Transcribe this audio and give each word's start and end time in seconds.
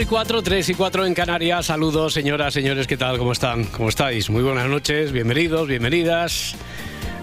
Cuatro 0.00 0.08
y 0.08 0.16
cuatro, 0.16 0.42
tres 0.42 0.68
y 0.70 0.74
cuatro 0.74 1.04
en 1.04 1.12
Canarias. 1.12 1.66
Saludos, 1.66 2.14
señoras, 2.14 2.54
señores, 2.54 2.86
¿qué 2.86 2.96
tal? 2.96 3.18
¿Cómo 3.18 3.32
están? 3.32 3.64
¿Cómo 3.64 3.90
estáis? 3.90 4.30
Muy 4.30 4.42
buenas 4.42 4.66
noches, 4.66 5.12
bienvenidos, 5.12 5.68
bienvenidas. 5.68 6.56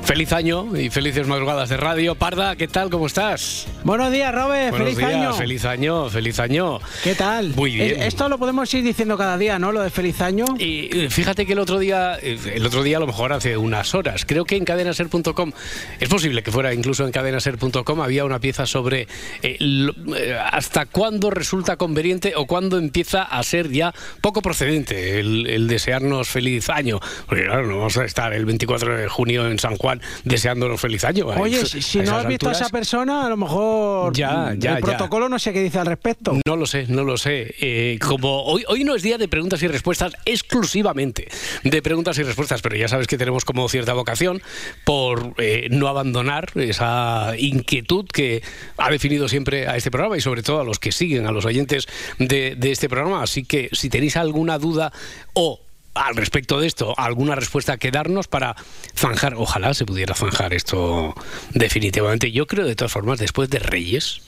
Feliz 0.07 0.31
año 0.31 0.65
y 0.77 0.89
felices 0.89 1.27
madrugadas 1.27 1.67
de 1.67 1.75
radio. 1.75 2.15
Parda, 2.15 2.55
¿qué 2.55 2.69
tal? 2.69 2.89
¿Cómo 2.89 3.07
estás? 3.07 3.67
Buenos 3.83 4.09
días, 4.09 4.33
Robert. 4.33 4.69
Buenos 4.69 4.87
feliz 4.95 4.97
días, 4.99 5.13
año. 5.13 5.33
Feliz 5.33 5.65
año, 5.65 6.09
feliz 6.09 6.39
año. 6.39 6.79
¿Qué 7.03 7.13
tal? 7.13 7.49
Muy 7.57 7.75
bien. 7.75 8.01
Esto 8.01 8.29
lo 8.29 8.37
podemos 8.37 8.73
ir 8.73 8.85
diciendo 8.85 9.17
cada 9.17 9.37
día, 9.37 9.59
¿no? 9.59 9.73
Lo 9.73 9.81
de 9.81 9.89
feliz 9.89 10.21
año. 10.21 10.45
Y 10.57 11.07
fíjate 11.09 11.45
que 11.45 11.51
el 11.51 11.59
otro 11.59 11.77
día, 11.77 12.15
el 12.15 12.65
otro 12.65 12.83
día 12.83 12.97
a 12.97 12.99
lo 13.01 13.07
mejor 13.07 13.33
hace 13.33 13.57
unas 13.57 13.93
horas, 13.95 14.23
creo 14.25 14.45
que 14.45 14.55
en 14.55 14.63
cadenaser.com, 14.63 15.51
es 15.99 16.07
posible 16.07 16.41
que 16.41 16.53
fuera 16.53 16.73
incluso 16.73 17.05
en 17.05 17.11
cadenaser.com, 17.11 17.99
había 18.01 18.23
una 18.23 18.39
pieza 18.39 18.65
sobre 18.65 19.09
eh, 19.43 19.57
lo- 19.59 20.15
eh, 20.15 20.37
hasta 20.39 20.85
cuándo 20.85 21.31
resulta 21.31 21.75
conveniente 21.75 22.31
o 22.37 22.45
cuándo 22.45 22.77
empieza 22.77 23.23
a 23.23 23.43
ser 23.43 23.69
ya 23.71 23.93
poco 24.21 24.41
procedente 24.41 25.19
el, 25.19 25.47
el 25.47 25.67
desearnos 25.67 26.29
feliz 26.29 26.69
año. 26.69 27.01
Porque 27.27 27.43
claro, 27.43 27.67
no 27.67 27.77
vamos 27.79 27.97
a 27.97 28.05
estar 28.05 28.31
el 28.31 28.45
24 28.45 28.95
de 28.95 29.09
junio 29.09 29.45
en 29.51 29.59
San 29.59 29.75
Juan 29.75 29.96
deseándonos 30.23 30.79
feliz 30.79 31.03
año. 31.03 31.27
Oye, 31.27 31.65
si, 31.65 31.99
no 31.99 32.17
has 32.17 32.27
visto 32.27 32.49
a 32.49 32.51
esa 32.51 32.69
persona, 32.69 33.25
a 33.25 33.29
lo 33.29 33.37
mejor 33.37 34.13
Ya, 34.15 34.53
ya, 34.57 34.77
el 34.77 34.77
ya. 34.77 34.85
protocolo 34.85 35.29
no 35.29 35.39
sé 35.39 35.53
qué 35.53 35.61
dice 35.61 35.79
al 35.79 35.85
respecto. 35.85 36.37
No 36.45 36.55
lo 36.55 36.65
sé, 36.65 36.85
no 36.87 37.03
lo 37.03 37.17
sé. 37.17 37.55
Eh, 37.59 37.99
como 38.05 38.43
hoy, 38.43 38.63
hoy 38.67 38.83
no 38.83 38.95
es 38.95 39.03
día 39.03 39.17
de 39.17 39.27
preguntas 39.27 39.61
y 39.63 39.67
respuestas 39.67 40.13
exclusivamente 40.25 41.27
de 41.63 41.81
preguntas 41.81 42.17
y 42.17 42.23
respuestas, 42.23 42.61
pero 42.61 42.75
ya 42.75 42.87
sabes 42.87 43.07
que 43.07 43.17
tenemos 43.17 43.45
como 43.45 43.67
cierta 43.69 43.93
vocación 43.93 44.41
por 44.85 45.33
eh, 45.37 45.67
no 45.71 45.87
abandonar 45.87 46.49
esa 46.55 47.33
inquietud 47.37 48.05
que 48.11 48.41
ha 48.77 48.89
definido 48.89 49.27
siempre 49.27 49.67
a 49.67 49.75
este 49.75 49.91
programa 49.91 50.17
y 50.17 50.21
sobre 50.21 50.43
todo 50.43 50.61
a 50.61 50.63
los 50.63 50.79
que 50.79 50.91
siguen, 50.91 51.27
a 51.27 51.31
los 51.31 51.45
oyentes 51.45 51.87
de, 52.19 52.55
de 52.57 52.71
este 52.71 52.89
programa. 52.89 53.23
Así 53.23 53.43
que 53.43 53.69
si 53.73 53.89
tenéis 53.89 54.17
alguna 54.17 54.57
duda 54.57 54.91
o 55.33 55.59
al 55.97 56.15
respecto 56.15 56.59
de 56.59 56.67
esto, 56.67 56.93
alguna 56.97 57.35
respuesta 57.35 57.77
que 57.77 57.91
darnos 57.91 58.27
para 58.27 58.55
zanjar, 58.95 59.35
ojalá 59.35 59.73
se 59.73 59.85
pudiera 59.85 60.15
zanjar 60.15 60.53
esto 60.53 61.13
definitivamente. 61.53 62.31
Yo 62.31 62.47
creo 62.47 62.65
de 62.65 62.75
todas 62.75 62.91
formas, 62.91 63.19
después 63.19 63.49
de 63.49 63.59
Reyes, 63.59 64.21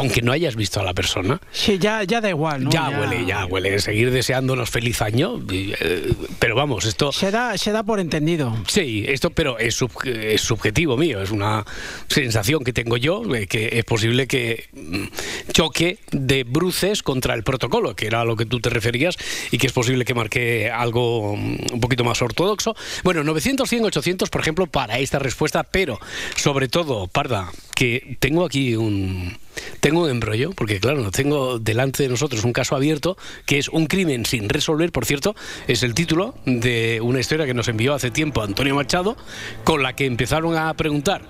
aunque 0.00 0.22
no 0.22 0.32
hayas 0.32 0.56
visto 0.56 0.80
a 0.80 0.82
la 0.82 0.94
persona, 0.94 1.40
Sí, 1.52 1.78
ya, 1.78 2.02
ya 2.04 2.20
da 2.20 2.28
igual, 2.30 2.64
¿no? 2.64 2.70
ya, 2.70 2.88
huele, 2.90 3.24
ya 3.26 3.44
huele. 3.46 3.78
Seguir 3.80 4.10
deseándonos 4.10 4.68
feliz 4.70 5.00
año. 5.02 5.40
eh, 5.50 6.12
pero 6.38 6.54
vamos, 6.54 6.84
esto. 6.86 7.12
Se 7.12 7.30
da, 7.30 7.56
se 7.58 7.72
da 7.72 7.82
por 7.82 8.00
entendido. 8.00 8.56
Sí, 8.66 9.04
esto, 9.06 9.30
pero 9.30 9.58
es, 9.58 9.74
sub- 9.74 9.92
es 10.06 10.40
subjetivo 10.40 10.96
mío, 10.96 11.22
es 11.22 11.30
una 11.30 11.64
sensación 12.08 12.64
que 12.64 12.72
tengo 12.72 12.96
yo, 12.96 13.22
que 13.48 13.70
es 13.72 13.84
posible 13.84 14.26
que 14.26 14.64
mm, 14.72 15.04
choque 15.52 15.98
de 16.10 16.44
bruces 16.44 17.02
contra 17.02 17.34
el 17.34 17.42
protocolo, 17.42 17.94
que 17.94 18.06
era 18.06 18.20
a 18.22 18.24
lo 18.24 18.36
que 18.36 18.46
tú 18.46 18.60
te 18.60 18.70
referías, 18.70 19.16
y 19.50 19.58
que 19.58 19.66
es 19.66 19.72
posible 19.72 20.04
que 20.04 20.14
marque 20.14 20.70
algo 20.70 21.36
mm, 21.36 21.56
un 21.74 21.80
poquito 21.80 22.04
más 22.04 22.20
ortodoxo. 22.22 22.74
Bueno, 23.04 23.22
900, 23.24 23.68
100, 23.68 23.84
800, 23.86 24.30
por 24.30 24.40
ejemplo, 24.40 24.66
para 24.66 24.98
esta 24.98 25.18
respuesta, 25.18 25.62
pero 25.64 25.98
sobre 26.36 26.68
todo, 26.68 27.06
Parda, 27.08 27.50
que 27.80 28.18
tengo 28.18 28.44
aquí 28.44 28.76
un... 28.76 29.38
Tengo 29.80 30.02
un 30.02 30.10
embrollo, 30.10 30.52
porque 30.52 30.80
claro, 30.80 31.10
tengo 31.10 31.58
delante 31.58 32.02
de 32.02 32.10
nosotros 32.10 32.44
un 32.44 32.52
caso 32.52 32.76
abierto 32.76 33.16
que 33.46 33.56
es 33.58 33.70
un 33.70 33.86
crimen 33.86 34.26
sin 34.26 34.50
resolver, 34.50 34.92
por 34.92 35.06
cierto, 35.06 35.34
es 35.66 35.82
el 35.82 35.94
título 35.94 36.34
de 36.44 37.00
una 37.02 37.20
historia 37.20 37.46
que 37.46 37.54
nos 37.54 37.68
envió 37.68 37.94
hace 37.94 38.10
tiempo 38.10 38.42
Antonio 38.42 38.74
Machado, 38.74 39.16
con 39.64 39.82
la 39.82 39.94
que 39.96 40.04
empezaron 40.04 40.58
a 40.58 40.74
preguntar 40.74 41.22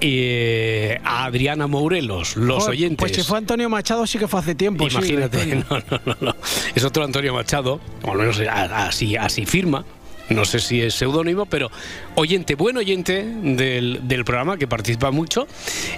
eh, 0.00 0.98
a 1.04 1.26
Adriana 1.26 1.68
Mourelos, 1.68 2.36
los 2.36 2.64
Joder, 2.64 2.70
oyentes. 2.70 2.98
Pues 2.98 3.12
si 3.12 3.22
fue 3.22 3.38
Antonio 3.38 3.70
Machado, 3.70 4.04
sí 4.04 4.18
que 4.18 4.26
fue 4.26 4.40
hace 4.40 4.56
tiempo. 4.56 4.90
sí, 4.90 4.96
Imagínate, 4.96 5.42
Antonio. 5.52 5.64
no, 5.70 5.78
no, 5.78 6.00
no, 6.06 6.16
no. 6.20 6.36
Es 6.74 6.82
otro 6.82 7.04
Antonio 7.04 7.32
Machado, 7.32 7.80
o 8.02 8.10
al 8.10 8.18
menos 8.18 8.40
así, 8.40 9.14
así 9.14 9.46
firma. 9.46 9.84
No 10.30 10.44
sé 10.44 10.58
si 10.58 10.82
es 10.82 10.94
seudónimo, 10.94 11.46
pero 11.46 11.70
oyente, 12.14 12.54
buen 12.54 12.76
oyente 12.76 13.24
del, 13.24 14.00
del 14.02 14.24
programa, 14.24 14.58
que 14.58 14.66
participa 14.66 15.10
mucho. 15.10 15.46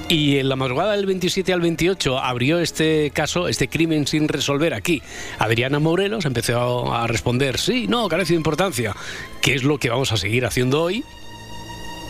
Y 0.08 0.38
en 0.38 0.48
la 0.48 0.56
madrugada 0.56 0.96
del 0.96 1.06
27 1.06 1.52
al 1.52 1.60
28 1.60 2.18
abrió 2.18 2.60
este 2.60 3.10
caso, 3.12 3.48
este 3.48 3.68
crimen 3.68 4.06
sin 4.06 4.28
resolver 4.28 4.74
aquí. 4.74 5.02
Adriana 5.38 5.78
Morelos 5.78 6.24
empezó 6.24 6.92
a 6.94 7.06
responder, 7.06 7.58
sí, 7.58 7.86
no, 7.88 8.08
carece 8.08 8.34
de 8.34 8.38
importancia, 8.38 8.94
que 9.40 9.54
es 9.54 9.64
lo 9.64 9.78
que 9.78 9.90
vamos 9.90 10.12
a 10.12 10.16
seguir 10.16 10.46
haciendo 10.46 10.82
hoy, 10.82 11.04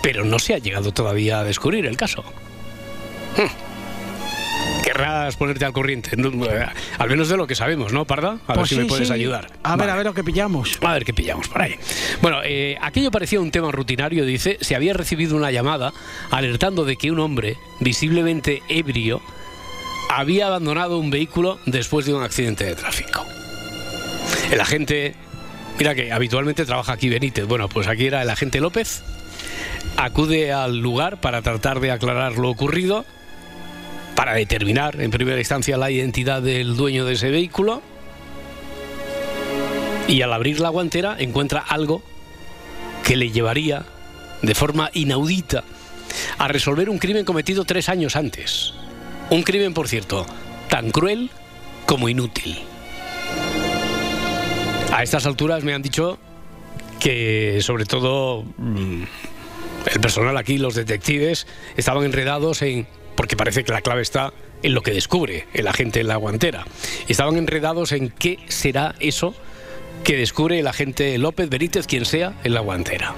pero 0.02 0.24
no 0.24 0.38
se 0.38 0.54
ha 0.54 0.58
llegado 0.58 0.92
todavía 0.92 1.40
a 1.40 1.44
descubrir 1.44 1.86
el 1.86 1.96
caso. 1.96 2.24
Querrás 4.82 5.36
ponerte 5.36 5.64
al 5.64 5.72
corriente, 5.72 6.10
eh, 6.16 6.66
al 6.98 7.08
menos 7.08 7.28
de 7.28 7.36
lo 7.36 7.46
que 7.46 7.54
sabemos, 7.54 7.92
¿no, 7.92 8.04
Parda? 8.06 8.38
A 8.46 8.52
ver 8.52 8.56
Pues 8.56 8.68
si 8.70 8.76
me 8.76 8.82
sí, 8.82 8.88
puedes 8.88 9.08
sí. 9.08 9.14
ayudar. 9.14 9.46
A 9.62 9.70
ver, 9.76 9.78
Vale. 9.80 9.92
a 9.92 9.96
ver 9.96 10.06
lo 10.06 10.14
que 10.14 10.24
pillamos. 10.24 10.78
A 10.82 10.94
ver 10.94 11.04
qué 11.04 11.12
pillamos 11.12 11.48
por 11.48 11.62
ahí. 11.62 11.76
Bueno, 12.22 12.38
eh, 12.44 12.76
aquello 12.80 13.10
parecía 13.10 13.40
un 13.40 13.50
tema 13.50 13.70
rutinario, 13.70 14.24
dice. 14.24 14.56
Se 14.60 14.74
había 14.74 14.92
recibido 14.94 15.36
una 15.36 15.50
llamada 15.50 15.92
alertando 16.30 16.84
de 16.84 16.96
que 16.96 17.10
un 17.10 17.20
hombre, 17.20 17.56
visiblemente 17.80 18.62
ebrio, 18.68 19.20
había 20.08 20.46
abandonado 20.48 20.98
un 20.98 21.10
vehículo 21.10 21.58
después 21.66 22.06
de 22.06 22.14
un 22.14 22.22
accidente 22.22 22.64
de 22.64 22.74
tráfico. 22.74 23.24
El 24.50 24.60
agente, 24.60 25.14
mira 25.78 25.94
que 25.94 26.10
habitualmente 26.10 26.64
trabaja 26.64 26.92
aquí 26.94 27.08
Benítez, 27.08 27.46
bueno, 27.46 27.68
pues 27.68 27.86
aquí 27.86 28.06
era 28.06 28.22
el 28.22 28.30
agente 28.30 28.60
López, 28.60 29.02
acude 29.96 30.52
al 30.52 30.78
lugar 30.78 31.20
para 31.20 31.42
tratar 31.42 31.78
de 31.80 31.90
aclarar 31.92 32.38
lo 32.38 32.48
ocurrido, 32.48 33.04
para 34.14 34.34
determinar 34.34 35.00
en 35.00 35.10
primera 35.10 35.38
instancia 35.38 35.76
la 35.76 35.90
identidad 35.90 36.42
del 36.42 36.76
dueño 36.76 37.04
de 37.04 37.14
ese 37.14 37.30
vehículo 37.30 37.82
y 40.08 40.22
al 40.22 40.32
abrir 40.32 40.60
la 40.60 40.68
guantera 40.68 41.16
encuentra 41.18 41.60
algo 41.60 42.02
que 43.04 43.16
le 43.16 43.30
llevaría 43.30 43.84
de 44.42 44.54
forma 44.54 44.90
inaudita 44.92 45.64
a 46.38 46.48
resolver 46.48 46.90
un 46.90 46.98
crimen 46.98 47.24
cometido 47.24 47.64
tres 47.64 47.88
años 47.88 48.16
antes. 48.16 48.74
Un 49.30 49.42
crimen, 49.42 49.74
por 49.74 49.88
cierto, 49.88 50.26
tan 50.68 50.90
cruel 50.90 51.30
como 51.86 52.08
inútil. 52.08 52.58
A 54.92 55.02
estas 55.02 55.26
alturas 55.26 55.62
me 55.62 55.72
han 55.72 55.82
dicho 55.82 56.18
que 56.98 57.58
sobre 57.62 57.84
todo 57.84 58.44
mm, 58.58 59.02
el 59.92 60.00
personal 60.00 60.36
aquí, 60.36 60.58
los 60.58 60.74
detectives, 60.74 61.46
estaban 61.76 62.04
enredados 62.04 62.62
en... 62.62 62.86
porque 63.20 63.36
parece 63.36 63.64
que 63.64 63.72
la 63.72 63.82
clave 63.82 64.00
está 64.00 64.32
en 64.62 64.72
lo 64.72 64.80
que 64.80 64.92
descubre 64.92 65.46
el 65.52 65.68
agente 65.68 66.00
en 66.00 66.08
la 66.08 66.16
guantera. 66.16 66.64
Estaban 67.06 67.36
enredados 67.36 67.92
en 67.92 68.08
qué 68.08 68.38
será 68.48 68.94
eso 68.98 69.34
que 70.04 70.16
descubre 70.16 70.58
el 70.58 70.66
agente 70.66 71.18
López 71.18 71.50
Benítez, 71.50 71.86
quien 71.86 72.06
sea, 72.06 72.32
en 72.44 72.54
la 72.54 72.60
guantera. 72.60 73.14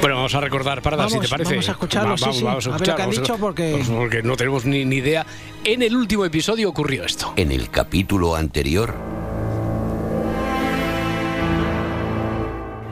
Bueno, 0.00 0.16
vamos 0.16 0.34
a 0.34 0.40
recordar, 0.40 0.80
Parda, 0.80 1.06
si 1.06 1.16
Vamos, 1.16 1.26
te 1.26 1.30
parece. 1.30 1.50
vamos 1.50 1.68
a 1.68 1.72
escucharlo, 1.72 2.10
Va- 2.12 2.16
sí, 2.16 2.22
vamos, 2.24 2.36
sí. 2.38 2.44
vamos 2.44 2.66
a 2.66 2.70
A 2.70 2.72
ver 2.72 2.80
lo 2.80 2.84
escuchar, 2.86 2.96
que 2.96 3.02
han 3.02 3.08
vamos 3.10 3.20
dicho, 3.22 3.36
porque- 3.38 3.72
vamos, 3.72 3.88
porque 3.90 4.22
no 4.22 4.36
tenemos 4.38 4.64
ni, 4.64 4.86
ni 4.86 4.96
idea. 4.96 5.26
En 5.64 5.82
el 5.82 5.94
último 5.94 6.24
episodio 6.24 6.70
ocurrió 6.70 7.04
esto. 7.04 7.34
En 7.36 7.52
el 7.52 7.68
capítulo 7.68 8.34
anterior, 8.36 8.94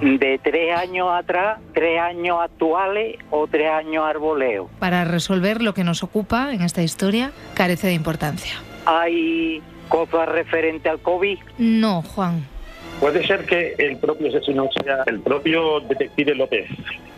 de 0.04 0.38
tres 0.42 0.76
años 0.76 1.08
atrás, 1.12 1.58
tres 1.72 1.98
años 1.98 2.38
actuales 2.42 3.16
o 3.30 3.46
tres 3.46 3.70
años 3.70 4.04
arboleo. 4.04 4.68
Para 4.78 5.04
resolver 5.04 5.62
lo 5.62 5.74
que 5.74 5.82
nos 5.84 6.02
ocupa 6.02 6.52
en 6.52 6.62
esta 6.62 6.82
historia 6.82 7.32
carece 7.54 7.86
de 7.86 7.94
importancia. 7.94 8.54
Hay 8.86 9.62
cosas 9.88 10.28
referentes 10.28 10.90
al 10.90 11.00
COVID. 11.00 11.38
No, 11.58 12.02
Juan, 12.02 12.46
Puede 13.00 13.26
ser 13.26 13.44
que 13.44 13.74
el 13.78 13.96
propio 13.98 14.28
asesino 14.28 14.68
sea 14.82 15.02
el 15.06 15.20
propio 15.20 15.80
detective 15.80 16.34
López. 16.34 16.68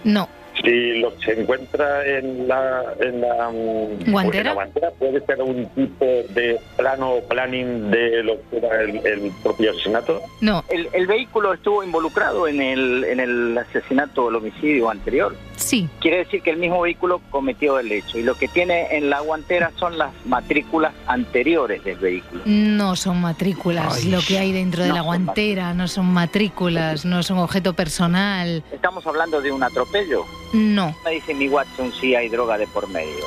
no. 0.05 0.29
Si 0.65 0.99
lo 1.01 1.15
que 1.19 1.25
se 1.27 1.41
encuentra 1.41 2.05
en 2.07 2.49
la, 2.49 2.83
en 3.01 3.21
la, 3.21 3.51
mm, 3.51 4.11
¿Guantera? 4.11 4.41
en 4.41 4.47
la 4.47 4.55
guantera 4.55 4.91
puede 4.99 5.21
ser 5.27 5.43
un 5.43 5.67
tipo 5.75 6.05
de 6.05 6.59
plano 6.77 7.13
o 7.15 7.21
planning 7.29 7.91
de 7.91 8.23
lo 8.23 8.37
que 8.51 8.57
era 8.59 8.83
el, 8.83 8.97
el 9.07 9.33
propio 9.43 9.71
asesinato. 9.73 10.23
No, 10.41 10.65
El, 10.69 10.89
el 10.93 11.07
vehículo 11.07 11.53
estuvo 11.53 11.85
involucrado 11.85 12.49
en 12.49 12.61
el, 12.63 13.05
en 13.05 13.21
el 13.21 13.59
asesinato 13.59 14.25
o 14.25 14.29
el 14.31 14.37
homicidio 14.37 14.89
anterior. 14.91 15.37
sí, 15.57 15.89
Quiere 16.01 16.19
decir 16.19 16.41
que 16.43 16.51
el 16.51 16.57
mismo 16.57 16.81
vehículo 16.81 17.21
cometió 17.31 17.79
el 17.79 17.93
hecho 17.93 18.19
y 18.19 18.23
lo 18.23 18.35
que 18.37 18.49
tiene 18.49 18.97
en 18.97 19.11
la 19.11 19.21
guantera 19.21 19.73
son 19.79 19.99
las 19.99 20.13
matrículas 20.25 20.95
anteriores 21.07 21.85
del 21.85 21.97
vehículo. 21.99 22.41
no 22.47 22.97
son 22.97 23.21
matrículas. 23.21 23.97
Ay. 24.05 24.11
Lo 24.11 24.21
que 24.27 24.39
hay 24.39 24.53
dentro 24.53 24.83
de 24.83 24.89
No 24.89 24.95
la 24.97 25.01
guantera 25.03 25.75
no 25.75 25.87
son 25.89 26.07
matrículas, 26.07 27.05
no 27.05 27.23
son 27.23 27.39
objeto 27.39 27.75
personal. 27.75 28.63
Estamos 28.73 29.07
hablando 29.07 29.41
de 29.41 29.53
un 29.53 29.63
atropello. 29.63 30.25
No, 30.53 30.97
Me 31.05 31.13
dice 31.13 31.35
mi 31.35 31.49
Watson 31.49 31.93
si 32.01 32.15
hay 32.15 32.29
droga 32.29 32.57
de 32.59 32.67
por 32.67 32.89
medio. 32.89 33.25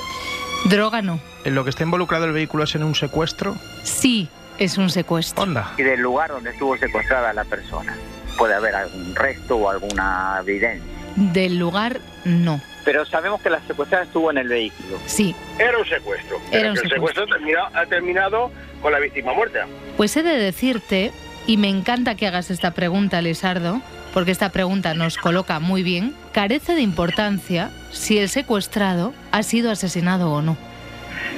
droga 0.66 1.02
no. 1.02 1.20
¿En 1.46 1.56
lo 1.56 1.64
que 1.64 1.70
está 1.70 1.84
involucrado 1.84 2.26
el 2.26 2.34
vehículo 2.34 2.64
es 2.66 2.76
en 2.76 2.84
un 2.84 2.96
secuestro? 2.96 3.56
Sí, 3.84 4.28
es 4.58 4.78
un 4.78 4.90
secuestro. 4.90 5.44
Onda. 5.44 5.72
Y 5.78 5.84
del 5.84 6.02
lugar 6.02 6.32
donde 6.32 6.50
estuvo 6.52 6.78
secuestrada 6.78 7.32
la 7.34 7.46
persona. 7.46 7.96
Puede 8.38 8.54
haber 8.56 8.76
algún 8.76 9.16
resto 9.16 9.56
o 9.58 9.70
alguna 9.70 10.38
evidencia. 10.42 10.84
Del 11.16 11.58
lugar, 11.58 12.00
no. 12.26 12.62
Pero 12.86 13.06
sabemos 13.06 13.42
que 13.42 13.50
la 13.50 13.60
secuestrada 13.68 14.04
estuvo 14.06 14.32
en 14.32 14.38
el 14.38 14.48
vehículo. 14.48 14.98
Sí, 15.06 15.36
Era 15.58 15.78
un 15.78 15.86
secuestro. 15.86 16.40
Era 16.52 16.72
un 16.72 16.78
el 16.78 16.84
secuestro. 16.90 16.96
secuestro 17.26 17.28
termina- 17.28 17.70
ha 17.74 17.86
terminado 17.86 18.52
con 18.82 18.92
la 18.94 19.00
víctima 19.00 19.34
muerta. 19.34 19.66
Pues 19.98 20.16
he 20.18 20.24
de 20.24 20.38
decirte, 20.38 21.12
y 21.48 21.58
me 21.58 21.68
encanta 21.70 22.16
que 22.16 22.28
hagas 22.28 22.50
esta 22.52 22.72
pregunta, 22.72 23.22
Lisardo, 23.22 23.82
porque 24.20 24.32
esta 24.32 24.50
pregunta 24.50 24.94
nos 24.96 25.18
coloca 25.18 25.62
muy 25.62 25.82
bien, 25.82 26.14
carece 26.34 26.76
de 26.76 26.82
importancia 26.82 27.72
si 27.90 28.18
el 28.20 28.28
secuestrado 28.28 29.14
ha 29.32 29.44
sido 29.44 29.72
asesinado 29.72 30.30
o 30.34 30.42
no. 30.42 30.58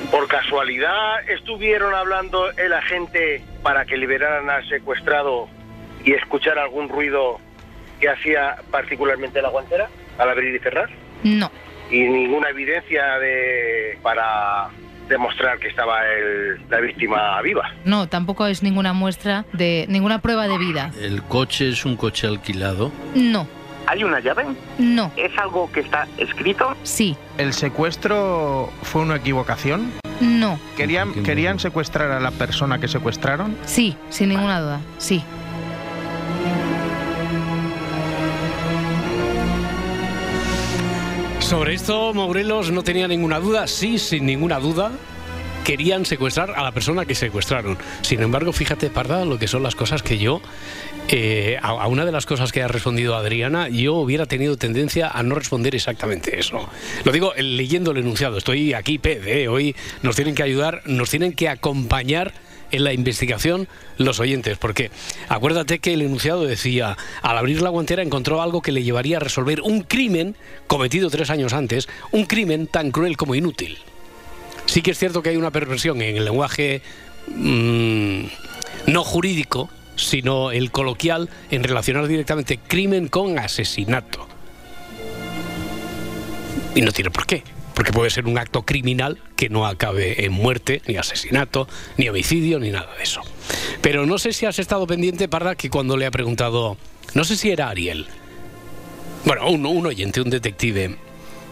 Por 0.09 0.27
casualidad 0.27 1.29
estuvieron 1.29 1.93
hablando 1.93 2.49
el 2.57 2.73
agente 2.73 3.43
para 3.61 3.85
que 3.85 3.97
liberaran 3.97 4.49
al 4.49 4.67
secuestrado 4.67 5.47
y 6.03 6.13
escuchar 6.13 6.57
algún 6.57 6.89
ruido 6.89 7.39
que 7.99 8.09
hacía 8.09 8.55
particularmente 8.71 9.43
la 9.43 9.49
guantera 9.49 9.87
al 10.17 10.31
abrir 10.31 10.55
y 10.55 10.57
cerrar. 10.57 10.89
No, 11.21 11.51
Y 11.91 11.99
ninguna 11.99 12.49
evidencia 12.49 13.19
de 13.19 13.99
para 14.01 14.69
demostrar 15.11 15.59
que 15.59 15.67
estaba 15.67 15.99
el- 16.07 16.59
la 16.69 16.79
víctima 16.79 17.39
viva. 17.41 17.69
no, 17.85 18.07
tampoco 18.07 18.47
es 18.47 18.63
ninguna 18.63 18.93
muestra 18.93 19.45
de 19.53 19.85
ninguna 19.89 20.19
prueba 20.21 20.47
de 20.47 20.57
vida. 20.57 20.91
El 20.99 21.21
coche 21.23 21.69
es 21.69 21.85
un 21.85 21.95
coche 21.97 22.25
alquilado. 22.27 22.91
No, 23.13 23.45
¿Hay 23.87 24.03
una 24.03 24.19
llave? 24.19 24.45
no, 24.77 25.11
¿Es 25.17 25.37
algo 25.37 25.69
que 25.71 25.81
está 25.81 26.07
escrito? 26.17 26.75
sí, 26.83 27.15
¿El 27.37 27.51
secuestro 27.53 28.69
fue 28.83 29.01
una 29.01 29.17
equivocación? 29.17 29.91
no, 30.21 30.59
¿Querían, 30.77 31.13
¿Querían 31.23 31.59
secuestrar 31.59 32.11
a 32.11 32.19
la 32.19 32.31
persona 32.31 32.79
que 32.79 32.87
secuestraron? 32.87 33.57
sí, 33.65 33.97
sin 34.09 34.29
ninguna 34.29 34.59
duda, 34.61 34.79
sí. 34.97 35.23
Sobre 41.51 41.74
esto, 41.74 42.13
Morelos 42.13 42.71
no 42.71 42.81
tenía 42.81 43.09
ninguna 43.09 43.38
duda. 43.42 43.68
Sí, 43.68 44.00
sin 44.00 44.25
ninguna 44.25 44.57
duda, 44.62 44.89
querían 45.65 46.06
secuestrar 46.06 46.51
a 46.51 46.63
la 46.63 46.71
persona 46.71 47.06
que 47.06 47.13
secuestraron. 47.13 47.77
Sin 48.03 48.21
embargo, 48.21 48.53
fíjate, 48.53 48.89
Parda, 48.89 49.25
lo 49.25 49.38
que 49.38 49.50
son 49.50 49.62
las 49.62 49.75
cosas 49.75 50.01
que 50.01 50.18
yo, 50.18 50.42
eh, 51.09 51.59
a, 51.62 51.88
una 51.89 52.06
de 52.06 52.13
las 52.13 52.25
cosas 52.25 52.53
que 52.53 52.63
ha 52.63 52.69
respondido 52.69 53.18
Adriana, 53.18 53.68
yo 53.68 53.95
hubiera 53.95 54.27
tenido 54.27 54.56
tendencia 54.56 55.09
a 55.09 55.24
no 55.24 55.36
responder 55.36 55.75
exactamente 55.75 56.39
eso. 56.39 56.69
Lo 57.03 57.12
digo 57.12 57.36
eh, 57.36 57.44
leyendo 57.44 57.92
el 57.92 57.98
enunciado. 57.98 58.38
Estoy 58.38 58.74
aquí, 58.74 58.98
eh, 59.03 59.50
hoy 59.50 59.75
nos 60.03 60.15
tienen 60.15 60.36
que 60.36 60.44
ayudar, 60.44 60.83
nos 60.86 61.09
tienen 61.09 61.33
que 61.33 61.50
acompañar 61.50 62.31
en 62.71 62.83
la 62.83 62.94
investigación 62.94 63.68
los 63.97 64.19
oyentes, 64.19 64.57
porque 64.57 64.91
acuérdate 65.29 65.79
que 65.79 65.94
el 65.94 66.01
enunciado 66.01 66.44
decía, 66.44 66.97
al 67.21 67.38
abrir 67.38 67.62
la 67.62 67.69
guantera 67.69 68.03
encontró 68.03 68.41
algo 68.41 68.62
que 68.62 68.71
le 68.71 68.83
llevaría 68.83 69.18
a 69.18 69.19
resolver 69.19 69.62
un 69.62 69.81
crimen 69.81 70.35
cometido 70.68 71.09
tres 71.09 71.29
años 71.29 71.53
antes, 71.53 71.88
un 72.12 72.25
crimen 72.25 72.68
tan 72.68 72.91
cruel 72.91 73.18
como 73.18 73.35
inútil. 73.35 73.77
Sí 74.65 74.81
que 74.81 74.91
es 74.91 75.00
cierto 75.00 75.21
que 75.21 75.29
hay 75.29 75.38
una 75.38 75.51
perversión 75.51 76.01
en 76.01 76.18
el 76.18 76.25
lenguaje 76.25 76.81
mm, 77.27 78.23
no 78.88 79.03
jurídico, 79.03 79.69
sino 79.95 80.51
el 80.51 80.71
coloquial 80.71 81.29
en 81.50 81.63
relacionar 81.63 82.07
directamente 82.07 82.57
crimen 82.57 83.07
con 83.07 83.38
asesinato. 83.38 84.27
Y 86.74 86.81
no 86.81 86.91
tiene 86.91 87.12
por 87.12 87.25
qué. 87.25 87.44
Porque 87.81 87.93
puede 87.93 88.11
ser 88.11 88.27
un 88.27 88.37
acto 88.37 88.61
criminal 88.61 89.17
que 89.35 89.49
no 89.49 89.65
acabe 89.65 90.23
en 90.23 90.33
muerte, 90.33 90.83
ni 90.85 90.97
asesinato, 90.97 91.67
ni 91.97 92.07
homicidio, 92.09 92.59
ni 92.59 92.69
nada 92.69 92.93
de 92.95 93.01
eso. 93.01 93.21
Pero 93.81 94.05
no 94.05 94.19
sé 94.19 94.33
si 94.33 94.45
has 94.45 94.59
estado 94.59 94.85
pendiente, 94.85 95.27
Parda, 95.27 95.55
que 95.55 95.71
cuando 95.71 95.97
le 95.97 96.05
ha 96.05 96.11
preguntado, 96.11 96.77
no 97.15 97.23
sé 97.23 97.35
si 97.35 97.49
era 97.49 97.69
Ariel, 97.69 98.05
bueno, 99.25 99.49
un, 99.49 99.65
un 99.65 99.87
oyente, 99.87 100.21
un 100.21 100.29
detective, 100.29 100.95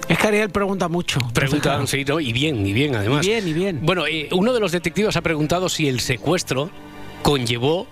Es 0.07 0.19
que 0.19 0.27
Ariel 0.27 0.51
pregunta 0.51 0.87
mucho. 0.87 1.19
pregunta, 1.33 1.81
sí, 1.87 2.05
¿no? 2.05 2.19
y 2.19 2.31
bien, 2.31 2.63
y 2.63 2.73
bien 2.73 2.93
además. 2.93 3.25
Y 3.25 3.29
bien, 3.29 3.47
y 3.47 3.53
bien. 3.53 3.79
Bueno, 3.81 4.05
eh, 4.05 4.29
uno 4.31 4.53
de 4.53 4.59
los 4.59 4.71
detectives 4.71 5.17
ha 5.17 5.21
preguntado 5.21 5.67
si 5.67 5.87
el 5.87 5.99
secuestro 5.99 6.69
conllevó 7.23 7.87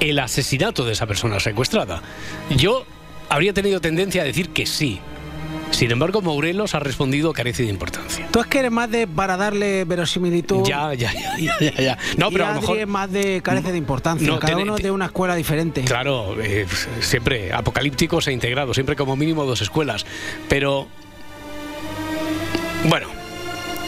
el 0.00 0.18
asesinato 0.18 0.84
de 0.84 0.94
esa 0.94 1.06
persona 1.06 1.38
secuestrada. 1.38 2.02
Yo 2.56 2.84
habría 3.28 3.52
tenido 3.52 3.80
tendencia 3.80 4.22
a 4.22 4.24
decir 4.24 4.48
que 4.48 4.66
sí. 4.66 4.98
Sin 5.70 5.90
embargo, 5.92 6.20
Morelos 6.20 6.74
ha 6.74 6.80
respondido 6.80 7.32
carece 7.32 7.62
de 7.62 7.70
importancia. 7.70 8.28
Tú 8.30 8.40
es 8.40 8.46
que 8.46 8.58
eres 8.58 8.70
más 8.70 8.90
de 8.90 9.06
para 9.06 9.36
darle 9.36 9.84
verosimilitud. 9.84 10.66
Ya, 10.66 10.92
ya, 10.94 11.10
ya, 11.38 11.56
ya, 11.58 11.72
ya. 11.74 11.98
No, 12.18 12.28
y 12.28 12.32
pero 12.32 12.46
a 12.46 12.54
lo 12.54 12.60
mejor... 12.60 12.78
es 12.78 12.86
más 12.88 13.10
de 13.10 13.40
carece 13.42 13.72
de 13.72 13.78
importancia. 13.78 14.26
No, 14.26 14.38
Cada 14.38 14.54
ten- 14.56 14.62
uno 14.62 14.74
te- 14.76 14.82
de 14.82 14.90
una 14.90 15.06
escuela 15.06 15.34
diferente. 15.36 15.82
Claro, 15.84 16.36
eh, 16.42 16.66
siempre 17.00 17.52
apocalípticos 17.52 18.26
e 18.28 18.32
integrados, 18.32 18.76
siempre 18.76 18.94
como 18.94 19.16
mínimo 19.16 19.44
dos 19.46 19.62
escuelas. 19.62 20.04
Pero, 20.50 20.86
bueno, 22.88 23.06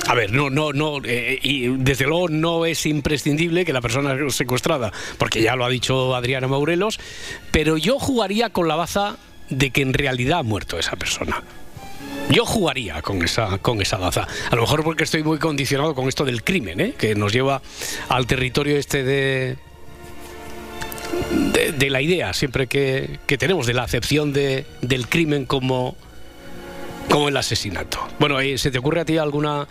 a 0.08 0.14
ver, 0.14 0.32
no, 0.32 0.48
no, 0.50 0.72
no, 0.72 0.98
eh, 1.04 1.38
y 1.42 1.68
desde 1.76 2.06
luego 2.06 2.28
no 2.28 2.64
es 2.64 2.86
imprescindible 2.86 3.64
que 3.66 3.72
la 3.74 3.80
persona 3.82 4.16
secuestrada, 4.30 4.92
porque 5.18 5.42
ya 5.42 5.56
lo 5.56 5.64
ha 5.64 5.68
dicho 5.68 6.14
Adriana 6.14 6.48
Maurelos, 6.48 6.98
pero 7.50 7.76
yo 7.76 7.98
jugaría 7.98 8.48
con 8.50 8.66
la 8.68 8.76
baza 8.76 9.16
de 9.50 9.70
que 9.70 9.82
en 9.82 9.92
realidad 9.92 10.38
ha 10.38 10.42
muerto 10.42 10.78
esa 10.78 10.96
persona. 10.96 11.42
Yo 12.32 12.46
jugaría 12.46 13.02
con 13.02 13.22
esa, 13.22 13.58
con 13.58 13.80
esa 13.82 13.98
baza. 13.98 14.26
A 14.50 14.56
lo 14.56 14.62
mejor 14.62 14.82
porque 14.84 15.04
estoy 15.04 15.22
muy 15.22 15.38
condicionado 15.38 15.94
con 15.94 16.08
esto 16.08 16.24
del 16.24 16.42
crimen, 16.42 16.80
¿eh? 16.80 16.94
que 16.98 17.14
nos 17.14 17.32
lleva 17.32 17.60
al 18.08 18.26
territorio 18.26 18.76
este 18.78 19.04
de, 19.04 19.56
de, 21.52 21.72
de 21.72 21.90
la 21.90 22.00
idea 22.00 22.32
siempre 22.32 22.66
que, 22.66 23.18
que 23.26 23.36
tenemos, 23.38 23.66
de 23.66 23.74
la 23.74 23.82
acepción 23.82 24.32
de, 24.32 24.64
del 24.80 25.08
crimen 25.08 25.44
como, 25.44 25.94
como 27.10 27.28
el 27.28 27.36
asesinato. 27.36 27.98
Bueno, 28.18 28.40
eh, 28.40 28.56
¿se 28.56 28.70
te 28.70 28.78
ocurre 28.78 29.00
a 29.00 29.04
ti 29.04 29.18
alguna, 29.18 29.68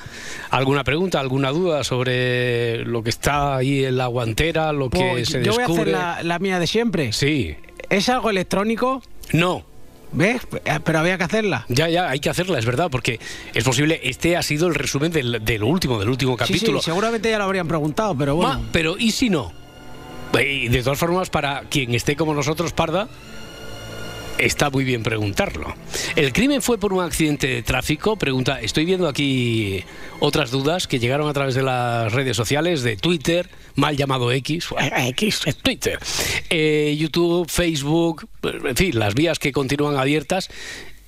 alguna 0.51 0.83
pregunta, 0.83 1.19
alguna 1.19 1.49
duda 1.49 1.83
sobre 1.83 2.85
lo 2.85 3.01
que 3.01 3.09
está 3.09 3.55
ahí 3.57 3.85
en 3.85 3.97
la 3.97 4.05
guantera, 4.07 4.71
lo 4.71 4.89
que 4.89 4.99
Pues 4.99 5.29
se 5.29 5.43
yo 5.43 5.53
voy 5.53 5.63
a 5.63 5.67
descubre? 5.67 5.95
hacer 5.95 6.17
la, 6.17 6.23
la 6.23 6.39
mía 6.39 6.59
de 6.59 6.67
siempre. 6.67 7.11
Sí, 7.13 7.55
¿Es 7.89 8.07
algo 8.09 8.29
electrónico? 8.29 9.01
no. 9.33 9.65
¿Ves? 10.13 10.41
Eh, 10.65 10.79
Pero 10.83 10.99
había 10.99 11.17
que 11.17 11.23
hacerla. 11.23 11.65
Ya, 11.69 11.87
ya, 11.89 12.09
hay 12.09 12.19
que 12.19 12.29
hacerla, 12.29 12.59
es 12.59 12.65
verdad, 12.65 12.89
porque 12.91 13.19
es 13.53 13.63
posible, 13.63 13.99
este 14.03 14.35
ha 14.35 14.43
sido 14.43 14.67
el 14.67 14.75
resumen 14.75 15.11
del, 15.11 15.39
del 15.43 15.63
último, 15.63 15.99
del 15.99 16.09
último 16.09 16.33
Sí, 16.33 16.37
capítulo. 16.39 16.79
sí, 16.79 16.85
seguramente 16.85 17.29
ya 17.29 17.37
lo 17.37 17.45
habrían 17.45 17.67
preguntado, 17.67 18.15
pero 18.17 18.35
bueno. 18.35 18.59
Ma, 18.59 18.61
pero 18.71 18.97
¿y 18.97 19.11
si 19.11 19.29
no? 19.29 19.53
Y 20.39 20.69
de 20.69 20.81
todas 20.83 20.97
formas, 20.99 21.29
para 21.29 21.61
quien 21.69 21.93
esté 21.95 22.15
como 22.15 22.33
nosotros, 22.33 22.71
Parda, 22.73 23.07
está 24.37 24.69
muy 24.69 24.83
bien 24.83 25.03
preguntarlo. 25.03 25.75
¿El 26.15 26.33
crimen 26.33 26.61
fue 26.61 26.77
por 26.77 26.93
un 26.93 27.03
accidente 27.03 27.47
de 27.47 27.63
tráfico? 27.63 28.15
Pregunta, 28.17 28.59
estoy 28.61 28.85
viendo 28.85 29.07
aquí 29.07 29.83
otras 30.19 30.51
dudas 30.51 30.87
que 30.87 30.99
llegaron 30.99 31.27
a 31.29 31.33
través 31.33 31.55
de 31.55 31.63
las 31.63 32.11
redes 32.11 32.35
sociales, 32.37 32.83
de 32.83 32.97
Twitter, 32.97 33.49
mal 33.75 33.95
llamado 33.97 34.31
X, 34.31 34.67
X 35.07 35.41
es 35.45 35.55
Twitter, 35.57 35.99
eh, 36.49 36.95
YouTube, 36.99 37.49
Facebook, 37.49 38.27
en 38.43 38.75
fin, 38.75 38.97
las 38.99 39.13
vías 39.13 39.39
que 39.39 39.51
continúan 39.51 39.97
abiertas 39.97 40.49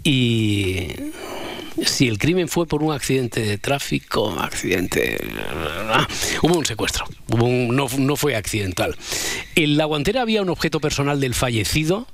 y 0.03 0.87
si 1.85 2.07
el 2.07 2.17
crimen 2.19 2.47
fue 2.49 2.67
por 2.67 2.83
un 2.83 2.93
accidente 2.93 3.41
de 3.41 3.57
tráfico, 3.57 4.29
accidente... 4.39 5.17
hubo 6.43 6.57
un 6.57 6.65
secuestro, 6.65 7.05
hubo 7.31 7.45
un- 7.45 7.75
no, 7.75 7.87
no 7.97 8.15
fue 8.15 8.35
accidental. 8.35 8.95
En 9.55 9.77
la 9.77 9.85
guantera 9.85 10.21
había 10.21 10.41
un 10.41 10.49
objeto 10.49 10.79
personal 10.79 11.19
del 11.19 11.33
fallecido, 11.33 12.07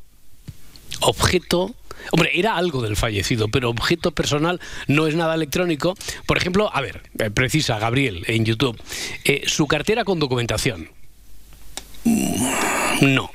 objeto... 1.02 1.76
Hombre, 2.12 2.32
era 2.34 2.56
algo 2.56 2.82
del 2.82 2.96
fallecido, 2.96 3.50
pero 3.50 3.70
objeto 3.70 4.12
personal 4.12 4.62
no 4.88 5.06
es 5.06 5.16
nada 5.16 5.36
electrónico. 5.36 5.96
Por 6.26 6.38
ejemplo, 6.38 6.74
a 6.74 6.80
ver, 6.80 7.04
eh, 7.20 7.30
precisa 7.30 7.78
Gabriel 7.78 8.24
en 8.28 8.46
YouTube, 8.46 8.82
eh, 9.26 9.44
su 9.46 9.68
cartera 9.68 10.06
con 10.06 10.18
documentación. 10.18 10.90
Mm, 12.06 13.14
No. 13.14 13.32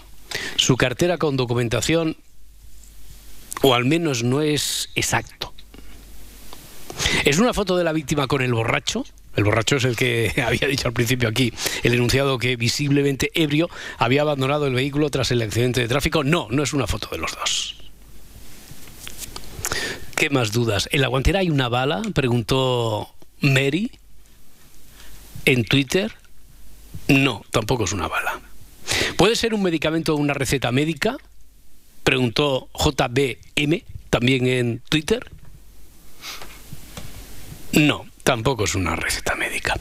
Su 0.57 0.77
cartera 0.77 1.19
con 1.19 1.37
documentación, 1.37 2.17
o 3.63 3.75
al 3.75 3.85
menos 3.85 4.23
no 4.25 4.41
es 4.41 4.89
exacto. 4.95 5.53
Es 7.25 7.39
una 7.39 7.53
foto 7.55 7.77
de 7.77 7.85
la 7.85 7.93
víctima 7.93 8.27
con 8.27 8.43
el 8.43 8.53
borracho. 8.55 9.05
El 9.37 9.45
borracho 9.45 9.77
es 9.77 9.85
el 9.85 9.97
que 9.97 10.33
había 10.47 10.69
dicho 10.69 10.89
al 10.89 10.95
principio 10.95 11.29
aquí, 11.29 11.53
el 11.83 11.95
enunciado 11.95 12.39
que 12.39 12.57
visiblemente 12.57 13.31
ebrio 13.35 13.69
había 13.99 14.23
abandonado 14.23 14.67
el 14.67 14.75
vehículo 14.75 15.11
tras 15.11 15.31
el 15.31 15.43
accidente 15.43 15.81
de 15.81 15.89
tráfico. 15.89 16.25
No, 16.25 16.49
no 16.51 16.63
es 16.63 16.73
una 16.73 16.87
foto 16.87 17.09
de 17.11 17.19
los 17.19 17.35
dos. 17.35 17.77
¿Qué 20.17 20.31
más 20.31 20.53
dudas? 20.53 20.89
¿En 20.93 21.01
la 21.01 21.09
guantera 21.09 21.41
hay 21.41 21.51
una 21.51 21.69
bala? 21.69 22.03
Preguntó 22.15 23.09
Mary 23.41 23.91
en 25.45 25.65
Twitter. 25.65 26.13
No, 27.09 27.45
tampoco 27.51 27.85
es 27.85 27.93
una 27.93 28.09
bala. 28.09 28.41
¿Puede 29.17 29.37
ser 29.37 29.55
un 29.55 29.63
medicamento 29.63 30.15
o 30.15 30.17
una 30.17 30.35
receta 30.35 30.71
médica? 30.73 31.17
Preguntó 32.05 32.69
JBM 32.75 33.83
también 34.11 34.47
en 34.47 34.83
Twitter. 34.89 35.29
No, 37.73 38.07
tampoco 38.25 38.65
es 38.65 38.75
una 38.75 38.97
receta 38.97 39.37
médica. 39.37 39.79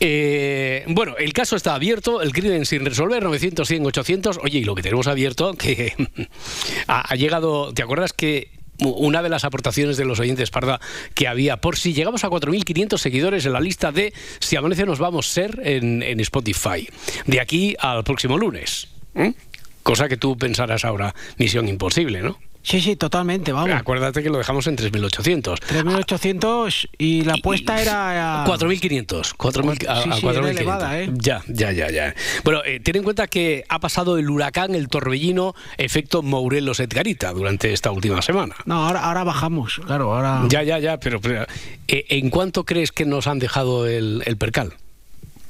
Eh, 0.00 0.84
bueno, 0.88 1.16
el 1.18 1.32
caso 1.32 1.56
está 1.56 1.74
abierto, 1.74 2.22
el 2.22 2.32
crimen 2.32 2.64
sin 2.64 2.86
resolver, 2.86 3.22
900, 3.22 3.68
100, 3.68 3.86
800. 3.86 4.38
Oye, 4.42 4.60
y 4.60 4.64
lo 4.64 4.74
que 4.74 4.82
tenemos 4.82 5.08
abierto, 5.08 5.52
que 5.54 5.92
ha, 6.86 7.14
llegado, 7.16 7.74
¿te 7.74 7.82
acuerdas 7.82 8.12
que 8.12 8.50
una 8.78 9.22
de 9.22 9.28
las 9.28 9.44
aportaciones 9.44 9.96
de 9.96 10.04
los 10.04 10.18
oyentes 10.18 10.50
Parda 10.50 10.80
que 11.14 11.28
había, 11.28 11.58
por 11.58 11.76
si 11.76 11.92
llegamos 11.92 12.24
a 12.24 12.28
4.500 12.28 12.98
seguidores 12.98 13.46
en 13.46 13.52
la 13.52 13.60
lista 13.60 13.92
de 13.92 14.12
Si 14.40 14.56
Amanece 14.56 14.86
nos 14.86 14.98
vamos 14.98 15.28
a 15.28 15.34
ser 15.34 15.60
en, 15.64 16.02
en 16.02 16.20
Spotify, 16.20 16.88
de 17.26 17.40
aquí 17.40 17.76
al 17.78 18.02
próximo 18.04 18.38
lunes. 18.38 18.88
¿eh? 19.14 19.34
Cosa 19.82 20.08
que 20.08 20.16
tú 20.16 20.36
pensarás 20.36 20.84
ahora, 20.84 21.14
misión 21.36 21.68
imposible, 21.68 22.22
¿no? 22.22 22.38
Sí, 22.64 22.80
sí, 22.80 22.94
totalmente, 22.94 23.50
vamos. 23.52 23.74
Acuérdate 23.74 24.22
que 24.22 24.30
lo 24.30 24.38
dejamos 24.38 24.66
en 24.68 24.76
3.800. 24.76 25.58
3.800 25.58 26.88
y 26.96 27.22
la 27.22 27.34
apuesta 27.34 27.80
era... 27.82 28.44
a- 28.44 28.46
4.500. 28.46 29.34
4.000 29.36 29.88
a- 29.88 30.02
Sí, 30.02 30.10
a 30.10 30.14
sí, 30.14 30.26
era 30.26 30.40
4.500. 30.40 30.48
elevada, 30.50 31.00
¿eh? 31.00 31.10
Ya, 31.14 31.42
ya, 31.48 31.72
ya, 31.72 31.90
ya. 31.90 32.14
Bueno, 32.44 32.60
eh, 32.64 32.78
ten 32.80 32.96
en 32.96 33.02
cuenta 33.02 33.26
que 33.26 33.64
ha 33.68 33.78
pasado 33.80 34.16
el 34.16 34.30
huracán, 34.30 34.74
el 34.76 34.88
torbellino, 34.88 35.54
efecto 35.76 36.22
Morelos 36.22 36.78
Edgarita 36.80 37.32
durante 37.32 37.72
esta 37.72 37.90
última 37.90 38.22
semana. 38.22 38.54
No, 38.64 38.86
ahora, 38.86 39.00
ahora 39.00 39.24
bajamos, 39.24 39.80
claro, 39.84 40.14
ahora... 40.14 40.44
Ya, 40.48 40.62
ya, 40.62 40.78
ya, 40.78 40.98
pero, 41.00 41.20
pero, 41.20 41.42
eh, 41.88 42.04
¿en 42.10 42.30
cuánto 42.30 42.64
crees 42.64 42.92
que 42.92 43.04
nos 43.04 43.26
han 43.26 43.38
dejado 43.40 43.86
el, 43.88 44.22
el 44.24 44.36
percal? 44.36 44.74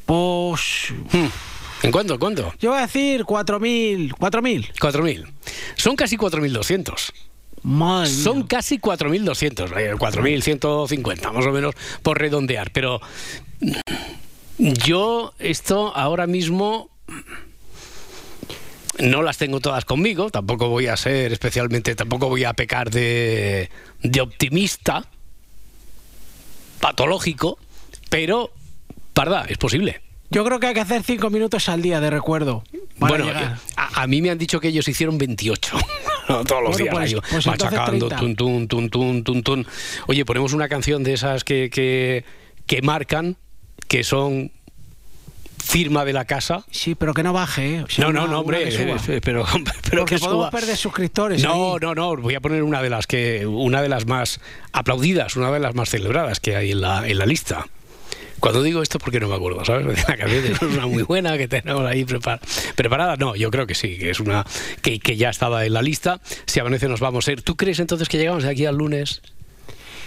Pues... 0.06 0.92
Hmm. 1.12 1.26
¿En 1.82 1.90
cuánto? 1.90 2.18
¿Cuánto? 2.18 2.52
Yo 2.60 2.70
voy 2.70 2.78
a 2.78 2.82
decir 2.82 3.24
4.000, 3.24 4.14
4.000. 4.14 4.72
4.000. 4.74 5.26
Son 5.76 5.96
casi 5.96 6.16
4.200. 6.16 7.12
Madre 7.64 8.10
mía. 8.10 8.22
Son 8.22 8.42
casi 8.44 8.78
4.200, 8.78 9.76
eh, 9.78 9.94
4.150 9.94 11.32
más 11.32 11.46
o 11.46 11.52
menos 11.52 11.74
por 12.02 12.18
redondear. 12.18 12.72
Pero 12.72 13.00
yo 14.58 15.32
esto 15.38 15.94
ahora 15.94 16.26
mismo 16.26 16.90
no 18.98 19.22
las 19.22 19.38
tengo 19.38 19.60
todas 19.60 19.84
conmigo, 19.84 20.30
tampoco 20.30 20.68
voy 20.68 20.86
a 20.86 20.96
ser 20.96 21.32
especialmente, 21.32 21.94
tampoco 21.94 22.28
voy 22.28 22.44
a 22.44 22.52
pecar 22.52 22.90
de, 22.90 23.70
de 24.02 24.20
optimista, 24.20 25.06
patológico, 26.80 27.58
pero, 28.10 28.52
parda, 29.14 29.46
es 29.48 29.58
posible. 29.58 30.02
Yo 30.32 30.44
creo 30.44 30.58
que 30.60 30.66
hay 30.68 30.74
que 30.74 30.80
hacer 30.80 31.02
5 31.02 31.30
minutos 31.30 31.68
al 31.68 31.82
día 31.82 32.00
de 32.00 32.10
recuerdo. 32.10 32.64
Bueno, 32.98 33.26
a, 33.76 34.02
a 34.02 34.06
mí 34.06 34.22
me 34.22 34.30
han 34.30 34.38
dicho 34.38 34.60
que 34.60 34.68
ellos 34.68 34.86
hicieron 34.88 35.18
28. 35.18 35.78
No, 36.28 36.44
Todos 36.44 36.62
los 36.62 36.78
Bueno, 36.78 37.00
días 37.00 37.14
pues- 37.20 37.30
pues 37.32 37.46
machacando, 37.48 38.06
30. 38.06 38.16
tun, 38.16 38.36
tun, 38.36 38.68
tun, 38.68 38.88
tun, 38.90 39.24
tun, 39.24 39.42
tun. 39.42 39.66
Oye, 40.06 40.24
ponemos 40.24 40.52
una 40.52 40.68
canción 40.68 41.02
de 41.02 41.14
esas 41.14 41.42
que, 41.42 41.68
que, 41.68 42.24
que 42.64 42.80
marcan, 42.80 43.36
que 43.88 44.04
son 44.04 44.52
firma 45.62 46.04
de 46.04 46.12
la 46.12 46.24
casa. 46.24 46.64
Sí, 46.70 46.94
pero 46.94 47.12
que 47.12 47.24
no 47.24 47.32
baje, 47.32 47.74
¿eh? 47.76 47.82
O 47.82 47.88
sea, 47.88 48.04
No, 48.06 48.12
no, 48.12 48.22
una- 48.22 48.32
no, 48.34 48.40
hombre, 48.40 48.68
que 48.68 49.20
pero, 49.20 49.44
pero 49.90 50.04
que 50.04 50.18
podemos 50.18 50.44
suba. 50.46 50.50
perder 50.52 50.76
suscriptores. 50.76 51.42
No, 51.42 51.72
ahí. 51.74 51.78
no, 51.82 51.94
no, 51.96 52.16
voy 52.16 52.36
a 52.36 52.40
poner 52.40 52.62
una 52.62 52.80
de 52.80 52.88
las 52.88 53.08
que 53.08 53.44
una 53.44 53.82
de 53.82 53.88
las 53.88 54.06
más 54.06 54.40
aplaudidas, 54.72 55.34
una 55.36 55.50
de 55.50 55.58
las 55.58 55.74
más 55.74 55.90
celebradas 55.90 56.38
que 56.38 56.54
hay 56.54 56.70
en 56.70 56.82
la, 56.82 57.06
en 57.06 57.18
la 57.18 57.26
lista. 57.26 57.66
Cuando 58.42 58.60
digo 58.62 58.82
esto 58.82 58.98
porque 58.98 59.20
no 59.20 59.28
me 59.28 59.36
acuerdo, 59.36 59.64
¿sabes? 59.64 59.86
La 60.08 60.16
canción 60.16 60.44
es 60.44 60.60
una 60.62 60.86
muy 60.86 61.04
buena 61.04 61.38
que 61.38 61.46
tenemos 61.46 61.86
ahí 61.86 62.04
prepar- 62.04 62.40
preparada. 62.74 63.16
No, 63.16 63.36
yo 63.36 63.50
creo 63.52 63.66
que 63.68 63.74
sí, 63.76 63.96
que 63.96 64.10
es 64.10 64.18
una 64.18 64.44
que, 64.82 64.98
que 64.98 65.16
ya 65.16 65.30
estaba 65.30 65.64
en 65.64 65.72
la 65.72 65.80
lista. 65.80 66.20
Si 66.46 66.58
amanece 66.58 66.88
nos 66.88 66.98
vamos 66.98 67.28
a 67.28 67.32
ir. 67.32 67.42
¿Tú 67.42 67.54
crees 67.56 67.78
entonces 67.78 68.08
que 68.08 68.18
llegamos 68.18 68.42
de 68.42 68.50
aquí 68.50 68.66
al 68.66 68.76
lunes? 68.76 69.22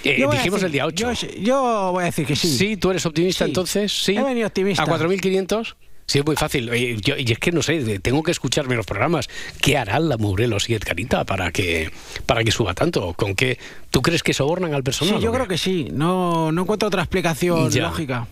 Eh, 0.03 0.17
dijimos 0.29 0.59
decir- 0.61 0.65
el 0.65 0.71
día 0.73 0.85
8. 0.85 1.13
Yo, 1.13 1.27
yo 1.39 1.89
voy 1.93 2.03
a 2.03 2.05
decir 2.07 2.25
que 2.27 2.35
sí. 2.35 2.49
Sí, 2.57 2.77
tú 2.77 2.91
eres 2.91 3.05
optimista 3.05 3.45
Sí. 3.45 3.49
entonces, 3.51 3.91
sí. 4.03 4.15
He 4.17 4.21
venido 4.23 4.47
optimista. 4.47 4.83
A 4.83 4.85
4.500. 4.85 5.75
Sí, 6.07 6.19
es 6.19 6.25
muy 6.25 6.35
fácil. 6.35 6.69
Yo- 7.01 7.17
y 7.17 7.31
es 7.31 7.39
que 7.39 7.51
no 7.51 7.63
sé, 7.63 7.99
tengo 7.99 8.21
que 8.21 8.31
escucharme 8.31 8.75
los 8.75 8.85
programas. 8.85 9.27
¿Qué 9.59 9.75
harán 9.77 10.07
la 10.07 10.17
Morelos 10.17 10.69
y 10.69 10.75
Edgarita 10.75 11.23
para 11.23 11.51
que, 11.51 11.91
para 12.27 12.43
que 12.43 12.51
suba 12.51 12.73
tanto? 12.75 13.13
¿Con 13.13 13.33
qué? 13.35 13.57
¿Tú 13.89 14.01
crees 14.03 14.21
que 14.21 14.33
sobornan 14.33 14.73
al 14.75 14.83
personal? 14.83 15.15
Sí, 15.17 15.23
yo 15.23 15.31
o 15.31 15.33
creo 15.33 15.47
que 15.47 15.57
sí. 15.57 15.87
No, 15.91 16.51
no 16.51 16.61
encuentro 16.61 16.87
otra 16.87 17.01
explicación 17.01 17.71
Ya. 17.71 17.83
lógica. 17.83 18.27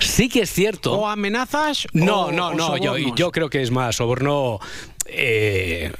Sí 0.00 0.28
que 0.28 0.40
es 0.42 0.50
cierto. 0.52 0.92
O 0.94 1.06
amenazas 1.08 1.86
No, 1.92 2.26
o- 2.26 2.32
no, 2.32 2.48
o 2.48 2.54
no, 2.54 2.76
yo, 2.76 2.92
sobornos. 2.94 3.14
yo 3.16 3.30
creo 3.32 3.48
que 3.50 3.62
es 3.62 3.70
más 3.70 3.96
soborno. 3.96 4.60
eh, 5.06 5.90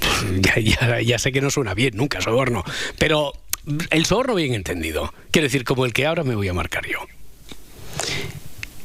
ya, 0.40 0.58
ya- 0.60 1.00
ya 1.00 1.18
sé 1.18 1.32
que 1.32 1.40
no 1.40 1.48
suena 1.50 1.72
bien 1.72 1.96
nunca 1.96 2.20
soborno, 2.20 2.62
pero 2.98 3.32
el 3.90 4.04
soborno 4.04 4.34
bien 4.34 4.52
entendido. 4.52 5.12
Quiere 5.30 5.48
decir, 5.48 5.64
como 5.64 5.86
el 5.86 5.94
que 5.94 6.04
ahora 6.04 6.22
me 6.24 6.34
voy 6.34 6.48
a 6.48 6.52
marcar 6.52 6.84
yo. 6.86 6.98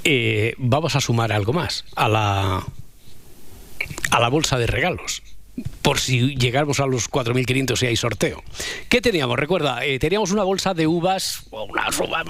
Eh, 0.04 0.54
vamos 0.58 0.96
a 0.96 1.02
sumar 1.02 1.32
algo 1.32 1.54
más 1.54 1.86
a 1.96 2.08
la, 2.08 2.64
a 4.12 4.20
la 4.20 4.30
bolsa 4.30 4.58
de 4.58 4.68
regalos. 4.68 5.22
Por 5.82 6.00
si 6.00 6.36
llegamos 6.38 6.80
a 6.80 6.86
los 6.86 7.12
4.500 7.12 7.84
y 7.84 7.88
hay 7.88 7.96
sorteo. 7.98 8.42
¿Qué 8.88 9.02
teníamos? 9.02 9.38
Recuerda, 9.38 9.84
eh, 9.84 10.00
teníamos 10.00 10.32
una 10.32 10.44
bolsa 10.44 10.74
de 10.74 10.88
uvas, 10.88 11.44
o 11.50 11.64
unas 11.66 12.00
uvas 12.00 12.26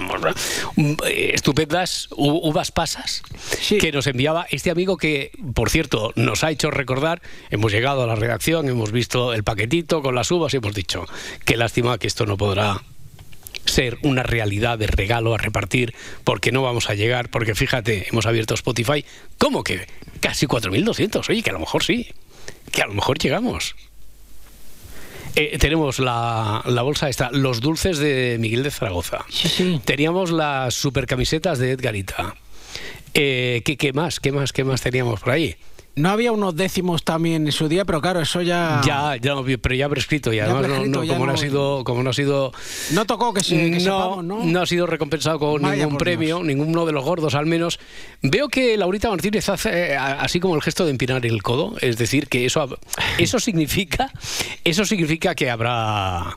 mm, 0.74 0.92
eh, 1.06 1.30
estupendas, 1.34 2.08
uvas 2.16 2.72
pasas, 2.72 3.22
Sí. 3.60 3.78
que 3.78 3.92
nos 3.92 4.08
enviaba 4.08 4.46
este 4.50 4.72
amigo 4.72 4.96
que, 4.96 5.30
por 5.54 5.70
cierto, 5.70 6.12
nos 6.16 6.42
ha 6.42 6.50
hecho 6.50 6.72
recordar, 6.72 7.22
hemos 7.50 7.70
llegado 7.70 8.02
a 8.02 8.06
la 8.08 8.16
redacción, 8.16 8.68
hemos 8.68 8.90
visto 8.90 9.32
el 9.32 9.44
paquetito 9.44 10.02
con 10.02 10.16
las 10.16 10.28
uvas 10.32 10.52
y 10.54 10.56
hemos 10.56 10.74
dicho, 10.74 11.06
qué 11.44 11.56
lástima 11.56 11.98
que 11.98 12.08
esto 12.08 12.26
no 12.26 12.36
podrá 12.36 12.82
ser 13.64 13.98
una 14.02 14.22
realidad 14.22 14.78
de 14.78 14.86
regalo 14.86 15.34
a 15.34 15.38
repartir 15.38 15.94
porque 16.24 16.52
no 16.52 16.62
vamos 16.62 16.90
a 16.90 16.94
llegar, 16.94 17.30
porque 17.30 17.54
fíjate, 17.54 18.08
hemos 18.10 18.26
abierto 18.26 18.54
Spotify, 18.54 19.04
¿cómo 19.38 19.62
que 19.62 19.86
casi 20.20 20.46
4.200? 20.46 21.28
Oye, 21.28 21.42
que 21.42 21.50
a 21.50 21.54
lo 21.54 21.60
mejor 21.60 21.84
sí, 21.84 22.08
que 22.72 22.82
a 22.82 22.86
lo 22.86 22.94
mejor 22.94 23.18
llegamos. 23.18 23.74
Eh, 25.36 25.58
tenemos 25.58 26.00
la, 26.00 26.62
la 26.66 26.82
bolsa 26.82 27.08
esta, 27.08 27.30
los 27.30 27.60
dulces 27.60 27.98
de 27.98 28.36
Miguel 28.40 28.62
de 28.62 28.70
Zaragoza. 28.70 29.24
Sí, 29.28 29.48
sí. 29.48 29.80
Teníamos 29.84 30.30
las 30.32 30.74
super 30.74 31.06
camisetas 31.06 31.58
de 31.58 31.72
Edgarita. 31.72 32.34
Eh, 33.14 33.62
¿qué, 33.64 33.76
qué 33.76 33.92
más? 33.92 34.20
¿Qué 34.20 34.32
más? 34.32 34.52
¿Qué 34.52 34.64
más 34.64 34.80
teníamos 34.80 35.20
por 35.20 35.30
ahí? 35.30 35.56
No 35.96 36.10
había 36.10 36.30
unos 36.32 36.54
décimos 36.56 37.02
también 37.02 37.46
en 37.46 37.52
su 37.52 37.68
día, 37.68 37.84
pero 37.84 38.00
claro, 38.00 38.20
eso 38.20 38.40
ya. 38.42 38.80
Ya, 38.86 39.16
ya, 39.16 39.34
pero 39.60 39.74
ya 39.74 39.88
prescrito 39.88 40.32
y 40.32 40.36
Ya 40.36 40.44
además 40.44 40.62
no- 40.62 40.68
prescrito, 40.68 40.98
no, 40.98 41.04
ya 41.04 41.12
como 41.14 41.26
no 41.26 41.32
ha 41.32 41.36
sido, 41.36 41.84
como 41.84 42.02
no 42.02 42.10
ha 42.10 42.12
sido 42.12 42.52
No 42.92 43.04
tocó 43.04 43.34
que, 43.34 43.42
se, 43.42 43.56
que 43.56 43.70
no, 43.70 43.80
sepamos, 43.80 44.24
¿no? 44.24 44.60
ha 44.60 44.66
sido 44.66 44.86
recompensado 44.86 45.38
con 45.38 45.60
Vaya 45.62 45.82
ningún 45.84 45.98
premio, 45.98 46.36
Dios. 46.36 46.46
ninguno 46.46 46.86
de 46.86 46.92
los 46.92 47.04
gordos 47.04 47.34
al 47.34 47.46
menos. 47.46 47.80
Veo 48.22 48.48
que 48.48 48.76
Laurita 48.76 49.10
Martínez 49.10 49.48
hace 49.48 49.92
eh, 49.92 49.96
así 49.96 50.38
como 50.40 50.54
el 50.54 50.62
gesto 50.62 50.84
de 50.84 50.92
empinar 50.92 51.26
el 51.26 51.42
codo, 51.42 51.74
es 51.80 51.98
decir, 51.98 52.28
que 52.28 52.46
eso 52.46 52.78
eso 53.18 53.40
significa 53.40 54.10
eso 54.64 54.84
significa 54.84 55.34
que 55.34 55.50
habrá 55.50 56.36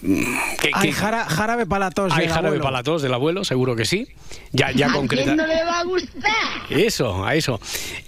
que- 0.00 0.70
Hay 0.72 0.88
que- 0.90 0.92
jara- 0.92 1.24
jarabe 1.26 1.66
para 1.66 1.86
la 1.86 1.90
tos. 1.90 2.12
hay 2.12 2.20
del 2.22 2.28
jarabe 2.28 2.48
abuelo. 2.48 2.62
para 2.64 2.76
la 2.78 2.82
tos 2.82 3.02
del 3.02 3.14
abuelo, 3.14 3.44
seguro 3.44 3.76
que 3.76 3.84
sí. 3.84 4.06
Ya, 4.52 4.70
ya 4.72 4.92
concreta. 4.92 5.34
le 5.34 5.64
va 5.64 5.80
a 5.80 5.84
gustar? 5.84 6.32
Eso, 6.70 7.24
a 7.24 7.34
eso. 7.34 7.60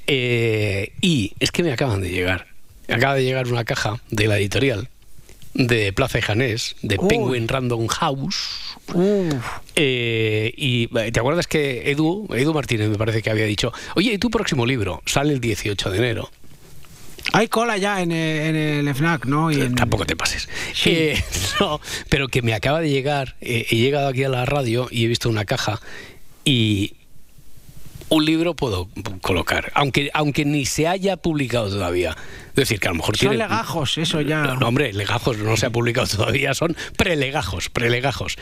Eh, 0.06 0.92
y 1.00 1.32
es 1.40 1.50
que 1.52 1.62
me 1.62 1.72
acaban 1.72 2.00
de 2.00 2.10
llegar. 2.10 2.46
Acaba 2.88 3.14
de 3.14 3.24
llegar 3.24 3.46
una 3.48 3.64
caja 3.64 4.00
de 4.10 4.26
la 4.26 4.38
editorial 4.38 4.88
de 5.54 5.92
Plaza 5.92 6.18
y 6.18 6.22
Janés, 6.22 6.76
de. 6.82 6.98
Penguin 6.98 7.48
Random 7.48 7.86
House. 7.88 8.76
Uf. 8.94 9.34
Eh, 9.76 10.52
y 10.56 10.88
eh, 10.98 11.12
te 11.12 11.20
acuerdas 11.20 11.46
que 11.46 11.90
Edu, 11.90 12.26
Edu 12.34 12.54
Martínez 12.54 12.88
me 12.88 12.96
parece 12.96 13.20
que 13.22 13.30
había 13.30 13.44
dicho, 13.44 13.72
oye, 13.96 14.12
¿y 14.14 14.18
tu 14.18 14.30
próximo 14.30 14.64
libro? 14.64 15.02
Sale 15.04 15.32
el 15.34 15.40
18 15.40 15.90
de 15.90 15.98
enero. 15.98 16.30
Hay 17.32 17.48
cola 17.48 17.76
ya 17.76 18.00
en 18.02 18.10
el, 18.12 18.56
en 18.56 18.88
el 18.88 18.94
FNAC, 18.94 19.26
¿no? 19.26 19.50
Y 19.50 19.60
en- 19.60 19.74
Tampoco 19.74 20.06
te 20.06 20.16
pases. 20.16 20.48
Sí. 20.74 20.90
Eh, 20.90 21.24
no, 21.60 21.80
pero 22.08 22.28
que 22.28 22.42
me 22.42 22.54
acaba 22.54 22.80
de 22.80 22.90
llegar, 22.90 23.36
eh, 23.40 23.66
he 23.70 23.76
llegado 23.76 24.08
aquí 24.08 24.24
a 24.24 24.28
la 24.28 24.44
radio 24.46 24.88
y 24.90 25.04
he 25.04 25.08
visto 25.08 25.28
una 25.28 25.44
caja 25.44 25.80
y 26.44 26.94
un 28.10 28.24
libro 28.24 28.54
puedo 28.56 28.88
colocar, 29.20 29.70
aunque, 29.74 30.10
aunque 30.14 30.46
ni 30.46 30.64
se 30.64 30.88
haya 30.88 31.18
publicado 31.18 31.68
todavía. 31.68 32.16
Es 32.48 32.54
decir, 32.54 32.80
que 32.80 32.88
a 32.88 32.90
lo 32.92 32.96
mejor 32.96 33.16
Son 33.18 33.28
tiene... 33.28 33.44
legajos, 33.44 33.98
eso 33.98 34.22
ya. 34.22 34.42
No, 34.42 34.56
no, 34.56 34.68
hombre, 34.68 34.94
legajos 34.94 35.36
no 35.38 35.56
se 35.58 35.66
ha 35.66 35.70
publicado 35.70 36.06
todavía, 36.16 36.54
son 36.54 36.74
prelegajos, 36.96 37.68
prelegajos. 37.68 38.36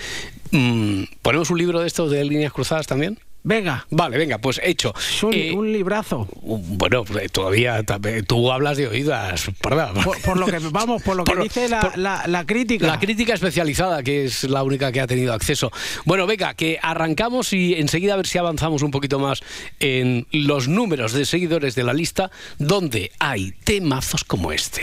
Mm, 0.52 1.02
¿Ponemos 1.22 1.50
un 1.50 1.58
libro 1.58 1.80
de 1.80 1.88
estos 1.88 2.12
de 2.12 2.24
líneas 2.24 2.52
cruzadas 2.52 2.86
también? 2.86 3.18
Venga, 3.48 3.86
Vale, 3.90 4.18
venga, 4.18 4.38
pues 4.38 4.60
hecho. 4.60 4.92
es 4.98 5.22
un, 5.22 5.32
Eh, 5.32 5.52
un 5.52 5.72
librazo. 5.72 6.26
bueno, 6.42 7.04
eh, 7.20 7.28
todavía 7.28 7.80
ta- 7.84 8.00
tú 8.26 8.50
hablas 8.50 8.76
de 8.76 8.88
oídas, 8.88 9.44
parda. 9.60 9.92
Por, 9.94 10.20
por 10.20 10.36
lo 10.36 10.46
que 10.46 10.58
vamos, 10.72 11.00
por 11.00 11.14
lo 11.14 11.22
que 11.22 11.32
Por 11.32 11.42
dice 11.44 11.68
la, 11.68 11.78
por- 11.80 11.96
la- 11.96 12.24
la 12.26 12.44
crítica. 12.44 12.88
La 12.88 12.98
crítica 12.98 13.34
especializada, 13.34 14.02
que 14.02 14.24
es 14.24 14.42
la 14.42 14.64
única 14.64 14.90
que 14.90 15.00
ha 15.00 15.06
tenido 15.06 15.32
acceso. 15.32 15.70
Bueno, 16.04 16.26
venga, 16.26 16.54
que 16.54 16.80
arrancamos 16.82 17.52
y 17.52 17.74
enseguida 17.74 18.14
a 18.14 18.16
ver 18.16 18.26
si 18.26 18.36
avanzamos 18.38 18.82
un 18.82 18.90
poquito 18.90 19.20
más 19.20 19.40
en 19.78 20.26
los 20.32 20.66
números 20.66 21.12
de 21.12 21.24
seguidores 21.24 21.76
de 21.76 21.84
la 21.84 21.92
lista, 21.92 22.32
donde 22.58 23.12
hay 23.20 23.52
temazos 23.62 24.24
como 24.24 24.50
este. 24.50 24.80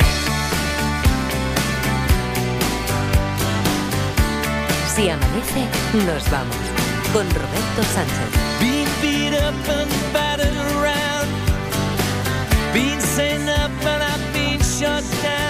Si 4.95 5.09
amanece, 5.09 5.65
nos 6.05 6.31
vamos. 6.31 6.55
Con 7.11 7.29
Roberto 7.29 7.83
Sánchez. 7.93 8.52
Up 9.69 9.87
battered 10.13 10.57
around. 10.75 11.29
Being 12.73 12.99
sent 12.99 13.49
up 13.49 13.71
and 13.85 14.03
I've 14.03 14.33
been 14.33 14.59
shut 14.61 15.03
down. 15.21 15.42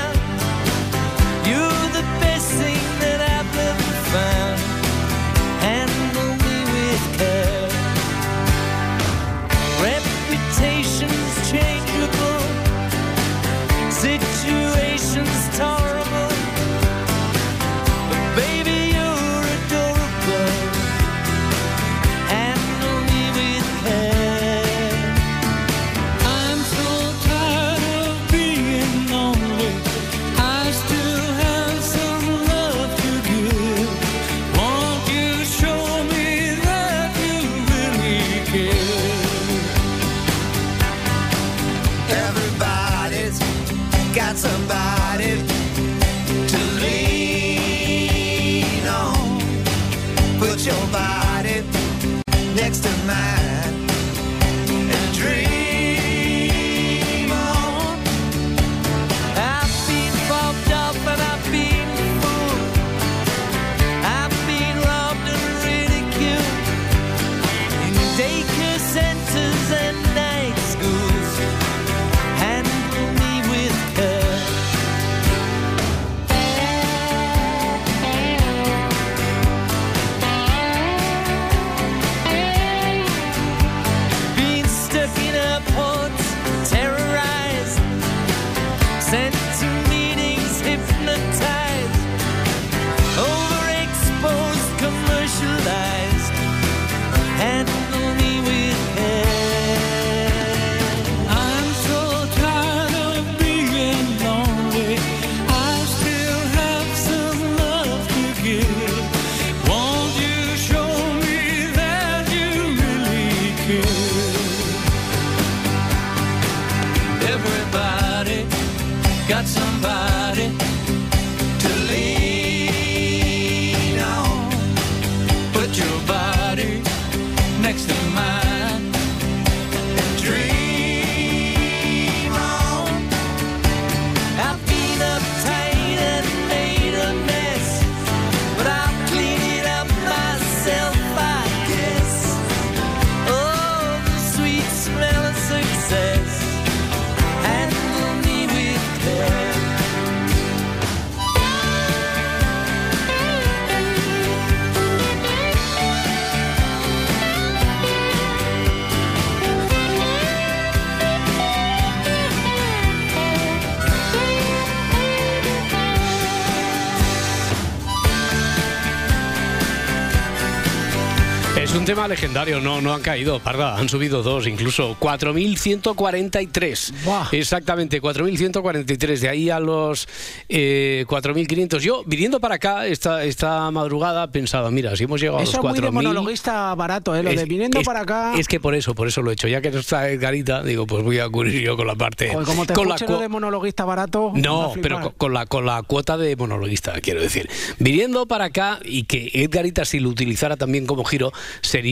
Tema 171.94 172.08
legendario, 172.08 172.60
no, 172.60 172.82
no 172.82 172.92
han 172.92 173.02
caído, 173.04 173.40
parda, 173.40 173.78
han 173.78 173.88
subido 173.88 174.24
dos, 174.24 174.48
incluso 174.48 174.98
4.143. 175.00 176.92
Buah. 177.04 177.28
Exactamente, 177.32 178.02
4.143, 178.02 179.20
de 179.20 179.30
ahí 179.30 179.50
a 179.52 179.60
los 179.60 180.08
eh, 180.50 181.06
4.500. 181.08 181.80
Yo, 181.82 182.04
viniendo 182.08 182.40
para 182.40 182.56
acá 182.56 182.88
esta, 182.88 183.24
esta 183.24 183.70
madrugada, 183.70 184.32
pensaba, 184.32 184.72
mira, 184.72 184.96
si 184.96 185.04
hemos 185.04 185.22
llegado 185.22 185.38
Eso 185.42 185.58
a 185.58 185.60
es 185.60 185.64
los 185.64 185.72
muy 185.72 185.80
de 185.82 185.88
4.000... 185.90 185.92
monologuista 185.92 186.74
barato, 186.74 187.16
¿eh? 187.16 187.22
Lo 187.22 187.30
de 187.30 187.36
Es- 187.36 187.48
viniendo 187.48 187.80
es- 187.80 187.86
para 187.86 188.00
acá. 188.02 188.34
Es 188.40 188.48
que 188.48 188.60
por 188.60 188.74
eso, 188.74 188.96
por 188.96 189.08
eso 189.08 189.22
lo 189.22 189.30
he 189.30 189.34
hecho. 189.34 189.48
Ya 189.48 189.62
que 189.62 189.70
no 189.70 189.78
está 189.78 190.10
Edgarita, 190.10 190.64
digo, 190.64 190.88
pues 190.88 191.04
voy 191.04 191.20
a 191.20 191.30
cubrir 191.30 191.62
yo 191.62 191.78
con 191.78 191.86
la 191.86 191.94
parte. 191.94 192.30
Como 192.44 192.66
te 192.66 192.74
con 192.74 192.90
la 192.90 192.96
lo 193.08 193.20
de 193.20 193.30
monologuista 193.30 193.86
barato. 193.86 194.32
no, 194.34 194.74
pero 194.82 195.14
con 195.16 195.32
la, 195.36 195.46
con 195.46 195.68
la 195.68 195.84
cuota 195.84 196.18
de 196.18 196.36
monologuista, 196.38 196.94
quiero 197.02 197.22
decir. 197.22 197.48
Viniendo 197.78 198.26
para 198.26 198.46
acá 198.46 198.80
y 198.84 199.04
que 199.04 199.30
Edgarita, 199.36 199.86
si 199.86 200.00
lo 200.00 200.10
utilizara 200.10 200.58
también 200.58 200.88
como 200.88 201.04
giro, 201.04 201.32
sería 201.62 201.83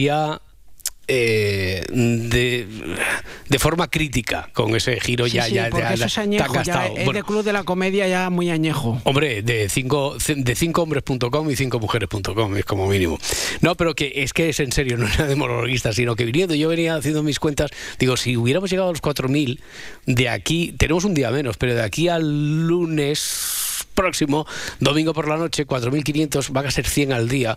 eh, 1.08 1.84
de, 1.90 2.66
de 3.48 3.58
forma 3.58 3.88
crítica 3.88 4.48
con 4.52 4.74
ese 4.76 5.00
giro 5.00 5.26
Sí, 5.26 5.32
ya, 5.32 5.44
sí, 5.46 5.54
ya, 5.54 5.68
ya, 5.68 5.92
eso 5.92 6.04
es 6.06 6.14
tan 6.14 6.24
añejo, 6.24 6.62
ya 6.62 6.86
es 6.86 7.04
Bueno, 7.04 7.18
de 7.18 7.22
club 7.22 7.42
de 7.42 7.52
la 7.52 7.64
comedia 7.64 8.06
ya 8.06 8.30
muy 8.30 8.50
añejo. 8.50 9.00
Hombre, 9.04 9.42
de 9.42 9.68
cinco 9.68 10.16
de 10.16 10.54
cincohombres.com 10.54 11.50
y 11.50 11.56
cincomujeres.com 11.56 12.56
es 12.56 12.64
como 12.64 12.86
mínimo. 12.86 13.18
No, 13.60 13.74
pero 13.74 13.94
que 13.94 14.12
es 14.16 14.32
que 14.32 14.48
es 14.48 14.60
en 14.60 14.72
serio, 14.72 14.96
no 14.98 15.06
era 15.06 15.26
de 15.26 15.36
monologuista, 15.36 15.92
sino 15.92 16.14
que 16.14 16.24
viniendo, 16.24 16.54
yo 16.54 16.68
venía 16.68 16.94
haciendo 16.94 17.22
mis 17.22 17.40
cuentas, 17.40 17.70
digo, 17.98 18.16
si 18.16 18.36
hubiéramos 18.36 18.70
llegado 18.70 18.88
a 18.88 18.92
los 18.92 19.02
4.000, 19.02 19.58
de 20.06 20.28
aquí, 20.28 20.72
tenemos 20.78 21.04
un 21.04 21.14
día 21.14 21.30
menos, 21.30 21.56
pero 21.56 21.74
de 21.74 21.82
aquí 21.82 22.08
al 22.08 22.66
lunes 22.66 23.61
próximo, 23.92 24.46
domingo 24.80 25.14
por 25.14 25.28
la 25.28 25.36
noche, 25.36 25.66
4.500, 25.66 26.50
van 26.50 26.66
a 26.66 26.70
ser 26.70 26.86
100 26.86 27.12
al 27.12 27.28
día, 27.28 27.56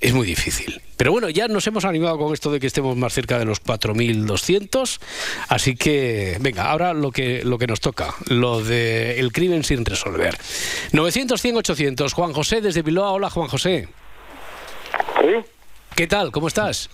es 0.00 0.12
muy 0.12 0.26
difícil. 0.26 0.80
Pero 0.96 1.12
bueno, 1.12 1.28
ya 1.28 1.48
nos 1.48 1.66
hemos 1.66 1.84
animado 1.84 2.18
con 2.18 2.32
esto 2.32 2.50
de 2.50 2.60
que 2.60 2.66
estemos 2.66 2.96
más 2.96 3.12
cerca 3.12 3.38
de 3.38 3.44
los 3.44 3.62
4.200, 3.62 5.00
así 5.48 5.76
que 5.76 6.36
venga, 6.40 6.70
ahora 6.70 6.94
lo 6.94 7.10
que, 7.10 7.44
lo 7.44 7.58
que 7.58 7.66
nos 7.66 7.80
toca, 7.80 8.14
lo 8.28 8.62
de 8.62 9.18
el 9.18 9.32
crimen 9.32 9.64
sin 9.64 9.84
resolver. 9.84 10.36
900, 10.92 11.40
100, 11.40 11.56
800, 11.56 12.12
Juan 12.12 12.32
José 12.32 12.60
desde 12.60 12.82
Bilbao, 12.82 13.14
hola 13.14 13.30
Juan 13.30 13.48
José. 13.48 13.88
¿Sí? 15.20 15.50
¿Qué 15.94 16.06
tal? 16.06 16.30
¿Cómo 16.30 16.48
estás? 16.48 16.88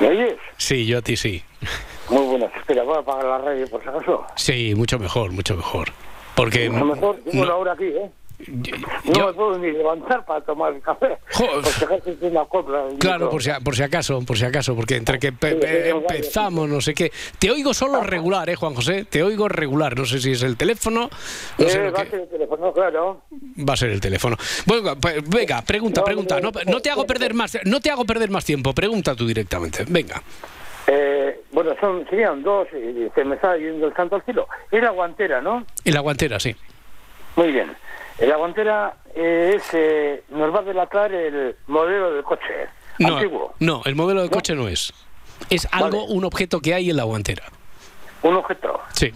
¿Me 0.00 0.08
oyes? 0.08 0.34
Sí, 0.56 0.86
yo 0.86 0.98
a 0.98 1.02
ti 1.02 1.16
sí. 1.16 1.42
Muy 2.08 2.24
buenas. 2.24 2.50
Espera, 2.56 2.82
voy 2.82 2.96
a 2.96 3.00
apagar 3.00 3.24
la 3.24 3.38
radio 3.38 3.66
por 3.68 3.82
si 3.82 3.88
acaso. 3.88 4.26
Sí, 4.34 4.74
mucho 4.74 4.98
mejor, 4.98 5.30
mucho 5.30 5.56
mejor. 5.56 5.92
Porque 6.40 6.66
A 6.66 6.70
lo 6.78 6.84
mejor 6.86 7.16
tengo 7.30 7.44
no- 7.44 7.58
hora 7.58 7.72
aquí, 7.72 7.84
¿eh? 7.84 8.10
No 9.04 9.26
me 9.26 9.32
puedo 9.34 9.58
ni 9.58 9.70
levantar 9.70 10.24
para 10.24 10.40
tomar 10.40 10.72
el 10.72 10.80
café. 10.80 11.18
Por 11.36 11.66
si 11.66 11.84
acaso 11.84 12.10
es 12.10 12.16
una 12.22 12.44
copla. 12.46 12.84
Claro, 12.98 13.28
por 13.28 13.42
si, 13.42 13.50
por 13.62 13.76
si 13.76 13.82
acaso, 13.82 14.22
por 14.24 14.38
si 14.38 14.46
acaso, 14.46 14.74
porque 14.74 14.96
entre 14.96 15.18
que 15.18 15.30
pe- 15.32 15.56
pe- 15.56 15.90
empezamos, 15.90 16.66
no 16.66 16.80
sé 16.80 16.94
qué. 16.94 17.12
Te 17.38 17.50
oigo 17.50 17.74
solo 17.74 18.02
regular, 18.02 18.48
¿eh, 18.48 18.56
Juan 18.56 18.74
José? 18.74 19.04
Te 19.04 19.22
oigo 19.22 19.46
regular. 19.46 19.94
No 19.98 20.06
sé 20.06 20.18
si 20.20 20.30
es 20.32 20.42
el 20.42 20.56
teléfono, 20.56 21.10
no 21.58 21.68
sé 21.68 21.78
Eh, 21.80 21.84
lo 21.84 21.92
va 21.92 22.00
a 22.00 22.06
ser 22.06 22.20
el 22.20 22.28
teléfono, 22.28 22.72
claro. 22.72 23.22
Va 23.68 23.74
a 23.74 23.76
ser 23.76 23.90
el 23.90 24.00
teléfono. 24.00 24.38
Bueno, 24.64 24.96
pues, 24.98 25.16
venga, 25.28 25.60
pregunta, 25.60 26.02
pregunta. 26.02 26.40
No, 26.40 26.50
no 26.66 26.80
te 26.80 26.88
hago 26.90 27.06
perder 27.06 27.34
más, 27.34 27.58
no 27.66 27.78
te 27.80 27.90
hago 27.90 28.06
perder 28.06 28.30
más 28.30 28.46
tiempo. 28.46 28.72
Pregunta 28.72 29.14
tú 29.14 29.26
directamente. 29.26 29.84
Venga. 29.86 30.22
Eh, 30.86 31.40
bueno, 31.52 31.72
son, 31.80 32.06
serían 32.08 32.42
dos 32.42 32.68
y 32.72 33.08
se 33.14 33.24
me 33.24 33.36
está 33.36 33.56
yendo 33.56 33.86
el 33.86 33.94
santo 33.94 34.16
al 34.16 34.22
cielo. 34.22 34.48
Es 34.70 34.82
la 34.82 34.90
guantera, 34.90 35.40
¿no? 35.40 35.64
En 35.84 35.94
la 35.94 36.00
guantera, 36.00 36.40
sí. 36.40 36.54
Muy 37.36 37.52
bien. 37.52 37.74
En 38.18 38.28
la 38.28 38.36
guantera 38.36 38.94
eh, 39.14 39.52
es, 39.56 39.62
eh, 39.72 40.24
nos 40.30 40.54
va 40.54 40.60
a 40.60 40.62
delatar 40.62 41.12
el 41.12 41.56
modelo 41.68 42.12
del 42.12 42.22
coche 42.24 42.68
No, 42.98 43.16
antiguo. 43.16 43.54
no, 43.60 43.82
el 43.84 43.94
modelo 43.94 44.22
de 44.22 44.30
coche 44.30 44.54
no 44.54 44.68
es. 44.68 44.92
Es 45.48 45.66
algo, 45.72 46.04
un 46.04 46.24
objeto 46.24 46.60
que 46.60 46.74
hay 46.74 46.90
en 46.90 46.96
la 46.96 47.04
guantera. 47.04 47.44
Un 48.22 48.36
objeto. 48.36 48.80
Sí. 48.92 49.10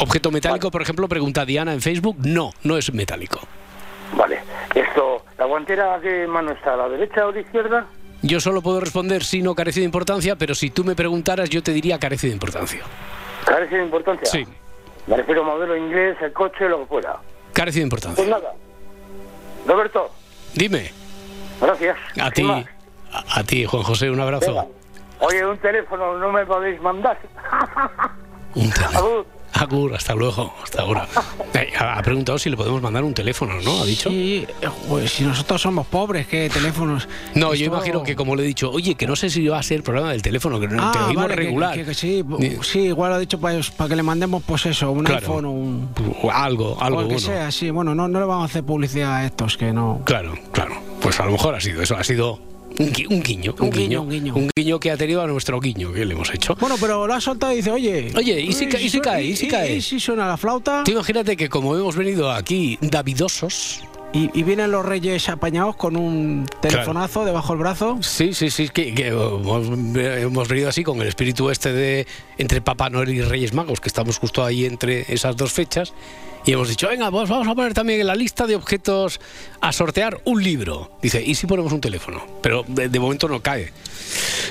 Objeto 0.00 0.30
metálico, 0.30 0.70
por 0.70 0.82
ejemplo, 0.82 1.08
pregunta 1.08 1.44
Diana 1.44 1.72
en 1.72 1.80
Facebook. 1.80 2.16
No, 2.24 2.50
no 2.64 2.76
es 2.76 2.92
metálico. 2.92 3.40
Vale. 4.14 4.40
Esto, 4.74 5.24
¿la 5.38 5.44
guantera 5.44 5.94
a 5.94 6.00
qué 6.00 6.26
mano 6.26 6.52
está? 6.52 6.74
¿A 6.74 6.76
la 6.76 6.88
derecha 6.88 7.26
o 7.26 7.30
a 7.30 7.32
la 7.32 7.40
izquierda? 7.40 7.86
Yo 8.22 8.40
solo 8.40 8.62
puedo 8.62 8.80
responder 8.80 9.22
si 9.24 9.42
no 9.42 9.54
carece 9.54 9.80
de 9.80 9.86
importancia, 9.86 10.36
pero 10.36 10.54
si 10.54 10.70
tú 10.70 10.84
me 10.84 10.94
preguntaras, 10.96 11.48
yo 11.50 11.62
te 11.62 11.72
diría 11.72 11.98
carece 11.98 12.26
de 12.26 12.32
importancia. 12.32 12.80
¿Carece 13.44 13.76
de 13.76 13.84
importancia? 13.84 14.26
Sí, 14.26 14.46
Me 15.06 15.16
refiero 15.16 15.42
a 15.42 15.44
modelo 15.46 15.76
inglés, 15.76 16.16
el 16.20 16.32
coche, 16.32 16.68
lo 16.68 16.80
que 16.80 16.86
fuera. 16.86 17.16
carece 17.52 17.78
de 17.78 17.84
importancia. 17.84 18.16
Pues 18.16 18.28
nada. 18.28 18.52
Roberto, 19.66 20.10
Dime, 20.54 20.90
gracias. 21.60 21.96
a 22.20 22.30
ti, 22.30 22.42
a, 23.12 23.38
a 23.38 23.44
ti, 23.44 23.64
Juan 23.64 23.82
José, 23.82 24.10
un 24.10 24.20
abrazo. 24.20 24.46
Venga. 24.52 24.66
Oye, 25.20 25.44
un 25.46 25.58
teléfono 25.58 26.16
no 26.18 26.30
me 26.32 26.44
podéis 26.46 26.80
mandar. 26.80 27.18
Un 28.54 28.70
teléfono. 28.70 29.24
Agur. 29.52 29.94
Hasta 29.94 30.14
luego, 30.14 30.54
hasta 30.62 30.82
ahora. 30.82 31.06
Eh, 31.54 31.72
Ha 31.78 32.02
preguntado 32.02 32.38
si 32.38 32.50
le 32.50 32.56
podemos 32.56 32.80
mandar 32.82 33.02
un 33.04 33.14
teléfono, 33.14 33.54
¿no? 33.62 33.80
¿Ha 33.80 33.84
dicho? 33.86 34.10
Sí, 34.10 34.46
pues 34.88 35.10
si 35.12 35.24
nosotros 35.24 35.60
somos 35.62 35.86
pobres, 35.86 36.26
¿qué 36.26 36.48
teléfonos? 36.50 37.08
No, 37.34 37.54
yo 37.54 37.64
Esto- 37.64 37.76
imagino 37.76 38.02
que 38.02 38.14
como 38.14 38.36
le 38.36 38.42
he 38.44 38.46
dicho, 38.46 38.70
oye, 38.70 38.94
que 38.94 39.06
no 39.06 39.16
sé 39.16 39.30
si 39.30 39.48
va 39.48 39.58
a 39.58 39.62
ser 39.62 39.78
el 39.78 39.82
programa 39.82 40.12
del 40.12 40.20
teléfono, 40.22 40.60
que 40.60 40.68
no 40.68 40.80
Ah, 40.82 40.92
te 40.92 40.98
oímos 40.98 41.16
vale, 41.24 41.34
que- 41.34 41.40
regular. 41.40 41.74
que- 41.74 41.84
que 41.86 41.94
sí, 41.94 42.22
Ni- 42.38 42.62
sí, 42.62 42.80
igual 42.80 43.12
ha 43.14 43.18
dicho 43.18 43.40
para, 43.40 43.58
para 43.76 43.88
que 43.88 43.96
le 43.96 44.02
mandemos, 44.02 44.42
pues 44.46 44.66
eso, 44.66 44.90
un 44.92 45.04
Claro. 45.04 45.20
iPhone 45.20 45.44
o 45.46 45.50
un. 45.52 45.88
algo, 46.32 46.76
algo 46.80 46.98
o 46.98 47.00
el 47.02 47.08
que 47.08 47.14
bueno. 47.14 47.18
sea, 47.26 47.50
sí. 47.50 47.70
Bueno, 47.70 47.94
no, 47.94 48.06
no 48.08 48.20
le 48.20 48.26
vamos 48.26 48.42
a 48.42 48.46
hacer 48.46 48.62
publicidad 48.64 49.16
a 49.16 49.24
estos 49.26 49.56
que 49.56 49.72
no. 49.72 50.02
Claro, 50.04 50.34
claro. 50.52 50.74
Pues 51.00 51.18
a 51.20 51.24
lo 51.24 51.32
mejor 51.32 51.54
ha 51.54 51.60
sido 51.60 51.80
eso, 51.82 51.96
ha 51.96 52.04
sido 52.04 52.38
un, 52.78 52.92
gui- 52.92 53.06
un 53.10 53.22
guiño, 53.22 53.54
un, 53.58 53.64
Un 53.64 53.70
guiño, 53.70 53.88
guiño, 53.88 54.02
un 54.02 54.08
guiño. 54.10 54.34
un 54.36 54.50
guiño 54.56 54.80
que 54.80 54.90
ha 54.90 54.96
tenido 54.96 55.22
a 55.22 55.26
nuestro 55.26 55.60
guiño 55.60 55.92
que 55.92 56.04
le 56.04 56.14
hemos 56.14 56.32
hecho. 56.32 56.54
Bueno, 56.60 56.76
pero 56.80 57.06
lo 57.06 57.14
ha 57.14 57.20
soltado 57.20 57.52
y 57.52 57.56
dice, 57.56 57.70
oye. 57.70 58.12
Oye, 58.16 58.40
¿y 58.40 58.52
si 58.52 58.64
uy, 58.66 58.70
ca- 58.70 58.80
y 58.80 58.88
si 58.88 58.96
su- 58.98 59.02
cae? 59.02 59.24
¿Y 59.24 59.36
si 59.36 59.48
cae? 59.48 59.76
¿Y 59.76 59.82
si 59.82 59.98
suena 60.00 60.26
la 60.26 60.36
flauta? 60.36 60.84
Imagínate 60.86 61.36
que 61.36 61.48
como 61.48 61.74
hemos 61.76 61.96
venido 61.96 62.30
aquí 62.30 62.78
davidosos, 62.80 63.80
Y, 64.12 64.30
y 64.32 64.42
vienen 64.42 64.70
los 64.70 64.86
reyes 64.86 65.28
apañados 65.28 65.76
con 65.76 65.94
un 65.96 66.46
telefonazo 66.60 67.26
debajo 67.26 67.52
del 67.52 67.60
brazo. 67.60 67.98
Sí, 68.00 68.32
sí, 68.32 68.50
sí, 68.50 68.70
que, 68.70 68.94
que 68.94 69.08
hemos, 69.08 69.68
hemos 69.96 70.48
venido 70.48 70.68
así 70.70 70.82
con 70.82 71.00
el 71.02 71.08
espíritu 71.08 71.50
este 71.50 71.72
de 71.72 72.06
entre 72.38 72.62
Papá 72.62 72.88
Noel 72.88 73.10
y 73.10 73.20
Reyes 73.20 73.52
Magos, 73.52 73.80
que 73.80 73.88
estamos 73.88 74.18
justo 74.18 74.42
ahí 74.44 74.64
entre 74.64 75.12
esas 75.12 75.36
dos 75.36 75.52
fechas, 75.52 75.92
y 76.46 76.52
hemos 76.52 76.70
dicho, 76.70 76.88
venga, 76.88 77.10
pues 77.10 77.28
vamos 77.28 77.46
a 77.46 77.54
poner 77.54 77.74
también 77.74 78.00
en 78.00 78.06
la 78.06 78.14
lista 78.14 78.46
de 78.46 78.56
objetos 78.56 79.20
a 79.60 79.72
sortear 79.72 80.20
un 80.24 80.42
libro. 80.42 80.90
Dice, 81.02 81.22
¿y 81.22 81.34
si 81.34 81.46
ponemos 81.46 81.72
un 81.74 81.82
teléfono? 81.82 82.24
Pero 82.40 82.64
de, 82.66 82.88
de 82.88 83.00
momento 83.00 83.28
no 83.28 83.40
cae. 83.40 83.72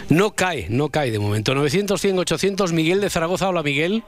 No 0.10 0.32
cae, 0.32 0.68
no 0.70 0.90
cae 0.90 1.10
de 1.10 1.18
momento. 1.18 1.56
900, 1.56 2.00
100, 2.00 2.20
800, 2.20 2.74
Miguel 2.74 3.02
de 3.02 3.10
Zaragoza. 3.10 3.50
Hola, 3.50 3.64
Miguel. 3.64 4.04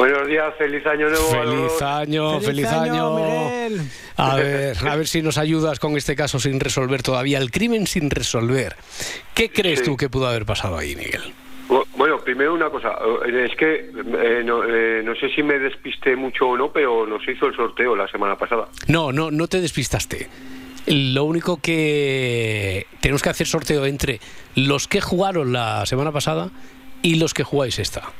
Buenos 0.00 0.26
días, 0.28 0.54
feliz 0.56 0.86
año 0.86 1.10
nuevo. 1.10 1.28
Feliz 1.28 1.82
año, 1.82 2.40
feliz, 2.40 2.66
año. 2.68 3.16
Miguel. 3.16 3.82
A 4.16 4.34
ver, 4.36 4.76
a 4.88 4.96
ver 4.96 5.06
si 5.06 5.20
nos 5.20 5.36
ayudas 5.36 5.78
con 5.78 5.94
este 5.94 6.16
caso 6.16 6.40
sin 6.40 6.58
resolver 6.58 7.02
todavía, 7.02 7.36
el 7.36 7.50
crimen 7.50 7.86
sin 7.86 8.08
resolver. 8.08 8.76
¿Qué 9.34 9.50
crees 9.50 9.80
Sí. 9.80 9.84
tú 9.84 9.98
que 9.98 10.08
pudo 10.08 10.26
haber 10.28 10.46
pasado 10.46 10.78
ahí, 10.78 10.96
Miguel? 10.96 11.20
Bu- 11.68 11.84
Bueno, 11.98 12.18
primero 12.20 12.54
una 12.54 12.70
cosa, 12.70 12.96
eh, 13.26 13.46
es 13.50 13.54
que 13.58 13.90
eh, 13.90 14.42
no, 14.42 14.64
eh, 14.64 15.02
no 15.04 15.14
sé 15.16 15.28
si 15.34 15.42
me 15.42 15.58
despisté 15.58 16.16
mucho 16.16 16.46
o 16.48 16.56
no, 16.56 16.72
pero 16.72 17.06
nos 17.06 17.20
hizo 17.28 17.44
el 17.48 17.54
sorteo 17.54 17.94
la 17.94 18.08
semana 18.08 18.38
pasada. 18.38 18.68
No, 18.88 19.12
no, 19.12 19.30
no 19.30 19.48
te 19.48 19.60
despistaste. 19.60 20.28
Lo 20.86 21.24
único 21.24 21.58
que 21.60 22.86
tenemos 23.02 23.22
que 23.22 23.28
hacer 23.28 23.46
sorteo 23.46 23.84
entre 23.84 24.18
los 24.54 24.88
que 24.88 25.02
jugaron 25.02 25.52
la 25.52 25.84
semana 25.84 26.10
pasada 26.10 26.48
y 27.02 27.16
los 27.16 27.34
que 27.34 27.44
jugáis 27.44 27.78
esta. 27.78 28.10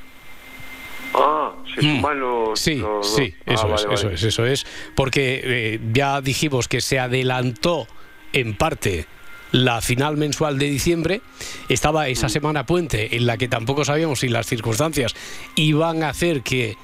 Ah, 1.15 1.53
se 1.75 1.81
suman 1.83 2.21
los... 2.21 2.59
Sí, 2.61 2.77
los- 2.77 3.15
sí, 3.15 3.35
ah, 3.47 3.53
eso 3.55 3.75
es, 3.75 3.85
vale. 3.85 3.95
eso 3.95 4.11
es, 4.11 4.23
eso 4.23 4.47
es. 4.47 4.67
Porque 4.95 5.41
eh, 5.45 5.81
ya 5.93 6.21
dijimos 6.21 6.69
que 6.69 6.81
se 6.81 6.99
adelantó 6.99 7.87
en 8.33 8.55
parte 8.57 9.07
la 9.53 9.81
final 9.81 10.17
mensual 10.17 10.59
de 10.59 10.67
diciembre. 10.71 11.21
Estaba 11.69 12.07
esa 12.09 12.29
Mm. 12.29 12.31
semana 12.31 12.67
puente 12.67 13.17
en 13.17 13.27
la 13.27 13.37
que 13.37 13.49
tampoco 13.49 13.85
sabíamos 13.85 14.21
si 14.21 14.29
las 14.29 14.47
circunstancias 14.47 15.15
iban 15.57 16.03
a 16.05 16.11
hacer 16.11 16.43
que 16.43 16.77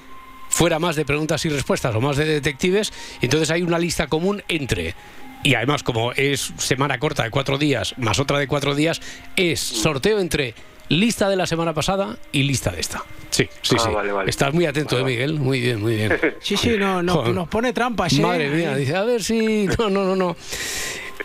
fuera 0.49 0.77
más 0.79 0.95
de 0.97 1.05
preguntas 1.05 1.45
y 1.45 1.49
respuestas 1.49 1.95
o 1.95 2.01
más 2.01 2.17
de 2.17 2.25
detectives. 2.25 2.91
Entonces 3.21 3.49
hay 3.51 3.61
una 3.61 3.79
lista 3.79 4.07
común 4.07 4.43
entre. 4.49 4.95
Y 5.43 5.53
además, 5.55 5.83
como 5.83 6.11
es 6.13 6.51
semana 6.57 6.97
corta 6.99 7.23
de 7.23 7.29
cuatro 7.31 7.57
días 7.57 7.93
más 7.97 8.19
otra 8.19 8.39
de 8.39 8.47
cuatro 8.47 8.75
días, 8.75 8.99
es 9.37 9.59
sorteo 9.61 10.19
entre 10.19 10.53
lista 10.89 11.29
de 11.29 11.35
la 11.35 11.45
semana 11.47 11.73
pasada 11.73 12.17
y 12.31 12.43
lista 12.43 12.71
de 12.71 12.79
esta. 12.81 13.03
Sí, 13.29 13.47
sí, 13.61 13.75
Ah, 13.77 13.83
sí. 13.83 13.89
vale, 13.93 14.11
vale. 14.11 14.29
Estás 14.29 14.53
muy 14.53 14.65
atento, 14.65 14.97
eh, 14.97 15.03
Miguel. 15.03 15.33
Muy 15.39 15.59
bien, 15.61 15.81
muy 15.81 15.95
bien. 15.95 16.17
Sí, 16.41 16.57
sí, 16.57 16.75
no, 16.77 17.03
no, 17.03 17.27
nos 17.33 17.47
pone 17.47 17.73
trampas, 17.73 18.13
¿eh? 18.13 18.21
Madre 18.21 18.49
mía, 18.49 18.75
dice, 18.75 18.95
a 18.95 19.03
ver 19.03 19.23
si. 19.23 19.67
No, 19.77 19.89
no, 19.89 20.03
no, 20.05 20.15
no. 20.15 20.35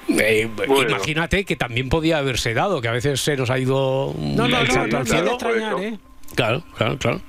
Eh, 0.09 0.49
Bueno. 0.67 0.91
Imagínate 0.91 1.45
que 1.45 1.57
también 1.57 1.89
podía 1.89 2.19
haberse 2.19 2.55
dado, 2.55 2.81
que 2.81 2.89
a 2.89 2.93
veces 2.93 3.21
se 3.21 3.37
nos 3.37 3.51
ha 3.51 3.59
ido 3.59 4.13
No, 4.19 4.49
no, 4.49 4.65
no, 4.65 4.65
no, 4.65 4.83
al 4.83 4.91
no 5.25 5.33
extrañar, 5.33 5.81
¿eh? 5.81 5.99
Claro, 6.35 6.63
claro, 6.77 6.99
claro. 6.99 7.21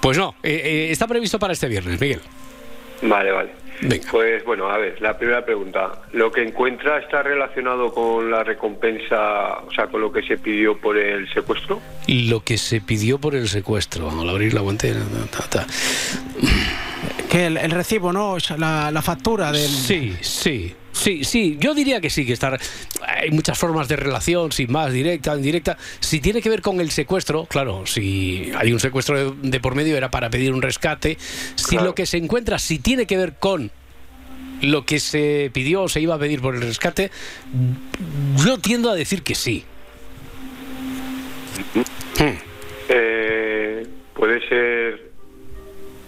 Pues 0.00 0.18
no, 0.18 0.34
eh, 0.42 0.60
eh, 0.64 0.88
está 0.90 1.06
previsto 1.06 1.38
para 1.38 1.52
este 1.52 1.68
viernes, 1.68 2.00
Miguel. 2.00 2.20
Vale, 3.02 3.30
vale. 3.30 3.52
Pues 4.10 4.44
bueno, 4.44 4.68
a 4.68 4.78
ver, 4.78 5.00
la 5.00 5.16
primera 5.18 5.44
pregunta. 5.44 6.02
¿Lo 6.12 6.30
que 6.30 6.42
encuentra 6.42 6.98
está 6.98 7.22
relacionado 7.22 7.92
con 7.92 8.30
la 8.30 8.44
recompensa, 8.44 9.58
o 9.58 9.70
sea, 9.74 9.86
con 9.88 10.00
lo 10.00 10.12
que 10.12 10.22
se 10.22 10.38
pidió 10.38 10.78
por 10.78 10.96
el 10.96 11.28
secuestro? 11.32 11.80
Lo 12.06 12.40
que 12.40 12.58
se 12.58 12.80
pidió 12.80 13.18
por 13.18 13.34
el 13.34 13.48
secuestro, 13.48 14.10
al 14.10 14.28
abrir 14.28 14.54
la 14.54 14.60
guantera. 14.60 15.00
ta, 15.30 15.48
ta. 15.48 15.66
Que 17.30 17.46
el, 17.46 17.56
el 17.56 17.70
recibo, 17.70 18.12
¿no? 18.12 18.36
La 18.58 19.02
factura 19.02 19.50
del. 19.50 19.68
Sí, 19.68 20.16
sí. 20.20 20.74
Sí, 21.02 21.24
sí, 21.24 21.56
yo 21.58 21.74
diría 21.74 22.00
que 22.00 22.10
sí, 22.10 22.24
que 22.24 22.32
estar. 22.32 22.60
Hay 23.04 23.32
muchas 23.32 23.58
formas 23.58 23.88
de 23.88 23.96
relación, 23.96 24.52
sin 24.52 24.70
más, 24.70 24.92
directa, 24.92 25.34
indirecta. 25.34 25.76
Si 25.98 26.20
tiene 26.20 26.40
que 26.40 26.48
ver 26.48 26.62
con 26.62 26.80
el 26.80 26.92
secuestro, 26.92 27.46
claro, 27.46 27.86
si 27.86 28.52
hay 28.56 28.72
un 28.72 28.78
secuestro 28.78 29.32
de, 29.32 29.50
de 29.50 29.58
por 29.58 29.74
medio 29.74 29.96
era 29.96 30.12
para 30.12 30.30
pedir 30.30 30.52
un 30.52 30.62
rescate. 30.62 31.18
Si 31.56 31.76
lo 31.76 31.96
que 31.96 32.06
se 32.06 32.18
encuentra, 32.18 32.60
si 32.60 32.78
tiene 32.78 33.06
que 33.06 33.16
ver 33.16 33.34
con 33.40 33.72
lo 34.60 34.84
que 34.84 35.00
se 35.00 35.50
pidió 35.52 35.82
o 35.82 35.88
se 35.88 36.00
iba 36.00 36.14
a 36.14 36.18
pedir 36.20 36.40
por 36.40 36.54
el 36.54 36.62
rescate, 36.62 37.10
yo 38.36 38.58
tiendo 38.58 38.88
a 38.88 38.94
decir 38.94 39.24
que 39.24 39.34
sí. 39.34 39.64
Eh, 42.88 43.86
puede 44.14 44.48
ser 44.48 45.10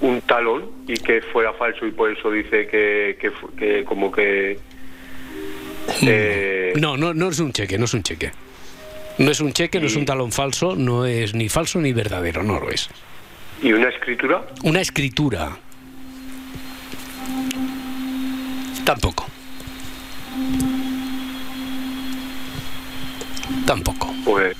un 0.02 0.20
talón 0.20 0.70
y 0.86 0.94
que 0.94 1.20
fuera 1.20 1.52
falso 1.54 1.84
y 1.84 1.90
por 1.90 2.12
eso 2.12 2.30
dice 2.30 2.68
que, 2.68 3.18
que 3.58 3.84
como 3.84 4.12
que... 4.12 4.56
eh, 6.02 6.72
No, 6.76 6.96
no, 6.96 7.14
no 7.14 7.28
es 7.28 7.38
un 7.38 7.52
cheque, 7.52 7.78
no 7.78 7.84
es 7.84 7.94
un 7.94 8.02
cheque. 8.02 8.32
No 9.18 9.30
es 9.30 9.40
un 9.40 9.52
cheque, 9.52 9.80
no 9.80 9.86
es 9.86 9.96
un 9.96 10.04
talón 10.04 10.32
falso, 10.32 10.74
no 10.74 11.06
es 11.06 11.34
ni 11.34 11.48
falso 11.48 11.80
ni 11.80 11.92
verdadero, 11.92 12.42
no 12.42 12.58
lo 12.58 12.70
es. 12.70 12.88
¿Y 13.62 13.72
una 13.72 13.88
escritura? 13.88 14.44
Una 14.64 14.80
escritura. 14.80 15.56
Tampoco. 18.84 19.26
Tampoco. 23.66 24.12
Pues... 24.24 24.56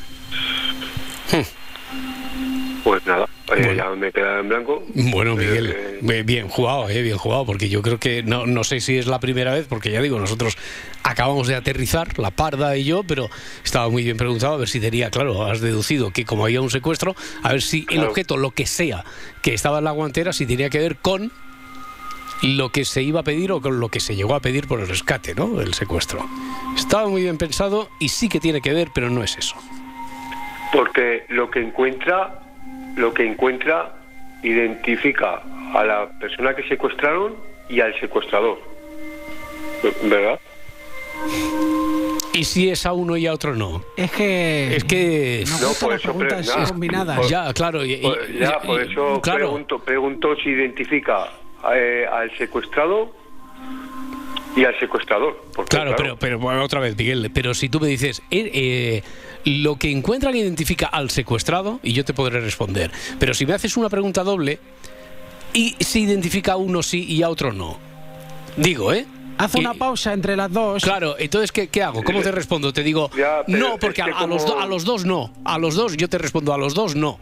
Pues 2.85 3.05
nada, 3.07 3.27
eh, 3.57 3.75
ya 3.75 3.89
me 3.91 4.13
queda 4.13 4.41
en 4.41 4.49
blanco. 4.51 4.85
Bueno, 4.95 5.37
Miguel, 5.37 5.75
Eh, 5.75 6.01
eh, 6.03 6.23
bien 6.23 6.49
jugado, 6.49 6.91
eh, 6.91 7.01
bien 7.01 7.17
jugado, 7.17 7.47
porque 7.47 7.71
yo 7.71 7.81
creo 7.81 7.99
que 7.99 8.23
no, 8.23 8.45
no 8.45 8.63
sé 8.63 8.81
si 8.81 8.99
es 8.99 9.07
la 9.07 9.21
primera 9.21 9.55
vez, 9.55 9.67
porque 9.67 9.91
ya 9.91 10.03
digo, 10.03 10.21
nosotros 10.21 10.59
acabamos 11.03 11.49
de 11.49 11.55
aterrizar, 11.55 12.19
la 12.19 12.31
parda 12.31 12.77
y 12.77 12.85
yo, 12.85 13.03
pero 13.03 13.31
estaba 13.65 13.89
muy 13.89 14.05
bien 14.05 14.19
preguntado, 14.19 14.55
a 14.55 14.59
ver 14.59 14.69
si 14.69 14.81
tenía, 14.81 15.11
claro, 15.11 15.45
has 15.47 15.63
deducido 15.63 16.11
que 16.11 16.27
como 16.27 16.45
había 16.45 16.61
un 16.61 16.69
secuestro, 16.69 17.17
a 17.43 17.53
ver 17.53 17.63
si 17.63 17.87
el 17.91 18.05
objeto, 18.05 18.37
lo 18.37 18.51
que 18.51 18.67
sea, 18.67 19.03
que 19.41 19.55
estaba 19.55 19.79
en 19.79 19.85
la 19.85 19.93
guantera, 19.93 20.35
si 20.35 20.45
tenía 20.45 20.69
que 20.69 20.79
ver 20.79 20.97
con 20.97 21.33
lo 22.43 22.69
que 22.69 22.85
se 22.85 23.03
iba 23.03 23.21
a 23.21 23.23
pedir 23.23 23.51
o 23.53 23.63
con 23.63 23.81
lo 23.81 23.89
que 23.89 24.01
se 24.01 24.15
llegó 24.15 24.35
a 24.35 24.41
pedir 24.41 24.67
por 24.67 24.81
el 24.81 24.89
rescate, 24.89 25.35
¿no? 25.35 25.61
El 25.63 25.73
secuestro. 25.73 26.27
Estaba 26.77 27.09
muy 27.09 27.23
bien 27.23 27.39
pensado 27.39 27.89
y 27.99 28.11
sí 28.11 28.29
que 28.29 28.41
tiene 28.41 28.61
que 28.61 28.75
ver, 28.75 28.89
pero 28.95 29.09
no 29.09 29.23
es 29.25 29.39
eso. 29.39 29.57
Porque 30.73 31.25
lo 31.29 31.51
que 31.51 31.61
encuentra, 31.61 32.41
lo 32.97 33.13
que 33.15 33.27
encuentra 33.27 33.95
identifica 34.43 35.43
a 35.75 35.85
la 35.85 36.09
persona 36.21 36.55
que 36.55 36.63
secuestraron 36.69 37.35
y 37.69 37.81
al 37.81 37.99
secuestrador. 38.01 38.59
¿Verdad? 40.05 40.39
¿Y 42.33 42.45
si 42.45 42.69
es 42.69 42.85
a 42.85 42.93
uno 42.93 43.17
y 43.17 43.27
a 43.27 43.33
otro 43.33 43.55
no? 43.55 43.83
Es 43.97 44.11
que. 44.11 44.77
Es 44.77 44.85
que... 44.85 45.45
No, 45.47 45.69
gustan 45.69 45.75
por 45.81 45.93
las 45.93 46.01
eso 46.03 46.13
pre- 46.19 46.27
preguntas 46.29 46.57
nada. 46.57 46.69
combinadas. 46.69 47.17
Por- 47.19 47.29
Ya, 47.29 47.53
claro. 47.53 47.85
y- 47.85 47.93
y- 47.95 48.01
Pues 48.03 48.39
ya, 48.39 48.59
y- 48.63 48.67
por 48.67 48.81
eso 48.81 49.21
claro. 49.23 49.39
pregunto, 49.39 49.79
pregunto 49.79 50.37
si 50.37 50.51
identifica 50.51 51.29
eh, 51.75 52.07
al 52.11 52.37
secuestrado 52.37 53.13
y 54.57 54.65
al 54.65 54.79
secuestrador. 54.79 55.43
Porque, 55.55 55.69
Claro, 55.77 55.95
pero, 55.97 56.17
pero 56.19 56.39
bueno, 56.39 56.63
otra 56.63 56.81
vez, 56.81 56.97
Miguel, 56.97 57.31
pero 57.35 57.55
si 57.55 57.69
tú 57.69 57.81
me 57.81 57.89
dices, 57.89 58.23
eh, 58.31 58.51
eh, 58.55 59.03
lo 59.45 59.77
que 59.77 59.91
encuentran 59.91 60.35
identifica 60.37 60.87
al 60.87 61.11
secuestrado, 61.11 61.81
y 61.83 61.93
yo 61.93 62.05
te 62.05 62.15
podré 62.15 62.41
responder. 62.41 62.91
Pero 63.19 63.35
si 63.35 63.47
me 63.47 63.53
haces 63.55 63.77
una 63.77 63.89
pregunta 63.89 64.23
doble, 64.25 64.59
y 65.53 65.77
si 65.81 66.03
identifica 66.03 66.53
a 66.53 66.57
uno 66.57 66.83
sí 66.83 67.05
y 67.09 67.23
a 67.23 67.29
otro 67.29 67.53
no. 67.53 67.79
Digo, 68.57 68.93
¿eh? 68.93 69.07
Haz 69.37 69.57
una 69.57 69.75
pausa 69.75 70.13
entre 70.13 70.37
las 70.37 70.53
dos. 70.53 70.83
Claro, 70.85 71.17
entonces, 71.19 71.51
¿qué, 71.51 71.67
qué 71.67 71.83
hago? 71.83 72.05
¿Cómo 72.05 72.21
te 72.23 72.31
respondo? 72.31 72.73
Te 72.73 72.85
digo, 72.85 73.11
Ya, 73.17 73.43
pero 73.45 73.59
no, 73.59 73.79
porque 73.79 74.01
a, 74.03 74.27
los, 74.29 74.47
do- 74.47 74.61
a 74.61 74.67
los 74.67 74.85
dos 74.85 75.05
no. 75.05 75.33
A 75.45 75.59
los 75.59 75.75
dos 75.75 75.97
yo 75.97 76.09
te 76.09 76.19
respondo, 76.19 76.53
a 76.55 76.59
los 76.59 76.75
dos 76.75 76.95
no. 76.95 77.19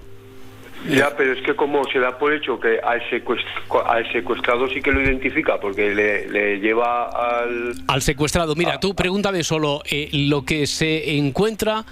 Ya, 0.89 1.15
pero 1.17 1.33
es 1.33 1.43
que 1.43 1.55
como 1.55 1.85
se 1.85 2.01
da 2.01 2.19
por 2.19 2.33
hecho 2.33 2.59
que 2.59 2.81
al, 2.83 3.01
secuest- 3.09 3.47
al 3.87 4.11
secuestrado 4.13 4.69
sí 4.69 4.83
que 4.83 4.91
lo 4.91 5.01
identifica, 5.01 5.61
porque 5.61 5.95
le, 5.95 6.29
le 6.29 6.59
lleva 6.59 7.09
al... 7.09 7.75
Al 7.87 8.03
secuestrado, 8.03 8.57
mira, 8.57 8.81
tú 8.81 8.95
pregúntame 8.95 9.45
solo 9.45 9.83
eh, 9.89 10.09
lo 10.13 10.45
que 10.45 10.67
se 10.67 11.17
encuentra, 11.17 11.85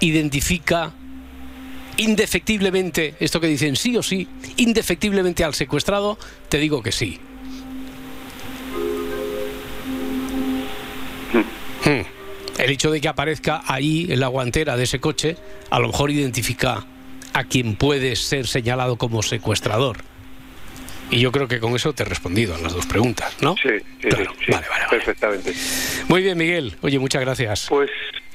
identifica 0.00 0.92
indefectiblemente, 1.98 3.14
esto 3.20 3.40
que 3.40 3.46
dicen 3.46 3.76
sí 3.76 3.96
o 3.98 4.02
sí, 4.02 4.26
indefectiblemente 4.56 5.44
al 5.44 5.52
secuestrado, 5.52 6.16
te 6.48 6.56
digo 6.58 6.82
que 6.82 6.92
sí. 6.92 7.20
Hmm. 11.84 12.00
El 12.58 12.70
hecho 12.70 12.90
de 12.90 13.00
que 13.02 13.08
aparezca 13.08 13.62
ahí 13.66 14.06
en 14.10 14.20
la 14.20 14.28
guantera 14.28 14.76
de 14.78 14.84
ese 14.84 14.98
coche, 14.98 15.36
a 15.70 15.78
lo 15.78 15.88
mejor 15.88 16.10
identifica 16.10 16.86
a 17.40 17.44
quien 17.44 17.74
puede 17.76 18.16
ser 18.16 18.46
señalado 18.46 18.96
como 18.96 19.22
secuestrador. 19.22 19.96
Y 21.10 21.18
yo 21.18 21.32
creo 21.32 21.48
que 21.48 21.58
con 21.58 21.74
eso 21.74 21.92
te 21.92 22.04
he 22.04 22.06
respondido 22.06 22.54
a 22.54 22.58
las 22.58 22.72
dos 22.72 22.86
preguntas, 22.86 23.36
¿no? 23.42 23.56
Sí, 23.56 23.70
sí, 24.00 24.08
Claro, 24.08 24.32
sí, 24.44 24.52
vale, 24.52 24.66
vale, 24.68 24.84
vale. 24.84 24.88
perfectamente. 24.90 25.52
Muy 26.08 26.22
bien, 26.22 26.38
Miguel. 26.38 26.76
Oye, 26.82 27.00
muchas 27.00 27.20
gracias. 27.22 27.66
Pues, 27.68 27.90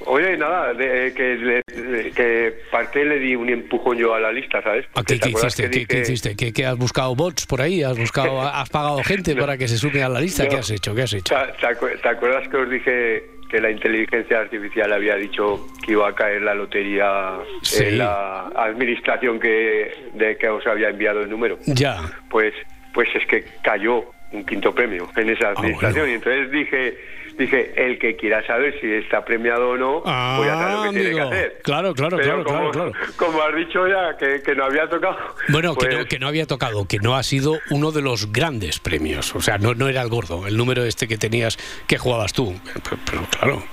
oye, 0.06 0.36
nada, 0.36 0.74
de- 0.74 1.14
que, 1.16 1.36
le- 1.36 1.62
de- 1.82 2.12
que 2.12 2.54
parte 2.72 3.06
le 3.06 3.20
di 3.20 3.34
un 3.34 3.50
empujón 3.50 3.98
yo 3.98 4.14
a 4.14 4.20
la 4.20 4.30
lista, 4.34 4.62
¿sabes? 4.62 4.86
¿A 4.88 4.94
Porque 4.96 5.14
¿Qué, 5.14 5.20
¿te 5.20 5.24
qué 5.24 5.30
acuerdas 5.30 5.54
hiciste? 5.60 5.80
que 5.80 5.86
¿Qué, 5.88 6.02
hiciste? 6.02 6.36
¿Qué, 6.36 6.52
qué 6.52 6.66
has 6.66 6.78
buscado 6.78 7.16
bots 7.16 7.46
por 7.46 7.62
ahí? 7.62 7.82
¿Has 7.82 7.98
buscado, 7.98 8.42
has 8.54 8.70
pagado 8.70 9.02
gente 9.06 9.36
para 9.38 9.58
que 9.58 9.70
se 9.70 9.78
sume 9.78 10.04
a 10.04 10.10
la 10.10 10.20
lista? 10.20 10.44
No. 10.44 10.50
¿Qué 10.50 10.58
has 10.58 10.70
hecho? 10.70 10.94
¿Qué 10.94 11.04
has 11.04 11.14
hecho? 11.14 11.34
¿Te, 11.34 11.54
te 11.62 11.68
acu- 11.68 12.02
te 12.02 12.10
acuerdas 12.10 12.46
que 12.50 12.58
os 12.58 12.70
dije 12.70 13.24
que 13.50 13.62
la 13.62 13.70
inteligencia 13.70 14.40
artificial 14.40 14.92
había 14.92 15.16
dicho 15.16 15.68
que 15.86 15.92
iba 15.94 16.08
a 16.10 16.16
caer 16.16 16.42
la 16.42 16.56
lotería 16.56 17.38
Sí. 17.62 17.84
en 17.84 17.98
la 18.00 18.48
administración 18.56 19.40
que, 19.40 19.92
de 20.14 20.38
que 20.38 20.48
os 20.50 20.66
había 20.68 20.90
enviado 20.90 21.22
el 21.22 21.30
número? 21.30 21.58
Ya. 21.66 21.98
Pues, 22.30 22.54
pues 22.94 23.08
es 23.16 23.26
que 23.28 23.46
cayó 23.62 24.06
un 24.32 24.46
quinto 24.46 24.74
premio 24.74 25.08
en 25.16 25.30
esa 25.30 25.50
administración. 25.50 26.10
Y 26.10 26.14
entonces 26.14 26.52
dije, 26.52 26.98
dije, 27.38 27.74
el 27.76 28.00
que 28.00 28.16
quiera 28.16 28.46
saber 28.46 28.80
si 28.82 28.92
está 28.92 29.24
premiado 29.26 29.70
o 29.70 29.78
no, 29.78 30.02
pues 30.04 30.48
ya 30.48 30.56
sabe 30.56 30.74
lo 30.76 30.84
que 30.84 30.90
tiene 30.90 31.04
que 31.16 31.22
amigo. 31.22 31.28
hacer. 31.36 31.60
Claro, 31.64 31.94
claro, 31.94 32.18
Pero 32.18 32.44
claro, 32.44 32.44
como, 32.44 32.72
claro. 32.72 32.92
Como 33.18 33.42
has 33.42 33.56
dicho 33.56 33.88
ya, 33.88 34.18
que, 34.18 34.42
que 34.44 34.56
no 34.56 34.66
había 34.66 34.88
tocado. 34.90 35.18
Bueno, 35.50 35.76
que, 35.76 35.86
pues- 35.88 35.98
no, 36.00 36.06
que 36.06 36.20
no 36.20 36.28
había 36.28 36.46
tocado, 36.46 36.88
que 36.88 36.98
no 37.00 37.16
ha 37.16 37.24
sido 37.24 37.60
uno 37.70 37.92
de 37.92 38.02
los 38.02 38.32
grandes 38.32 38.80
premios. 38.80 39.36
O 39.36 39.42
sea, 39.42 39.58
no, 39.58 39.74
no 39.74 39.88
era 39.88 40.02
el 40.02 40.10
gordo, 40.10 40.48
el 40.48 40.58
número 40.58 40.84
este 40.84 41.08
que 41.08 41.18
tenías, 41.18 41.58
que 41.88 41.98
jugabas 41.98 42.34
tú. 42.34 42.54
Pero, 42.84 42.98
pero 43.06 43.22
claro. 43.30 43.64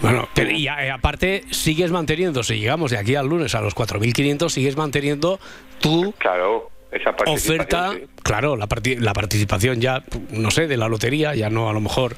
Bueno, 0.00 0.28
pero- 0.34 0.50
y 0.50 0.68
a- 0.68 0.84
eh, 0.86 0.90
aparte 0.90 1.44
sigues 1.50 1.90
manteniendo, 1.90 2.42
si 2.42 2.58
llegamos 2.58 2.90
de 2.90 2.98
aquí 2.98 3.14
al 3.14 3.26
lunes 3.26 3.54
a 3.54 3.60
los 3.60 3.74
4.500, 3.74 4.48
sigues 4.50 4.76
manteniendo 4.76 5.38
tu 5.80 6.12
Claro, 6.18 6.70
esa 6.94 7.14
participación, 7.16 7.54
oferta, 7.60 7.92
sí. 7.92 8.06
claro, 8.22 8.56
la, 8.56 8.66
parti- 8.68 8.96
la 8.96 9.12
participación 9.12 9.80
ya, 9.80 10.02
no 10.30 10.50
sé, 10.50 10.66
de 10.66 10.76
la 10.76 10.88
lotería, 10.88 11.34
ya 11.34 11.50
no 11.50 11.68
a 11.68 11.72
lo 11.72 11.80
mejor, 11.80 12.16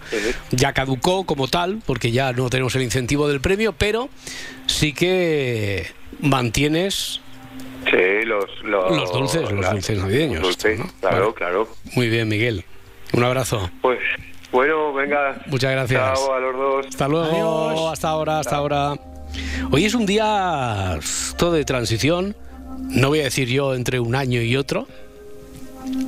ya 0.50 0.72
caducó 0.72 1.24
como 1.24 1.48
tal, 1.48 1.80
porque 1.86 2.10
ya 2.12 2.32
no 2.32 2.50
tenemos 2.50 2.74
el 2.76 2.82
incentivo 2.82 3.26
del 3.28 3.40
premio, 3.40 3.72
pero 3.72 4.08
sí 4.66 4.92
que 4.92 5.86
mantienes 6.20 7.20
Sí, 7.90 8.24
los, 8.24 8.44
los, 8.64 8.96
los 8.96 9.12
dulces, 9.12 9.50
los 9.50 9.70
dulces 9.70 9.98
navideños. 9.98 10.40
los 10.40 10.48
dulces, 10.58 10.78
¿no? 10.78 10.86
Claro, 11.00 11.20
Vale. 11.26 11.34
claro. 11.34 11.68
Muy 11.94 12.08
bien, 12.08 12.28
Miguel. 12.28 12.64
Un 13.12 13.22
abrazo. 13.22 13.70
Pues 13.80 14.00
bueno, 14.50 14.92
venga. 14.92 15.40
Muchas 15.46 15.70
gracias. 15.70 16.18
Chao 16.18 16.34
a 16.34 16.40
los 16.40 16.56
dos. 16.56 16.86
Hasta 16.88 17.06
luego. 17.06 17.88
Hasta 17.90 18.08
ahora, 18.08 18.40
hasta 18.40 18.56
ahora. 18.56 18.94
Hoy 19.70 19.84
es 19.84 19.94
un 19.94 20.04
día 20.04 20.98
todo 21.38 21.52
de 21.52 21.64
transición. 21.64 22.36
No 22.78 23.08
voy 23.08 23.20
a 23.20 23.24
decir 23.24 23.48
yo 23.48 23.74
entre 23.74 24.00
un 24.00 24.14
año 24.14 24.40
y 24.40 24.56
otro. 24.56 24.86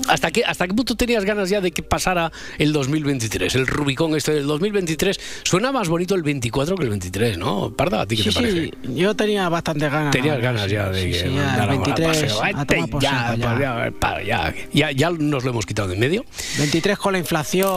¿Hasta 0.08 0.32
qué, 0.32 0.42
¿Hasta 0.44 0.66
qué 0.66 0.74
punto 0.74 0.96
tenías 0.96 1.24
ganas 1.24 1.48
ya 1.50 1.60
de 1.60 1.70
que 1.70 1.84
pasara 1.84 2.32
el 2.58 2.72
2023? 2.72 3.54
El 3.54 3.66
Rubicón 3.68 4.16
este 4.16 4.32
del 4.32 4.46
2023. 4.48 5.20
Suena 5.44 5.70
más 5.70 5.88
bonito 5.88 6.16
el 6.16 6.24
24 6.24 6.74
que 6.76 6.82
el 6.82 6.88
23, 6.88 7.38
¿no? 7.38 7.70
Parda, 7.76 8.00
¿a 8.00 8.06
ti 8.06 8.16
qué 8.16 8.24
Sí, 8.24 8.28
te 8.30 8.34
parece? 8.34 8.64
sí, 8.64 8.72
yo 8.96 9.14
tenía 9.14 9.48
bastante 9.48 9.88
ganas. 9.88 10.10
Tenías 10.10 10.40
ganas 10.40 10.68
ya 10.68 10.88
de 10.90 11.06
que 11.06 11.14
sí, 11.14 11.20
ya, 11.20 11.26
el 11.26 11.32
mandáramos 11.34 11.86
al 11.88 11.94
23 11.94 12.08
paseo. 12.32 12.42
a 12.42 12.46
Vete 12.64 12.74
tomar 12.74 12.90
por 12.90 13.02
ya, 13.02 13.36
pues 13.36 13.42
ya, 13.60 13.92
ya, 14.24 14.54
ya, 14.72 14.90
ya 14.90 15.10
nos 15.10 15.44
lo 15.44 15.50
hemos 15.50 15.64
quitado 15.64 15.86
de 15.88 15.94
en 15.94 16.00
medio. 16.00 16.24
23 16.58 16.98
con 16.98 17.12
la 17.12 17.18
inflación. 17.20 17.68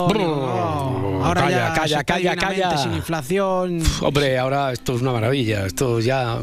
Ahora 1.21 1.41
calla, 1.41 1.75
ya 1.85 2.03
calla, 2.03 2.03
calla, 2.03 2.35
calla. 2.35 2.77
Sin 2.79 2.93
inflación. 2.93 3.83
Hombre, 4.01 4.39
ahora 4.39 4.71
esto 4.71 4.95
es 4.95 5.01
una 5.03 5.11
maravilla. 5.11 5.67
Esto 5.67 5.99
ya 5.99 6.39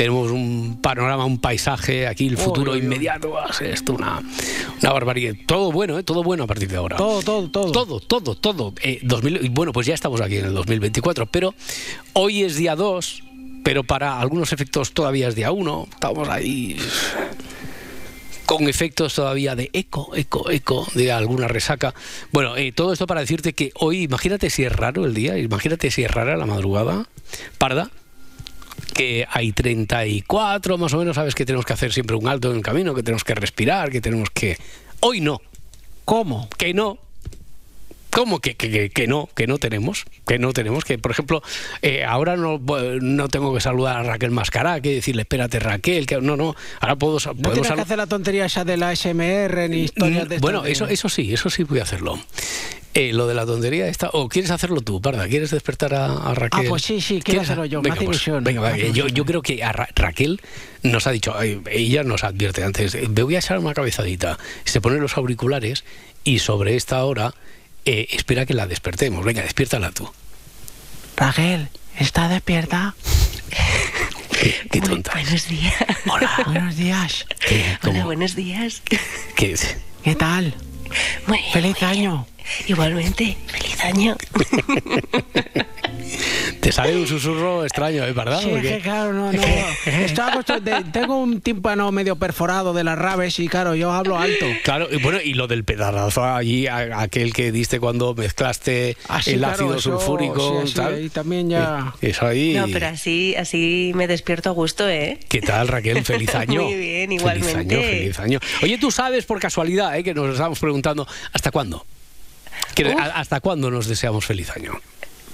tenemos 0.00 0.30
un 0.30 0.78
panorama, 0.80 1.26
un 1.26 1.36
paisaje 1.36 2.06
aquí, 2.06 2.26
el 2.26 2.38
futuro 2.38 2.74
inmediato. 2.74 3.32
Va 3.32 3.44
a 3.44 3.52
ser 3.52 3.72
esto 3.72 3.92
una, 3.92 4.22
una 4.80 4.92
barbaridad. 4.92 5.34
Todo 5.44 5.70
bueno, 5.72 5.98
¿eh? 5.98 6.02
todo 6.02 6.22
bueno 6.22 6.44
a 6.44 6.46
partir 6.46 6.70
de 6.70 6.76
ahora. 6.78 6.96
Todo, 6.96 7.20
todo, 7.20 7.50
todo. 7.50 7.70
Todo, 7.70 8.00
todo, 8.00 8.34
todo. 8.34 8.72
Eh, 8.82 9.00
2000 9.02 9.44
y 9.44 9.48
bueno, 9.50 9.74
pues 9.74 9.86
ya 9.86 9.92
estamos 9.92 10.22
aquí 10.22 10.38
en 10.38 10.46
el 10.46 10.54
2024, 10.54 11.26
pero 11.26 11.54
hoy 12.14 12.44
es 12.44 12.56
día 12.56 12.76
2, 12.76 13.24
pero 13.62 13.84
para 13.84 14.18
algunos 14.20 14.54
efectos 14.54 14.92
todavía 14.92 15.28
es 15.28 15.34
día 15.34 15.52
1. 15.52 15.88
Estamos 15.92 16.30
ahí 16.30 16.78
con 18.46 18.70
efectos 18.70 19.14
todavía 19.14 19.54
de 19.54 19.68
eco, 19.74 20.16
eco, 20.16 20.50
eco, 20.50 20.86
de 20.94 21.12
alguna 21.12 21.46
resaca. 21.46 21.92
Bueno, 22.32 22.56
eh, 22.56 22.72
todo 22.72 22.94
esto 22.94 23.06
para 23.06 23.20
decirte 23.20 23.52
que 23.52 23.70
hoy, 23.74 24.04
imagínate 24.04 24.48
si 24.48 24.64
es 24.64 24.72
raro 24.72 25.04
el 25.04 25.12
día, 25.12 25.36
imagínate 25.36 25.90
si 25.90 26.04
es 26.04 26.10
rara 26.10 26.38
la 26.38 26.46
madrugada, 26.46 27.06
parda, 27.58 27.90
que 28.80 29.26
hay 29.30 29.52
34 29.52 30.78
más 30.78 30.92
o 30.94 30.98
menos, 30.98 31.16
sabes 31.16 31.34
que 31.34 31.44
tenemos 31.46 31.64
que 31.66 31.72
hacer 31.72 31.92
siempre 31.92 32.16
un 32.16 32.28
alto 32.28 32.50
en 32.50 32.56
el 32.58 32.62
camino, 32.62 32.94
que 32.94 33.02
tenemos 33.02 33.24
que 33.24 33.34
respirar, 33.34 33.90
que 33.90 34.00
tenemos 34.00 34.30
que... 34.30 34.56
Hoy 35.00 35.20
no. 35.20 35.40
¿Cómo? 36.04 36.48
Que 36.58 36.74
no. 36.74 36.98
¿Cómo 38.10 38.40
que, 38.40 38.56
que, 38.56 38.68
que- 38.70 38.90
que 38.90 39.06
no? 39.06 39.28
Que 39.36 39.46
no 39.46 39.58
tenemos. 39.58 40.04
Que 40.26 40.40
no 40.40 40.52
tenemos. 40.52 40.84
Que, 40.84 40.98
por 40.98 41.12
ejemplo, 41.12 41.42
eh, 41.80 42.04
ahora 42.04 42.36
no, 42.36 42.60
no 43.00 43.28
tengo 43.28 43.54
que 43.54 43.60
saludar 43.60 43.98
a 43.98 44.02
Raquel 44.02 44.32
Mascará, 44.32 44.80
que 44.80 44.94
decirle, 44.96 45.22
espérate 45.22 45.60
Raquel, 45.60 46.06
que 46.06 46.20
no, 46.20 46.36
no. 46.36 46.56
Ahora 46.80 46.96
puedo, 46.96 47.18
No 47.36 47.52
tienes 47.52 47.70
que 47.70 47.80
hacer 47.80 47.98
la 47.98 48.08
tontería 48.08 48.46
esa 48.46 48.64
de 48.64 48.76
la 48.76 48.96
SMR 48.96 49.68
ni 49.70 49.82
historias 49.84 50.28
de 50.28 50.38
Mm, 50.38 50.40
Bueno, 50.40 50.58
estas 50.64 50.72
eso, 50.72 50.86
de- 50.88 50.94
eso 50.94 51.08
sí, 51.08 51.32
eso 51.32 51.50
sí 51.50 51.62
voy 51.62 51.78
a 51.78 51.84
hacerlo. 51.84 52.18
Eh, 52.92 53.12
lo 53.12 53.28
de 53.28 53.34
la 53.34 53.46
tontería 53.46 53.86
está. 53.86 54.10
¿O 54.12 54.28
quieres 54.28 54.50
hacerlo 54.50 54.80
tú, 54.80 55.00
Parda? 55.00 55.28
¿Quieres 55.28 55.50
despertar 55.52 55.94
a, 55.94 56.06
a 56.30 56.34
Raquel? 56.34 56.66
Ah, 56.66 56.68
pues 56.68 56.82
sí, 56.82 57.00
sí, 57.00 57.20
quiero 57.22 57.42
hacerlo 57.42 57.64
yo, 57.64 57.78
me 57.80 57.84
Venga, 57.84 57.94
hace 57.94 58.04
pues, 58.04 58.16
ilusión, 58.16 58.42
venga, 58.42 58.60
va, 58.60 58.76
yo, 58.76 59.06
yo 59.06 59.24
creo 59.24 59.42
que 59.42 59.62
a 59.62 59.70
Ra- 59.70 59.88
Raquel 59.94 60.40
nos 60.82 61.06
ha 61.06 61.12
dicho, 61.12 61.34
ella 61.40 62.02
nos 62.02 62.24
advierte 62.24 62.64
antes, 62.64 62.96
eh, 62.96 63.08
me 63.08 63.22
voy 63.22 63.36
a 63.36 63.38
echar 63.38 63.58
una 63.60 63.74
cabezadita. 63.74 64.38
Se 64.64 64.80
pone 64.80 64.98
los 64.98 65.16
auriculares 65.16 65.84
y 66.24 66.40
sobre 66.40 66.74
esta 66.74 67.04
hora 67.04 67.32
eh, 67.84 68.08
espera 68.10 68.44
que 68.44 68.54
la 68.54 68.66
despertemos. 68.66 69.24
Venga, 69.24 69.42
despiértala 69.42 69.92
tú. 69.92 70.10
Raquel, 71.16 71.68
¿está 71.98 72.28
despierta? 72.28 72.96
Qué 74.70 74.80
tonta. 74.80 75.12
Buenos 75.12 75.48
días. 75.48 75.74
Hola. 76.10 76.30
Buenos 76.46 76.76
días. 76.76 77.26
Hola, 77.84 78.04
buenos 78.04 78.34
días. 78.34 78.82
¿Qué, 79.36 79.54
¿Qué 80.02 80.14
tal? 80.16 80.54
Muy 81.26 81.38
Feliz 81.52 81.82
año. 81.82 82.26
Igualmente, 82.66 83.36
feliz 83.46 83.80
año. 83.84 84.16
Te 86.60 86.72
sale 86.72 86.94
un 86.96 87.06
susurro 87.06 87.64
extraño, 87.64 88.04
¿eh? 88.04 88.12
¿Verdad? 88.12 88.40
Sí, 88.42 88.50
es 88.50 88.62
que 88.62 88.80
claro, 88.80 89.12
no, 89.14 89.30
de- 90.60 90.84
tengo 90.92 91.16
un 91.16 91.40
tímpano 91.40 91.90
medio 91.90 92.16
perforado 92.16 92.72
de 92.74 92.84
las 92.84 92.98
raves 92.98 93.38
y 93.40 93.48
claro, 93.48 93.74
yo 93.74 93.90
hablo 93.92 94.18
alto. 94.18 94.44
Claro, 94.62 94.88
y 94.90 94.96
bueno, 95.02 95.20
y 95.22 95.34
lo 95.34 95.46
del 95.46 95.64
pedazo 95.64 96.22
allí, 96.24 96.66
a- 96.66 97.00
aquel 97.00 97.32
que 97.32 97.50
diste 97.50 97.80
cuando 97.80 98.14
mezclaste 98.14 98.96
Ah, 99.08 99.22
sí, 99.22 99.30
el 99.32 99.38
claro, 99.38 99.54
ácido 99.54 99.74
eso, 99.76 99.90
sulfúrico, 99.98 100.66
sí, 100.66 100.74
tal. 100.74 100.94
ahí 100.94 101.08
también 101.08 101.48
ya- 101.50 101.94
Eso 102.02 102.26
ahí. 102.26 102.52
No, 102.54 102.66
pero 102.68 102.88
así, 102.88 103.34
así 103.36 103.92
me 103.94 104.06
despierto 104.06 104.50
a 104.50 104.52
gusto, 104.52 104.88
¿eh? 104.88 105.18
¿Qué 105.28 105.40
tal, 105.40 105.68
Raquel? 105.68 106.04
Feliz 106.04 106.34
año. 106.34 106.62
Muy 106.64 106.74
bien, 106.74 107.08
Feliz 107.08 107.20
igualmente. 107.20 107.74
año, 107.76 107.82
feliz 107.82 108.18
año. 108.18 108.38
Oye, 108.62 108.76
tú 108.78 108.90
sabes 108.90 109.24
por 109.24 109.40
casualidad, 109.40 109.96
¿eh? 109.96 110.04
que 110.04 110.12
nos 110.12 110.30
estamos 110.32 110.58
preguntando, 110.58 111.06
¿hasta 111.32 111.50
cuándo? 111.50 111.86
Quiero- 112.74 112.92
Uf. 112.92 113.00
¿a- 113.00 113.18
¿Hasta 113.18 113.40
cuándo 113.40 113.70
nos 113.70 113.86
deseamos 113.86 114.24
feliz 114.26 114.50
año? 114.50 114.72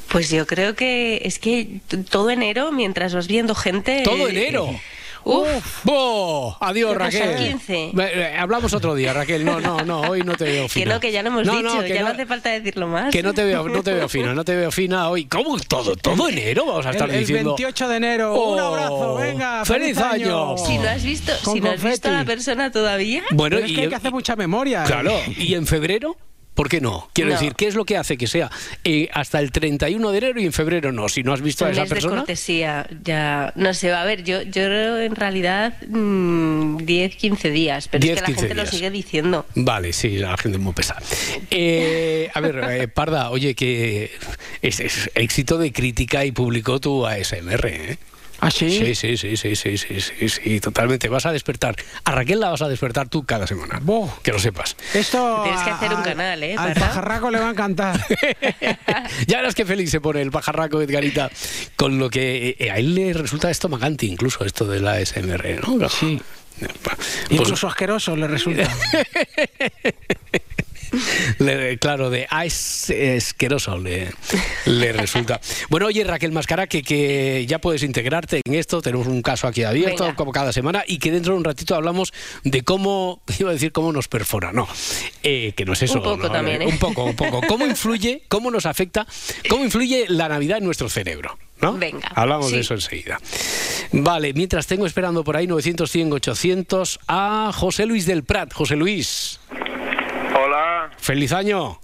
Pues 0.08 0.30
yo 0.30 0.46
creo 0.46 0.74
que 0.74 1.22
es 1.24 1.38
que 1.38 1.80
todo 2.10 2.30
enero, 2.30 2.72
mientras 2.72 3.14
vas 3.14 3.26
viendo 3.26 3.54
gente... 3.54 4.02
¡Todo 4.04 4.28
enero! 4.28 4.68
Uf, 5.28 5.82
¡Bo! 5.82 6.56
Adiós, 6.60 6.92
¿Qué 6.92 6.98
pasa, 7.00 7.18
Raquel. 7.18 7.48
15? 7.48 7.74
Eh, 7.74 7.92
eh, 7.98 8.36
Hablamos 8.38 8.72
otro 8.74 8.94
día, 8.94 9.12
Raquel. 9.12 9.44
No, 9.44 9.58
no, 9.60 9.78
no, 9.84 10.02
hoy 10.02 10.22
no 10.22 10.36
te 10.36 10.44
veo 10.44 10.62
que 10.66 10.68
fina. 10.68 10.94
no, 10.94 11.00
que 11.00 11.10
ya 11.10 11.20
lo 11.24 11.30
hemos 11.30 11.44
No, 11.44 11.56
dicho, 11.56 11.74
no, 11.74 11.82
que 11.82 11.88
ya 11.88 12.02
no, 12.02 12.06
no- 12.06 12.12
hace 12.14 12.26
falta 12.26 12.50
decirlo 12.50 12.86
más. 12.86 13.10
Que 13.12 13.24
no 13.24 13.34
te 13.34 13.42
veo, 13.42 13.68
no 13.68 13.82
te 13.82 13.92
veo 13.92 14.08
fina, 14.08 14.34
no 14.34 14.44
te 14.44 14.54
veo 14.54 14.70
fina 14.70 15.08
hoy. 15.10 15.24
¿Cómo 15.24 15.58
todo, 15.58 15.96
todo 15.96 16.28
enero 16.28 16.66
vamos 16.66 16.86
a 16.86 16.90
estar 16.90 17.08
el, 17.08 17.16
el 17.16 17.20
diciendo? 17.22 17.56
28 17.56 17.88
de 17.88 17.96
enero. 17.96 18.34
un 18.40 18.60
Oh, 18.60 18.64
abrazo, 18.66 19.14
venga. 19.16 19.64
¡Feliz 19.64 19.98
año! 19.98 20.56
Si 20.58 20.78
no 20.78 20.88
has 20.88 21.02
visto, 21.02 21.32
Con 21.42 21.54
si 21.54 21.60
no 21.60 21.70
has 21.72 21.82
visto 21.82 22.06
a 22.06 22.12
la 22.12 22.24
persona 22.24 22.70
todavía... 22.70 23.24
Bueno, 23.32 23.56
Pero 23.56 23.66
es 23.66 23.72
y 23.72 23.74
que 23.74 23.80
hay 23.82 23.88
que 23.88 23.94
hacer 23.96 24.12
mucha 24.12 24.36
memoria. 24.36 24.84
¿eh? 24.84 24.86
Claro, 24.86 25.12
¿y 25.36 25.54
en 25.54 25.66
febrero? 25.66 26.16
¿Por 26.56 26.68
qué 26.68 26.80
no? 26.80 27.08
Quiero 27.12 27.30
No. 27.30 27.36
decir, 27.36 27.54
¿qué 27.54 27.68
es 27.68 27.74
lo 27.76 27.84
que 27.84 27.96
hace 27.96 28.16
que 28.16 28.26
sea 28.26 28.50
eh, 28.82 29.08
hasta 29.12 29.38
el 29.38 29.52
31 29.52 30.10
de 30.10 30.18
enero 30.18 30.40
y 30.40 30.46
en 30.46 30.52
febrero 30.52 30.90
no? 30.90 31.08
Si 31.08 31.22
no 31.22 31.32
has 31.32 31.42
visto 31.42 31.64
a 31.66 31.70
esa 31.70 31.82
mes 31.82 31.90
de 31.90 31.94
persona. 31.94 32.16
cortesía, 32.16 32.88
ya, 33.04 33.52
no 33.56 33.72
sé, 33.74 33.92
a 33.92 34.02
ver, 34.04 34.24
yo, 34.24 34.42
yo 34.42 34.62
en 34.98 35.14
realidad 35.14 35.74
mm, 35.86 36.78
10, 36.78 37.16
15 37.16 37.50
días, 37.50 37.88
pero 37.88 38.02
10, 38.02 38.16
es 38.16 38.16
que 38.16 38.20
la 38.22 38.26
15 38.26 38.40
gente 38.48 38.54
lo 38.54 38.66
sigue 38.66 38.90
diciendo. 38.90 39.46
Vale, 39.54 39.92
sí, 39.92 40.16
la 40.16 40.36
gente 40.38 40.56
es 40.58 40.64
muy 40.64 40.72
pesada. 40.72 41.02
Eh, 41.50 42.30
a 42.34 42.40
ver, 42.40 42.56
eh, 42.70 42.88
Parda, 42.88 43.30
oye, 43.30 43.54
que 43.54 44.10
es, 44.62 44.80
es 44.80 45.10
éxito 45.14 45.58
de 45.58 45.72
crítica 45.72 46.24
y 46.24 46.32
publicó 46.32 46.80
tu 46.80 47.06
ASMR, 47.06 47.66
¿eh? 47.66 47.98
¿Ah, 48.40 48.50
sí? 48.50 48.70
Sí, 48.70 48.94
sí, 48.94 49.16
sí, 49.16 49.36
sí, 49.36 49.56
sí, 49.56 49.78
sí, 49.78 50.00
sí, 50.00 50.28
sí, 50.28 50.60
totalmente. 50.60 51.08
Vas 51.08 51.24
a 51.26 51.32
despertar. 51.32 51.74
A 52.04 52.10
Raquel 52.12 52.38
la 52.40 52.50
vas 52.50 52.62
a 52.62 52.68
despertar 52.68 53.08
tú 53.08 53.24
cada 53.24 53.46
semana. 53.46 53.78
Buh. 53.82 54.10
Que 54.22 54.30
lo 54.32 54.38
sepas. 54.38 54.76
Esto 54.94 55.40
Tienes 55.42 55.62
que 55.62 55.70
a- 55.70 55.76
hacer 55.76 55.90
un 55.90 55.96
al- 55.98 56.02
canal, 56.04 56.42
¿eh, 56.42 56.54
Al 56.56 56.74
Parra? 56.74 56.86
pajarraco 56.88 57.30
le 57.30 57.38
va 57.38 57.48
a 57.48 57.50
encantar. 57.50 58.06
ya 59.26 59.38
verás 59.38 59.54
qué 59.54 59.64
feliz 59.64 59.90
se 59.90 60.00
pone 60.00 60.20
el 60.22 60.30
pajarraco 60.30 60.80
Edgarita 60.82 61.30
con 61.76 61.98
lo 61.98 62.10
que 62.10 62.56
eh, 62.58 62.70
a 62.70 62.76
él 62.78 62.94
le 62.94 63.12
resulta 63.12 63.50
estomagante 63.50 64.06
incluso 64.06 64.44
esto 64.44 64.66
de 64.66 64.80
la 64.80 65.04
SMR, 65.04 65.60
¿no? 65.66 65.88
Sí. 65.88 66.20
Pues- 66.58 67.26
Incluso 67.30 67.68
asqueroso 67.68 68.16
le 68.16 68.26
resulta. 68.28 68.68
Le- 71.38 71.78
claro, 71.78 72.10
de 72.10 72.26
ah, 72.30 72.44
es 72.44 72.92
asqueroso 73.16 73.78
le, 73.78 74.12
le 74.66 74.92
resulta. 74.92 75.40
Bueno, 75.68 75.86
oye, 75.86 76.04
Raquel 76.04 76.32
Mascara, 76.32 76.66
que, 76.66 76.82
que 76.82 77.44
ya 77.46 77.58
puedes 77.58 77.82
integrarte 77.82 78.40
en 78.44 78.54
esto. 78.54 78.80
Tenemos 78.82 79.06
un 79.06 79.22
caso 79.22 79.46
aquí 79.46 79.62
abierto, 79.64 80.04
Venga. 80.04 80.16
como 80.16 80.32
cada 80.32 80.52
semana, 80.52 80.84
y 80.86 80.98
que 80.98 81.10
dentro 81.10 81.32
de 81.32 81.38
un 81.38 81.44
ratito 81.44 81.74
hablamos 81.74 82.12
de 82.44 82.62
cómo, 82.62 83.20
iba 83.38 83.50
a 83.50 83.52
decir 83.52 83.72
cómo 83.72 83.92
nos 83.92 84.08
perfora. 84.08 84.52
No, 84.52 84.68
eh, 85.22 85.52
que 85.56 85.64
no 85.64 85.72
es 85.72 85.82
eso. 85.82 85.98
Un 85.98 86.04
poco 86.04 86.26
¿no? 86.28 86.30
también, 86.32 86.62
¿eh? 86.62 86.66
Un 86.66 86.78
poco, 86.78 87.04
un 87.04 87.16
poco. 87.16 87.40
¿Cómo 87.48 87.66
influye, 87.66 88.22
cómo 88.28 88.50
nos 88.50 88.66
afecta, 88.66 89.06
cómo 89.48 89.64
influye 89.64 90.06
la 90.08 90.28
Navidad 90.28 90.58
en 90.58 90.64
nuestro 90.64 90.88
cerebro? 90.88 91.38
¿No? 91.60 91.72
Venga, 91.72 92.08
Hablamos 92.14 92.52
de 92.52 92.60
eso 92.60 92.74
enseguida. 92.74 93.18
Vale, 93.92 94.34
mientras 94.34 94.66
tengo 94.66 94.84
esperando 94.86 95.24
por 95.24 95.36
ahí 95.38 95.46
900, 95.46 95.90
100, 95.90 96.12
800 96.12 97.00
a 97.08 97.50
José 97.54 97.86
Luis 97.86 98.04
del 98.04 98.24
Prat. 98.24 98.52
José 98.52 98.76
Luis, 98.76 99.40
Hola, 100.38 100.75
feliz 101.06 101.32
año. 101.32 101.78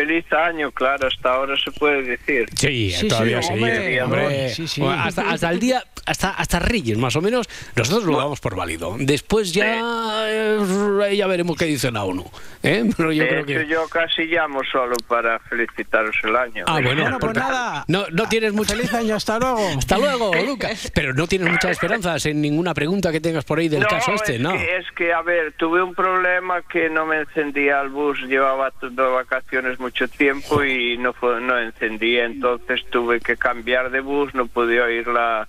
Feliz 0.00 0.32
año, 0.32 0.70
claro, 0.72 1.08
hasta 1.08 1.34
ahora 1.34 1.56
se 1.56 1.70
puede 1.72 2.02
decir. 2.02 2.48
Sí, 2.56 2.90
Sí, 2.90 3.08
todavía 3.08 3.42
sí, 3.42 3.48
sí, 3.48 3.54
hombre, 3.54 4.02
hombre. 4.02 4.48
sí, 4.50 4.68
sí. 4.68 4.80
Bueno, 4.80 5.02
hasta, 5.02 5.30
hasta 5.30 5.50
el 5.50 5.60
día, 5.60 5.84
hasta, 6.06 6.30
hasta 6.30 6.58
Reyes, 6.58 6.96
más 6.98 7.14
o 7.16 7.20
menos, 7.20 7.48
nosotros 7.76 8.04
lo 8.04 8.16
damos 8.16 8.40
por 8.40 8.56
válido. 8.56 8.96
Después 8.98 9.52
ya, 9.52 10.24
eh, 10.26 11.16
ya 11.16 11.26
veremos 11.26 11.56
qué 11.56 11.66
dice 11.66 11.90
la 11.90 12.04
ONU. 12.04 12.24
¿eh? 12.62 12.88
Pero 12.96 13.12
yo 13.12 13.22
de 13.24 13.28
creo 13.28 13.40
hecho, 13.40 13.60
que... 13.60 13.66
yo 13.66 13.88
casi 13.88 14.22
llamo 14.24 14.62
solo 14.70 14.94
para 15.06 15.38
felicitaros 15.40 16.16
el 16.24 16.36
año. 16.36 16.64
Ah, 16.66 16.80
bueno, 16.82 17.02
Bueno, 17.02 17.18
pues 17.18 17.34
nada. 17.34 17.84
No, 17.88 18.06
no 18.10 18.28
tienes 18.28 18.52
mucha... 18.52 18.70
Feliz 18.74 18.94
año, 18.94 19.16
hasta 19.16 19.38
luego. 19.38 19.66
Hasta 19.78 19.98
luego, 19.98 20.32
Lucas. 20.46 20.90
Pero 20.94 21.12
no 21.12 21.26
tienes 21.26 21.50
muchas 21.50 21.72
esperanzas 21.72 22.24
en 22.26 22.40
ninguna 22.40 22.72
pregunta 22.72 23.10
que 23.12 23.20
tengas 23.20 23.44
por 23.44 23.58
ahí 23.58 23.68
del 23.68 23.80
no, 23.80 23.88
caso 23.88 24.14
este, 24.14 24.36
es 24.36 24.40
¿no? 24.40 24.52
Que, 24.52 24.76
es 24.76 24.86
que, 24.96 25.12
a 25.12 25.22
ver, 25.22 25.52
tuve 25.56 25.82
un 25.82 25.94
problema 25.94 26.62
que 26.62 26.88
no 26.88 27.04
me 27.04 27.18
encendía 27.18 27.80
el 27.80 27.88
bus, 27.88 28.20
llevaba 28.28 28.70
de 28.80 29.02
vacaciones 29.02 29.78
mucho 29.90 30.06
tiempo 30.08 30.62
y 30.64 30.96
no 30.98 31.12
fue, 31.12 31.40
no 31.40 31.58
encendía, 31.58 32.24
entonces 32.24 32.80
tuve 32.90 33.20
que 33.20 33.36
cambiar 33.36 33.90
de 33.90 34.00
bus, 34.00 34.32
no 34.34 34.46
pude 34.46 34.80
oír 34.80 35.06
la, 35.08 35.48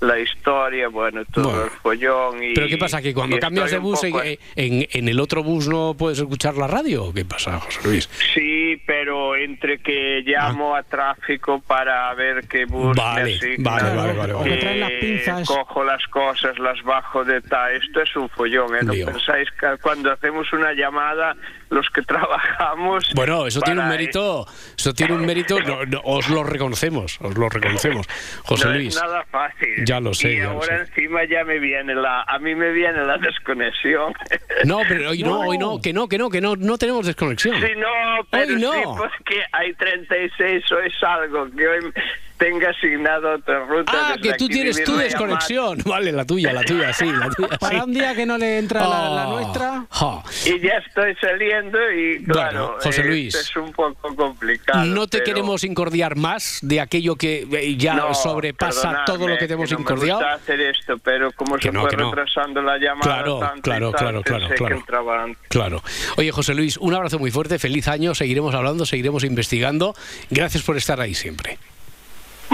la 0.00 0.18
historia, 0.18 0.88
bueno, 0.88 1.24
todo 1.26 1.44
Bueno. 1.50 1.64
el 1.64 1.70
follón. 1.70 2.42
Y, 2.42 2.54
Pero 2.54 2.66
¿qué 2.68 2.78
pasa? 2.78 3.02
¿Que 3.02 3.12
cuando 3.14 3.38
cambias 3.38 3.70
de 3.70 3.78
bus 3.78 4.02
en, 4.02 4.10
poco- 4.12 4.24
en, 4.24 4.88
en 4.90 5.08
el 5.08 5.20
otro 5.20 5.42
bus 5.44 5.68
no 5.68 5.94
puedes 5.96 6.18
escuchar 6.18 6.56
la 6.56 6.66
radio? 6.66 7.04
¿O 7.04 7.12
¿Qué 7.12 7.24
pasa, 7.24 7.60
José 7.60 7.80
Luis? 7.84 8.08
Sí, 8.34 8.80
pero 8.86 9.36
entre 9.36 9.78
que 9.78 10.22
llamo 10.24 10.74
a 10.74 10.82
tráfico 10.82 11.60
para 11.60 12.12
ver 12.14 12.48
qué 12.48 12.64
bus 12.64 12.96
Ah. 12.98 13.14
Vale, 13.16 13.38
me 13.58 13.64
vale, 13.64 13.94
vale, 13.96 14.12
vale, 14.14 14.32
vale. 14.32 14.50
que 14.50 14.56
traen 14.56 14.80
las 14.80 14.90
pinzas. 14.92 15.46
cojo 15.48 15.84
las 15.84 16.04
cosas, 16.08 16.58
las 16.58 16.82
bajo 16.82 17.24
de 17.24 17.40
tal. 17.42 17.72
Esto 17.76 18.00
es 18.02 18.16
un 18.16 18.28
follón, 18.30 18.74
¿eh? 18.74 18.80
¿No 18.82 18.92
Lío. 18.94 19.06
pensáis 19.06 19.48
que 19.52 19.66
cuando 19.80 20.10
hacemos 20.10 20.50
una 20.52 20.72
llamada, 20.72 21.36
los 21.72 21.88
que 21.90 22.02
trabajamos... 22.02 23.10
Bueno, 23.14 23.46
eso 23.46 23.60
tiene 23.60 23.80
un 23.80 23.88
mérito, 23.88 24.46
eso 24.76 24.92
tiene 24.94 25.14
un 25.14 25.24
mérito, 25.26 25.58
no, 25.60 25.84
no, 25.86 26.00
os 26.04 26.28
lo 26.28 26.44
reconocemos, 26.44 27.18
os 27.20 27.36
lo 27.36 27.48
reconocemos. 27.48 28.06
José 28.44 28.66
no 28.66 28.74
Luis. 28.74 28.94
es 28.96 29.02
nada 29.02 29.24
fácil. 29.30 29.84
Ya 29.84 29.98
lo 30.00 30.14
sé, 30.14 30.32
Y 30.34 30.36
ya 30.38 30.44
lo 30.44 30.50
ahora 30.50 30.66
sé. 30.66 30.82
encima 30.82 31.24
ya 31.24 31.44
me 31.44 31.58
viene 31.58 31.94
la... 31.94 32.22
A 32.22 32.38
mí 32.38 32.54
me 32.54 32.70
viene 32.72 33.04
la 33.04 33.18
desconexión. 33.18 34.12
No, 34.64 34.80
pero 34.88 35.10
hoy 35.10 35.22
no, 35.22 35.40
hoy 35.40 35.58
no, 35.58 35.80
que 35.80 35.92
no, 35.92 36.08
que 36.08 36.18
no, 36.18 36.30
que 36.30 36.40
no, 36.40 36.54
no 36.56 36.78
tenemos 36.78 37.04
desconexión. 37.06 37.56
Sí, 37.60 37.72
no, 37.76 38.22
pero 38.30 38.54
Hoy 38.54 38.60
no. 38.60 38.72
sí, 38.72 38.78
pues 38.96 39.10
que 39.24 39.42
hay 39.52 39.72
36 39.74 40.70
o 40.72 40.78
es 40.78 41.02
algo 41.02 41.50
que 41.50 41.66
hoy 41.66 41.92
tenga 42.38 42.70
asignado 42.70 43.34
otra 43.36 43.64
ruta. 43.66 43.92
Ah, 43.94 44.16
que 44.20 44.32
tú 44.34 44.48
tienes 44.48 44.82
tu 44.84 44.96
desconexión. 44.96 45.78
Vale, 45.84 46.12
la 46.12 46.24
tuya, 46.24 46.52
la 46.52 46.62
tuya, 46.62 46.92
sí, 46.92 47.06
la 47.06 47.30
tuya. 47.30 47.48
sí. 47.52 47.56
Para 47.60 47.84
un 47.84 47.92
día 47.92 48.14
que 48.14 48.26
no 48.26 48.36
le 48.38 48.58
entra 48.58 48.80
la, 48.80 49.08
la 49.10 49.28
Oh, 49.28 49.40
nuestra. 49.40 49.86
oh. 50.00 50.22
Y 50.44 50.60
ya 50.60 50.74
estoy 50.86 51.14
saliendo 51.20 51.78
y 51.92 52.24
claro, 52.24 52.66
Bueno, 52.66 52.80
José 52.82 53.00
eh, 53.02 53.04
Luis. 53.04 53.34
es 53.34 53.56
un 53.56 53.72
poco 53.72 54.14
complicado. 54.14 54.84
No 54.86 55.06
te 55.06 55.18
pero- 55.18 55.24
queremos 55.26 55.64
incordiar 55.64 56.16
más 56.16 56.58
de 56.62 56.80
aquello 56.80 57.16
que 57.16 57.46
eh, 57.52 57.76
ya 57.76 57.94
No, 57.94 58.14
sobrepasa 58.14 59.04
todo 59.06 59.28
lo 59.28 59.38
que 59.38 59.46
te 59.46 59.54
hemos 59.54 59.70
no 59.70 59.78
me 59.78 59.82
incordiado. 59.82 60.20
gusta 60.20 60.34
hacer 60.34 60.60
esto, 60.60 60.98
pero 60.98 61.30
como 61.32 61.56
Que 61.56 61.62
se 61.68 61.72
no, 61.72 61.82
fue 61.82 61.90
que 61.90 61.96
no. 61.96 62.10
retrasando 62.10 62.60
la 62.62 62.78
llamada 62.78 63.00
Claro, 63.02 63.38
tanto 63.38 63.58
y 63.58 63.62
claro, 63.62 63.90
tal, 63.92 63.98
claro, 64.00 64.22
claro, 64.22 64.54
claro. 64.56 65.26
que. 65.26 65.36
Claro. 65.48 65.82
Oye, 66.16 66.30
José 66.32 66.54
Luis, 66.54 66.76
un 66.78 66.94
abrazo 66.94 67.18
muy 67.18 67.30
fuerte, 67.30 67.58
feliz 67.58 67.86
año, 67.88 68.14
seguiremos 68.14 68.54
hablando, 68.54 68.84
seguiremos 68.86 69.24
investigando. 69.24 69.94
Gracias 70.30 70.62
por 70.62 70.76
estar 70.76 71.00
ahí 71.00 71.14
siempre. 71.14 71.58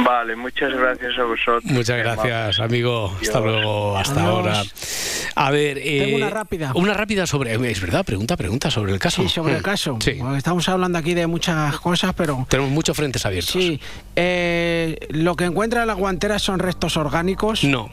Vale, 0.04 0.36
muchas 0.36 0.72
gracias 0.72 1.18
a 1.18 1.24
vosotros. 1.24 1.64
Muchas 1.64 1.98
gracias, 1.98 2.60
amigo. 2.60 3.12
Hasta 3.20 3.40
luego, 3.40 3.96
hasta 3.98 4.12
Adiós. 4.20 4.28
ahora. 4.28 4.62
A 5.34 5.50
ver, 5.50 5.78
eh, 5.78 6.04
Tengo 6.04 6.16
una 6.16 6.30
rápida. 6.30 6.72
Una 6.74 6.94
rápida 6.94 7.26
sobre. 7.26 7.54
Es 7.70 7.80
verdad, 7.80 8.04
pregunta, 8.04 8.36
pregunta 8.36 8.70
sobre 8.70 8.92
el 8.92 8.98
caso. 8.98 9.22
Sí, 9.22 9.28
sobre 9.28 9.54
el 9.54 9.60
Mm, 9.60 9.62
caso. 9.62 9.98
Sí. 10.00 10.12
Porque 10.20 10.38
Estamos 10.38 10.68
hablando 10.68 10.98
aquí 10.98 11.14
de 11.14 11.26
muchas 11.26 11.78
cosas, 11.80 12.14
pero 12.16 12.46
Tenemos 12.48 12.70
muchos 12.72 12.96
frentes 12.96 13.24
abiertos. 13.26 13.52
sí. 13.52 13.80
eh, 14.16 14.96
lo 15.10 15.34
que 15.36 15.44
encuentra 15.44 15.84
la 15.86 15.94
guantera 15.94 16.38
son 16.38 16.58
restos 16.60 16.96
orgánicos. 16.96 17.64
No, 17.64 17.90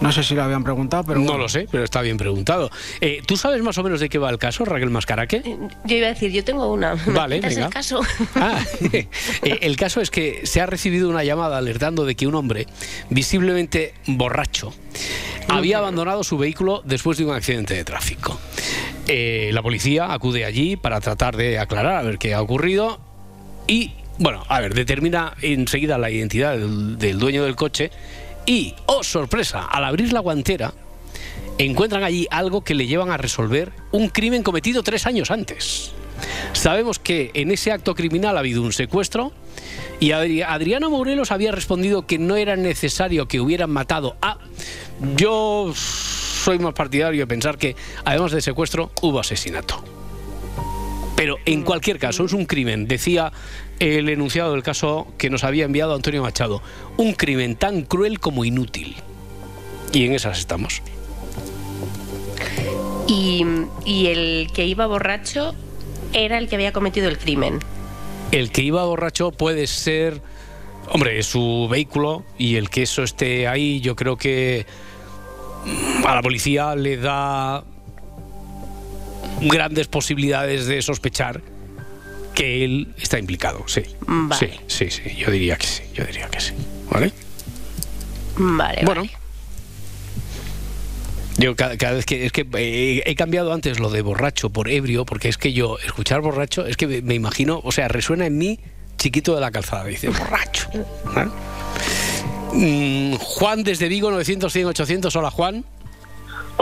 No 0.00 0.12
sé 0.12 0.22
si 0.22 0.34
lo 0.34 0.42
habían 0.42 0.64
preguntado, 0.64 1.04
pero 1.04 1.20
no 1.20 1.26
bueno. 1.26 1.42
lo 1.42 1.48
sé, 1.48 1.66
pero 1.70 1.84
está 1.84 2.00
bien 2.00 2.16
preguntado. 2.16 2.70
Eh, 3.02 3.20
¿Tú 3.26 3.36
sabes 3.36 3.62
más 3.62 3.76
o 3.76 3.82
menos 3.82 4.00
de 4.00 4.08
qué 4.08 4.18
va 4.18 4.30
el 4.30 4.38
caso, 4.38 4.64
Raquel 4.64 4.88
Mascaraque? 4.90 5.42
Yo 5.84 5.96
iba 5.96 6.06
a 6.06 6.10
decir, 6.10 6.32
yo 6.32 6.42
tengo 6.42 6.72
una. 6.72 6.94
¿Me 7.06 7.12
Vale, 7.12 7.40
venga. 7.40 7.66
el 7.66 7.70
caso? 7.70 8.00
Ah, 8.34 8.58
eh, 8.92 9.06
el 9.42 9.76
caso 9.76 10.00
es 10.00 10.10
que 10.10 10.46
se 10.46 10.60
ha 10.62 10.66
recibido 10.66 11.08
una 11.10 11.22
llamada 11.22 11.58
alertando 11.58 12.06
de 12.06 12.14
que 12.14 12.26
un 12.26 12.34
hombre, 12.34 12.66
visiblemente 13.10 13.92
borracho, 14.06 14.72
había 15.48 15.78
abandonado 15.78 16.24
su 16.24 16.38
vehículo 16.38 16.82
después 16.86 17.18
de 17.18 17.26
un 17.26 17.34
accidente 17.34 17.74
de 17.74 17.84
tráfico. 17.84 18.40
Eh, 19.06 19.50
la 19.52 19.62
policía 19.62 20.12
acude 20.12 20.44
allí 20.44 20.76
para 20.76 21.00
tratar 21.00 21.36
de 21.36 21.58
aclarar 21.58 21.96
a 21.96 22.02
ver 22.02 22.18
qué 22.18 22.32
ha 22.32 22.40
ocurrido 22.40 23.00
y, 23.66 23.92
bueno, 24.18 24.44
a 24.48 24.60
ver, 24.60 24.72
determina 24.74 25.34
enseguida 25.42 25.98
la 25.98 26.10
identidad 26.10 26.52
del, 26.56 26.96
del 26.98 27.18
dueño 27.18 27.44
del 27.44 27.56
coche 27.56 27.90
Y, 28.50 28.74
oh 28.86 29.04
sorpresa, 29.04 29.66
al 29.66 29.84
abrir 29.84 30.12
la 30.12 30.18
guantera, 30.18 30.74
encuentran 31.56 32.02
allí 32.02 32.26
algo 32.32 32.64
que 32.64 32.74
le 32.74 32.88
llevan 32.88 33.12
a 33.12 33.16
resolver 33.16 33.70
un 33.92 34.08
crimen 34.08 34.42
cometido 34.42 34.82
tres 34.82 35.06
años 35.06 35.30
antes. 35.30 35.92
Sabemos 36.52 36.98
que 36.98 37.30
en 37.34 37.52
ese 37.52 37.70
acto 37.70 37.94
criminal 37.94 38.36
ha 38.36 38.40
habido 38.40 38.62
un 38.62 38.72
secuestro 38.72 39.30
y 40.00 40.08
Adri- 40.08 40.44
Adriano 40.44 40.90
Morelos 40.90 41.30
había 41.30 41.52
respondido 41.52 42.08
que 42.08 42.18
no 42.18 42.34
era 42.34 42.56
necesario 42.56 43.28
que 43.28 43.40
hubieran 43.40 43.70
matado 43.70 44.16
a... 44.20 44.38
Yo 45.14 45.72
soy 45.72 46.58
más 46.58 46.74
partidario 46.74 47.20
de 47.20 47.26
pensar 47.28 47.56
que 47.56 47.76
además 48.04 48.32
de 48.32 48.40
secuestro 48.40 48.90
hubo 49.00 49.20
asesinato. 49.20 49.80
Pero 51.20 51.36
en 51.44 51.64
cualquier 51.64 51.98
caso 51.98 52.24
es 52.24 52.32
un 52.32 52.46
crimen, 52.46 52.88
decía 52.88 53.30
el 53.78 54.08
enunciado 54.08 54.52
del 54.52 54.62
caso 54.62 55.06
que 55.18 55.28
nos 55.28 55.44
había 55.44 55.66
enviado 55.66 55.94
Antonio 55.94 56.22
Machado, 56.22 56.62
un 56.96 57.12
crimen 57.12 57.56
tan 57.56 57.82
cruel 57.82 58.18
como 58.18 58.46
inútil. 58.46 58.96
Y 59.92 60.06
en 60.06 60.14
esas 60.14 60.38
estamos. 60.38 60.80
Y, 63.06 63.44
y 63.84 64.06
el 64.06 64.48
que 64.54 64.64
iba 64.64 64.86
borracho 64.86 65.54
era 66.14 66.38
el 66.38 66.48
que 66.48 66.54
había 66.54 66.72
cometido 66.72 67.10
el 67.10 67.18
crimen. 67.18 67.58
El 68.32 68.50
que 68.50 68.62
iba 68.62 68.82
borracho 68.86 69.30
puede 69.30 69.66
ser, 69.66 70.22
hombre, 70.88 71.18
es 71.18 71.26
su 71.26 71.68
vehículo 71.70 72.24
y 72.38 72.56
el 72.56 72.70
que 72.70 72.84
eso 72.84 73.02
esté 73.02 73.46
ahí, 73.46 73.80
yo 73.80 73.94
creo 73.94 74.16
que 74.16 74.64
a 76.02 76.14
la 76.14 76.22
policía 76.22 76.74
le 76.76 76.96
da 76.96 77.62
grandes 79.42 79.86
posibilidades 79.88 80.66
de 80.66 80.82
sospechar 80.82 81.40
que 82.34 82.64
él 82.64 82.94
está 82.98 83.18
implicado, 83.18 83.64
sí. 83.66 83.82
Vale. 84.06 84.60
Sí, 84.66 84.88
sí, 84.88 84.90
sí, 84.90 85.16
yo 85.16 85.30
diría 85.30 85.56
que 85.56 85.66
sí, 85.66 85.82
yo 85.94 86.04
diría 86.04 86.28
que 86.28 86.40
sí. 86.40 86.52
¿Vale? 86.90 87.12
Vale, 88.36 88.82
Bueno. 88.84 89.02
vale. 89.02 89.10
Yo 91.38 91.56
cada, 91.56 91.76
cada 91.78 91.94
vez 91.94 92.04
que 92.04 92.26
es 92.26 92.32
que 92.32 92.46
eh, 92.54 93.02
he 93.06 93.14
cambiado 93.14 93.52
antes 93.54 93.78
lo 93.80 93.88
de 93.90 94.02
borracho 94.02 94.50
por 94.50 94.68
ebrio, 94.68 95.06
porque 95.06 95.28
es 95.28 95.38
que 95.38 95.52
yo 95.54 95.78
escuchar 95.78 96.20
borracho 96.20 96.66
es 96.66 96.76
que 96.76 96.86
me, 96.86 97.00
me 97.02 97.14
imagino, 97.14 97.60
o 97.64 97.72
sea, 97.72 97.88
resuena 97.88 98.26
en 98.26 98.36
mí 98.36 98.60
chiquito 98.98 99.34
de 99.34 99.40
la 99.40 99.50
calzada, 99.50 99.84
dice 99.86 100.08
borracho. 100.08 100.68
Mm, 102.52 103.14
Juan 103.14 103.62
desde 103.62 103.88
Vigo 103.88 104.10
900 104.10 104.52
100 104.52 104.66
800, 104.66 105.16
hola 105.16 105.30
Juan. 105.30 105.64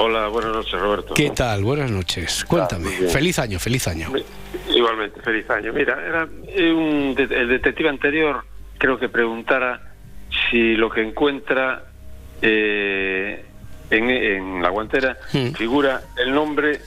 Hola, 0.00 0.28
buenas 0.28 0.52
noches, 0.52 0.72
Roberto. 0.80 1.14
¿Qué 1.14 1.30
tal? 1.30 1.64
Buenas 1.64 1.90
noches. 1.90 2.44
Cuéntame. 2.44 2.88
feliz 2.90 3.38
año, 3.40 3.58
feliz 3.58 3.88
año. 3.88 4.12
Igualmente, 4.72 5.20
feliz 5.22 5.48
año. 5.50 5.72
Mira, 5.72 5.98
era 6.06 6.28
eh, 6.46 6.72
un 6.72 7.16
el 7.18 7.48
detective 7.48 7.88
anterior 7.88 8.44
creo 8.78 8.96
que 8.96 9.08
preguntara 9.08 9.80
si 10.50 10.74
lo 10.76 10.88
que 10.88 11.02
encuentra 11.02 11.84
eh, 12.40 13.44
en, 13.90 14.10
en 14.10 14.62
la 14.62 14.68
guantera 14.68 15.16
Hmm. 15.32 15.52
figura 15.54 16.02
el 16.16 16.32
nombre 16.32 16.80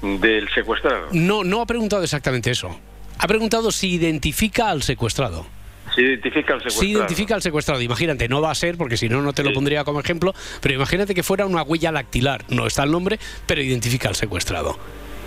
del 0.00 0.48
secuestrado. 0.54 1.08
No, 1.10 1.42
no 1.42 1.62
ha 1.62 1.66
preguntado 1.66 2.04
exactamente 2.04 2.50
eso. 2.52 2.78
Ha 3.18 3.26
preguntado 3.26 3.72
si 3.72 3.90
identifica 3.94 4.70
al 4.70 4.82
secuestrado. 4.82 5.46
Si 5.94 6.00
identifica 6.00 6.54
al 6.54 6.60
secuestrado. 6.60 6.80
Si 6.80 6.90
identifica 6.90 7.34
al 7.34 7.42
secuestrado, 7.42 7.80
imagínate, 7.82 8.28
no 8.28 8.40
va 8.40 8.50
a 8.50 8.54
ser, 8.54 8.76
porque 8.76 8.96
si 8.96 9.08
no, 9.08 9.20
no 9.20 9.32
te 9.32 9.42
lo 9.42 9.52
pondría 9.52 9.84
como 9.84 10.00
ejemplo, 10.00 10.32
pero 10.60 10.74
imagínate 10.74 11.14
que 11.14 11.22
fuera 11.22 11.44
una 11.46 11.62
huella 11.62 11.92
lactilar, 11.92 12.44
no 12.48 12.66
está 12.66 12.84
el 12.84 12.90
nombre, 12.90 13.18
pero 13.46 13.60
identifica 13.60 14.08
al 14.08 14.14
secuestrado. 14.14 14.78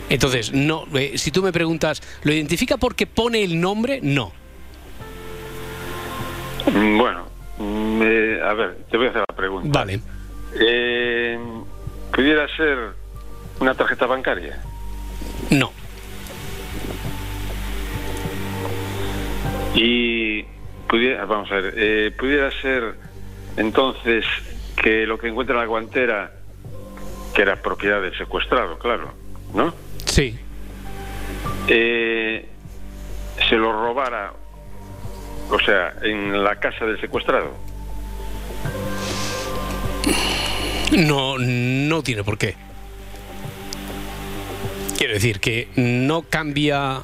Entonces, 0.10 0.54
no, 0.54 0.86
eh, 0.96 1.18
si 1.18 1.32
tú 1.32 1.42
me 1.42 1.52
preguntas, 1.52 2.02
¿lo 2.24 2.32
identifica 2.34 2.78
porque 2.78 3.08
pone 3.08 3.44
el 3.44 3.60
nombre? 3.60 4.00
No. 4.02 4.32
Mm, 6.72 6.98
Bueno, 6.98 7.26
mm, 7.58 8.02
eh, 8.04 8.40
a 8.44 8.54
ver, 8.54 8.78
te 8.90 8.98
voy 8.98 9.08
a 9.08 9.10
hacer 9.10 9.24
la 9.28 9.36
pregunta. 9.36 9.80
Vale. 9.80 10.00
Eh, 10.60 11.38
¿Pudiera 12.14 12.48
ser 12.56 12.78
una 13.60 13.74
tarjeta 13.74 14.06
bancaria? 14.06 14.62
No. 15.50 15.72
Y 19.76 20.44
pudiera, 20.88 21.26
vamos 21.26 21.52
a 21.52 21.56
ver, 21.56 21.74
eh, 21.78 22.12
pudiera 22.18 22.50
ser 22.62 22.96
entonces 23.58 24.26
que 24.82 25.06
lo 25.06 25.18
que 25.18 25.28
encuentra 25.28 25.56
en 25.56 25.62
la 25.62 25.68
guantera, 25.68 26.32
que 27.34 27.42
era 27.42 27.62
propiedad 27.62 28.02
del 28.02 28.18
secuestrado, 28.18 28.80
claro, 28.80 29.14
¿no? 29.54 29.74
Sí. 30.06 30.40
Eh, 31.68 32.48
se 33.50 33.56
lo 33.56 33.72
robara, 33.74 34.34
o 35.50 35.60
sea, 35.60 35.94
en 36.02 36.44
la 36.44 36.56
casa 36.58 36.86
del 36.86 37.00
secuestrado. 37.00 37.52
No, 40.98 41.38
no 41.38 42.04
tiene 42.04 42.24
por 42.24 42.38
qué. 42.38 42.56
Quiero 44.98 45.14
decir 45.14 45.40
que 45.40 45.68
no 45.76 46.22
cambia. 46.24 47.02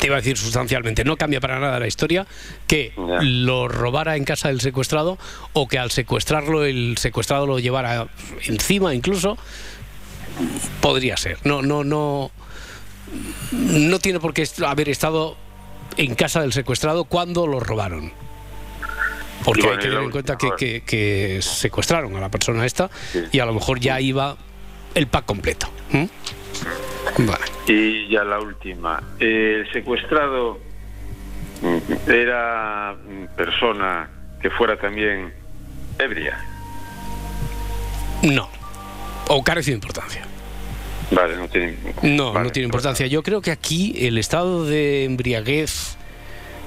Te 0.00 0.06
iba 0.06 0.16
a 0.16 0.20
decir 0.20 0.36
sustancialmente, 0.38 1.04
no 1.04 1.16
cambia 1.16 1.40
para 1.40 1.60
nada 1.60 1.78
la 1.78 1.86
historia 1.86 2.26
que 2.66 2.92
lo 3.22 3.68
robara 3.68 4.16
en 4.16 4.24
casa 4.24 4.48
del 4.48 4.60
secuestrado 4.62 5.18
o 5.52 5.68
que 5.68 5.78
al 5.78 5.90
secuestrarlo 5.90 6.64
el 6.64 6.96
secuestrado 6.98 7.46
lo 7.46 7.58
llevara 7.58 8.08
encima 8.46 8.94
incluso. 8.94 9.36
Podría 10.80 11.16
ser. 11.16 11.38
No, 11.44 11.60
no, 11.62 11.84
no. 11.84 12.30
No 13.52 13.98
tiene 13.98 14.20
por 14.20 14.32
qué 14.32 14.48
haber 14.66 14.88
estado 14.88 15.36
en 15.96 16.14
casa 16.14 16.40
del 16.40 16.52
secuestrado 16.52 17.04
cuando 17.04 17.46
lo 17.46 17.60
robaron. 17.60 18.12
Porque 19.44 19.62
bueno, 19.62 19.72
hay 19.76 19.78
que 19.78 19.88
tener 19.90 20.04
en 20.04 20.10
cuenta 20.10 20.36
que, 20.38 20.46
última, 20.46 20.56
que- 20.56 20.82
que 20.82 21.38
secuestraron 21.42 22.14
a 22.16 22.20
la 22.20 22.28
persona 22.30 22.64
esta 22.64 22.90
y 23.32 23.38
a 23.40 23.44
lo 23.46 23.52
mejor 23.54 23.80
ya 23.80 24.00
iba 24.00 24.36
el 24.94 25.06
pack 25.06 25.24
completo. 25.24 25.68
¿Mm? 25.90 26.04
Vale. 27.18 27.44
Y 27.66 28.08
ya 28.08 28.24
la 28.24 28.40
última, 28.40 29.02
eh, 29.18 29.60
el 29.60 29.72
secuestrado 29.72 30.58
mm, 31.62 32.10
era 32.10 32.94
mm, 32.94 33.36
persona 33.36 34.10
que 34.40 34.50
fuera 34.50 34.76
también 34.76 35.32
ebria. 35.98 36.38
No. 38.22 38.48
O 39.28 39.42
carece 39.42 39.70
de 39.70 39.76
importancia. 39.76 40.26
Vale, 41.10 41.36
no 41.36 41.48
tiene. 41.48 41.76
No, 42.02 42.32
vale, 42.32 42.46
no 42.46 42.52
tiene 42.52 42.66
importancia. 42.66 43.06
Yo 43.06 43.22
creo 43.22 43.40
que 43.40 43.50
aquí 43.50 43.94
el 44.06 44.18
estado 44.18 44.64
de 44.64 45.04
embriaguez 45.04 45.96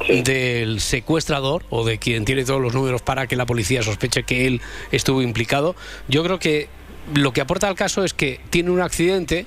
del 0.10 0.82
secuestrador 0.82 1.64
o 1.70 1.86
de 1.86 1.98
quien 1.98 2.26
tiene 2.26 2.44
todos 2.44 2.62
los 2.62 2.74
números 2.74 3.02
para 3.02 3.28
que 3.28 3.36
la 3.36 3.46
policía 3.46 3.84
sospeche 3.84 4.24
que 4.24 4.48
él 4.48 4.62
estuvo 4.92 5.22
implicado, 5.22 5.76
yo 6.08 6.24
creo 6.24 6.40
que 6.40 6.68
lo 7.14 7.34
que 7.34 7.42
aporta 7.42 7.68
al 7.68 7.76
caso 7.76 8.04
es 8.04 8.14
que 8.14 8.40
tiene 8.50 8.72
un 8.72 8.82
accidente, 8.82 9.46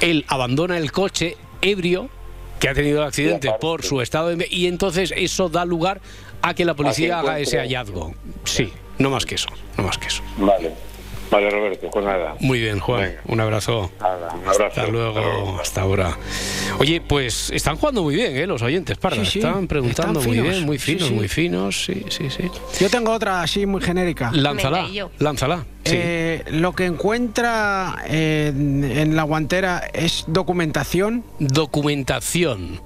él 0.00 0.24
abandona 0.28 0.78
el 0.78 0.92
coche 0.92 1.36
ebrio, 1.60 2.08
que 2.60 2.68
ha 2.68 2.74
tenido 2.74 3.00
el 3.00 3.08
accidente 3.08 3.50
por 3.60 3.82
su 3.82 4.00
estado 4.00 4.28
de... 4.28 4.46
Y 4.48 4.66
entonces 4.66 5.12
eso 5.16 5.48
da 5.48 5.64
lugar 5.64 6.00
a 6.42 6.54
que 6.54 6.64
la 6.64 6.74
policía 6.74 7.18
haga 7.18 7.40
ese 7.40 7.58
hallazgo. 7.58 8.14
Sí, 8.44 8.72
no 8.98 9.10
más 9.10 9.26
que 9.26 9.34
eso, 9.34 9.48
no 9.76 9.84
más 9.84 9.98
que 9.98 10.06
eso. 10.06 10.22
Vale. 10.36 10.72
Vale, 11.32 11.48
Roberto, 11.48 11.88
pues 11.90 12.04
nada. 12.04 12.34
Muy 12.40 12.60
bien, 12.60 12.78
Juan. 12.78 13.16
Un 13.26 13.40
abrazo. 13.40 13.90
un 13.98 14.06
abrazo. 14.06 14.64
Hasta 14.66 14.86
luego, 14.86 15.58
hasta 15.58 15.80
ahora. 15.80 16.16
Oye, 16.78 17.00
pues 17.00 17.48
están 17.50 17.76
jugando 17.76 18.02
muy 18.02 18.16
bien, 18.16 18.36
¿eh? 18.36 18.46
Los 18.46 18.60
oyentes, 18.60 18.98
Parda. 18.98 19.24
Sí, 19.24 19.30
sí, 19.30 19.38
Están 19.38 19.66
preguntando 19.66 20.20
están 20.20 20.34
muy 20.34 20.42
bien, 20.46 20.66
muy 20.66 20.78
Sí, 20.78 20.92
finos, 20.92 21.08
sí. 21.08 21.14
muy 21.14 21.28
finos. 21.28 21.84
Sí, 21.86 22.04
sí, 22.10 22.28
sí. 22.28 22.50
Yo 22.80 22.90
tengo 22.90 23.12
otra 23.12 23.40
así 23.40 23.64
muy 23.64 23.80
genérica. 23.80 24.30
Lánzala, 24.34 24.86
lánzala. 25.18 25.64
Sí. 25.84 25.94
Eh, 25.96 26.44
lo 26.50 26.74
que 26.74 26.84
encuentra 26.84 27.96
en, 28.06 28.84
en 28.84 29.16
la 29.16 29.22
guantera 29.22 29.78
es 29.94 30.24
documentación. 30.28 31.24
Documentación. 31.38 32.80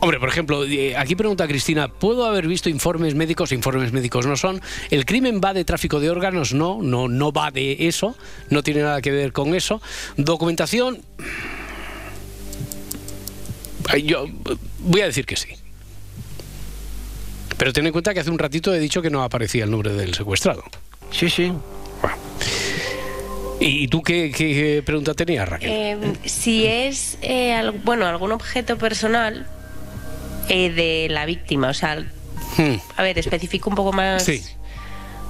Hombre, 0.00 0.20
por 0.20 0.28
ejemplo, 0.28 0.64
eh, 0.64 0.96
aquí 0.96 1.16
pregunta 1.16 1.48
Cristina, 1.48 1.88
¿puedo 1.88 2.24
haber 2.24 2.46
visto 2.46 2.68
informes 2.68 3.14
médicos? 3.16 3.50
Informes 3.50 3.92
médicos 3.92 4.26
no 4.26 4.36
son. 4.36 4.60
¿El 4.90 5.04
crimen 5.04 5.40
va 5.44 5.52
de 5.52 5.64
tráfico 5.64 5.98
de 5.98 6.08
órganos? 6.08 6.54
No, 6.54 6.78
no, 6.80 7.08
no 7.08 7.32
va 7.32 7.50
de 7.50 7.88
eso. 7.88 8.16
No 8.48 8.62
tiene 8.62 8.82
nada 8.82 9.00
que 9.02 9.10
ver 9.10 9.32
con 9.32 9.54
eso. 9.56 9.82
Documentación. 10.16 11.00
Yo 14.04 14.26
voy 14.80 15.00
a 15.00 15.06
decir 15.06 15.26
que 15.26 15.34
sí. 15.36 15.48
Pero 17.56 17.72
ten 17.72 17.84
en 17.86 17.92
cuenta 17.92 18.14
que 18.14 18.20
hace 18.20 18.30
un 18.30 18.38
ratito 18.38 18.72
he 18.72 18.78
dicho 18.78 19.02
que 19.02 19.10
no 19.10 19.24
aparecía 19.24 19.64
el 19.64 19.70
nombre 19.72 19.92
del 19.94 20.14
secuestrado. 20.14 20.62
Sí, 21.10 21.28
sí. 21.28 21.52
¿Y 23.58 23.88
tú 23.88 24.00
qué, 24.02 24.30
qué- 24.32 24.52
qué 24.54 24.82
pregunta 24.86 25.14
tenías, 25.14 25.48
Raquel? 25.48 25.70
Eh, 25.72 25.98
si 26.26 26.64
es, 26.66 27.18
eh, 27.22 27.52
al- 27.52 27.72
bueno, 27.72 28.06
algún 28.06 28.30
objeto 28.30 28.78
personal 28.78 29.48
eh, 30.48 30.70
de 30.70 31.08
la 31.10 31.26
víctima, 31.26 31.68
o 31.68 31.74
sea, 31.74 32.04
Hmm, 32.56 32.76
a 32.96 33.02
ver, 33.02 33.18
especifico 33.18 33.68
un 33.70 33.76
poco 33.76 33.92
más. 33.92 34.24
Sí. 34.24 34.42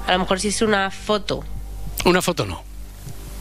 A 0.07 0.13
lo 0.13 0.21
mejor 0.21 0.41
si 0.41 0.49
es 0.49 0.63
una 0.63 0.91
foto. 0.91 1.45
Una 2.05 2.23
foto 2.23 2.47
no. 2.47 2.63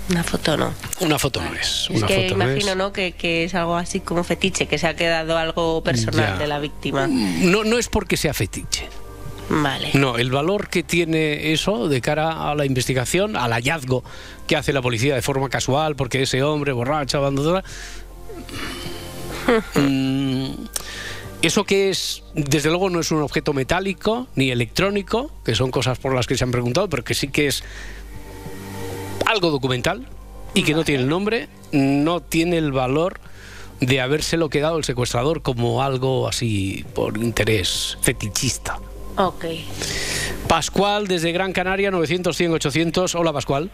Una 0.09 0.23
foto 0.23 0.57
no. 0.57 0.73
Una 0.99 1.19
foto 1.19 1.41
no 1.41 1.53
es. 1.53 1.87
Es 1.89 1.97
Una 1.97 2.07
que 2.07 2.23
foto 2.23 2.37
no 2.37 2.45
es. 2.45 2.51
imagino, 2.51 2.75
¿no? 2.75 2.91
Que, 2.91 3.11
que 3.13 3.43
es 3.45 3.53
algo 3.55 3.75
así 3.77 3.99
como 3.99 4.23
fetiche, 4.23 4.65
que 4.67 4.77
se 4.77 4.87
ha 4.87 4.95
quedado 4.95 5.37
algo 5.37 5.83
personal 5.83 6.33
Ya. 6.33 6.37
de 6.37 6.47
la 6.47 6.59
víctima. 6.59 7.07
No, 7.07 7.63
no 7.63 7.77
es 7.77 7.87
porque 7.87 8.17
sea 8.17 8.33
fetiche. 8.33 8.89
Vale. 9.49 9.91
No, 9.93 10.17
el 10.17 10.31
valor 10.31 10.67
que 10.69 10.83
tiene 10.83 11.53
eso 11.53 11.87
de 11.87 12.01
cara 12.01 12.49
a 12.49 12.55
la 12.55 12.65
investigación, 12.65 13.37
al 13.37 13.51
hallazgo 13.53 14.03
que 14.47 14.57
hace 14.57 14.73
la 14.73 14.81
policía 14.81 15.15
de 15.15 15.21
forma 15.21 15.47
casual, 15.49 15.95
porque 15.95 16.23
ese 16.23 16.43
hombre 16.43 16.73
borracho, 16.73 17.19
abandonado. 17.19 17.63
mm, 19.75 20.51
eso 21.41 21.65
que 21.65 21.89
es, 21.89 22.23
desde 22.33 22.69
luego, 22.69 22.89
no 22.89 22.99
es 22.99 23.11
un 23.11 23.21
objeto 23.21 23.53
metálico 23.53 24.27
ni 24.35 24.49
electrónico, 24.49 25.31
que 25.45 25.55
son 25.55 25.71
cosas 25.71 25.99
por 25.99 26.13
las 26.15 26.27
que 26.27 26.35
se 26.37 26.43
han 26.43 26.51
preguntado, 26.51 26.89
pero 26.89 27.03
que 27.03 27.13
sí 27.13 27.27
que 27.27 27.47
es 27.47 27.63
algo 29.25 29.51
documental 29.51 30.07
y 30.53 30.63
que 30.63 30.73
no 30.73 30.83
tiene 30.83 31.03
el 31.03 31.09
nombre, 31.09 31.49
no 31.71 32.21
tiene 32.21 32.57
el 32.57 32.71
valor 32.71 33.19
de 33.79 34.01
habérselo 34.01 34.49
quedado 34.49 34.77
el 34.77 34.83
secuestrador 34.83 35.41
como 35.41 35.83
algo 35.83 36.27
así 36.27 36.85
por 36.95 37.17
interés 37.17 37.97
fetichista. 38.01 38.79
Ok. 39.17 39.45
Pascual 40.47 41.07
desde 41.07 41.31
Gran 41.31 41.53
Canaria, 41.53 41.91
900, 41.91 42.35
100, 42.35 42.53
800. 42.53 43.15
Hola 43.15 43.33
Pascual. 43.33 43.69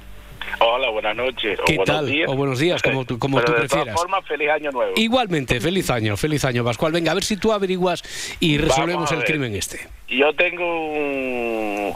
Hola, 0.59 0.89
buenas 0.89 1.15
noches. 1.15 1.59
o 1.59 1.63
¿Qué 1.65 1.75
buenos 1.77 1.95
tal? 1.95 2.05
días. 2.07 2.29
O 2.29 2.35
buenos 2.35 2.59
días, 2.59 2.81
como 2.81 3.05
tú, 3.05 3.17
como 3.19 3.37
Pero 3.37 3.45
tú 3.47 3.53
de 3.53 3.59
prefieras. 3.67 3.95
formas, 3.95 4.25
feliz 4.25 4.49
año 4.49 4.71
nuevo. 4.71 4.93
Igualmente, 4.95 5.59
feliz 5.59 5.89
año, 5.89 6.15
feliz 6.17 6.45
año 6.45 6.63
Pascual. 6.63 6.91
Venga, 6.91 7.11
a 7.11 7.15
ver 7.15 7.23
si 7.23 7.37
tú 7.37 7.51
averiguas 7.51 8.03
y 8.39 8.57
resolvemos 8.57 9.11
el 9.11 9.23
crimen 9.23 9.55
este. 9.55 9.79
Yo 10.09 10.31
tengo 10.35 10.91
un- 10.91 11.93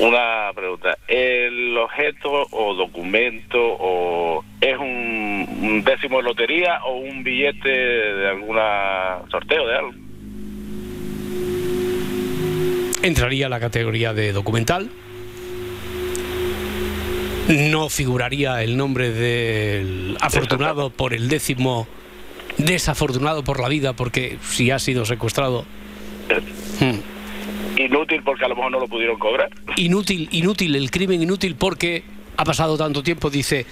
una 0.00 0.50
pregunta. 0.54 0.98
¿El 1.08 1.76
objeto 1.78 2.46
o 2.50 2.74
documento 2.74 3.58
o 3.60 4.44
es 4.60 4.76
un, 4.78 5.82
décimo 5.84 6.18
de 6.18 6.22
lotería 6.24 6.80
o 6.84 6.96
un 6.96 7.22
billete 7.24 7.68
de 7.68 8.28
alguna 8.28 9.20
sorteo 9.30 9.66
de 9.66 9.76
algo? 9.76 9.92
Entraría 13.02 13.46
a 13.46 13.48
la 13.50 13.60
categoría 13.60 14.14
de 14.14 14.32
documental. 14.32 14.88
No 17.48 17.88
figuraría 17.88 18.62
el 18.62 18.76
nombre 18.76 19.10
del 19.10 20.16
afortunado 20.20 20.90
por 20.90 21.12
el 21.12 21.28
décimo 21.28 21.86
desafortunado 22.56 23.44
por 23.44 23.60
la 23.60 23.68
vida 23.68 23.92
porque 23.92 24.38
si 24.42 24.70
ha 24.70 24.78
sido 24.78 25.04
secuestrado. 25.04 25.64
Hmm. 26.80 27.00
Inútil 27.78 28.22
porque 28.22 28.44
a 28.44 28.48
lo 28.48 28.56
mejor 28.56 28.72
no 28.72 28.80
lo 28.80 28.88
pudieron 28.88 29.18
cobrar. 29.18 29.50
Inútil, 29.76 30.28
inútil, 30.32 30.76
el 30.76 30.90
crimen 30.90 31.22
inútil 31.22 31.56
porque 31.56 32.02
ha 32.36 32.44
pasado 32.44 32.76
tanto 32.76 33.02
tiempo, 33.02 33.30
dice, 33.30 33.66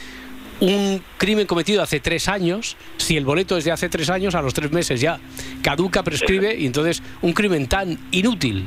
un 0.60 1.02
crimen 1.18 1.46
cometido 1.46 1.82
hace 1.82 2.00
tres 2.00 2.28
años, 2.28 2.76
si 2.96 3.16
el 3.16 3.24
boleto 3.24 3.56
es 3.56 3.64
de 3.64 3.72
hace 3.72 3.88
tres 3.88 4.10
años, 4.10 4.34
a 4.34 4.42
los 4.42 4.54
tres 4.54 4.70
meses 4.70 5.00
ya 5.00 5.18
caduca, 5.62 6.02
prescribe, 6.02 6.56
y 6.56 6.66
entonces 6.66 7.02
un 7.22 7.32
crimen 7.32 7.68
tan 7.68 7.98
inútil 8.10 8.66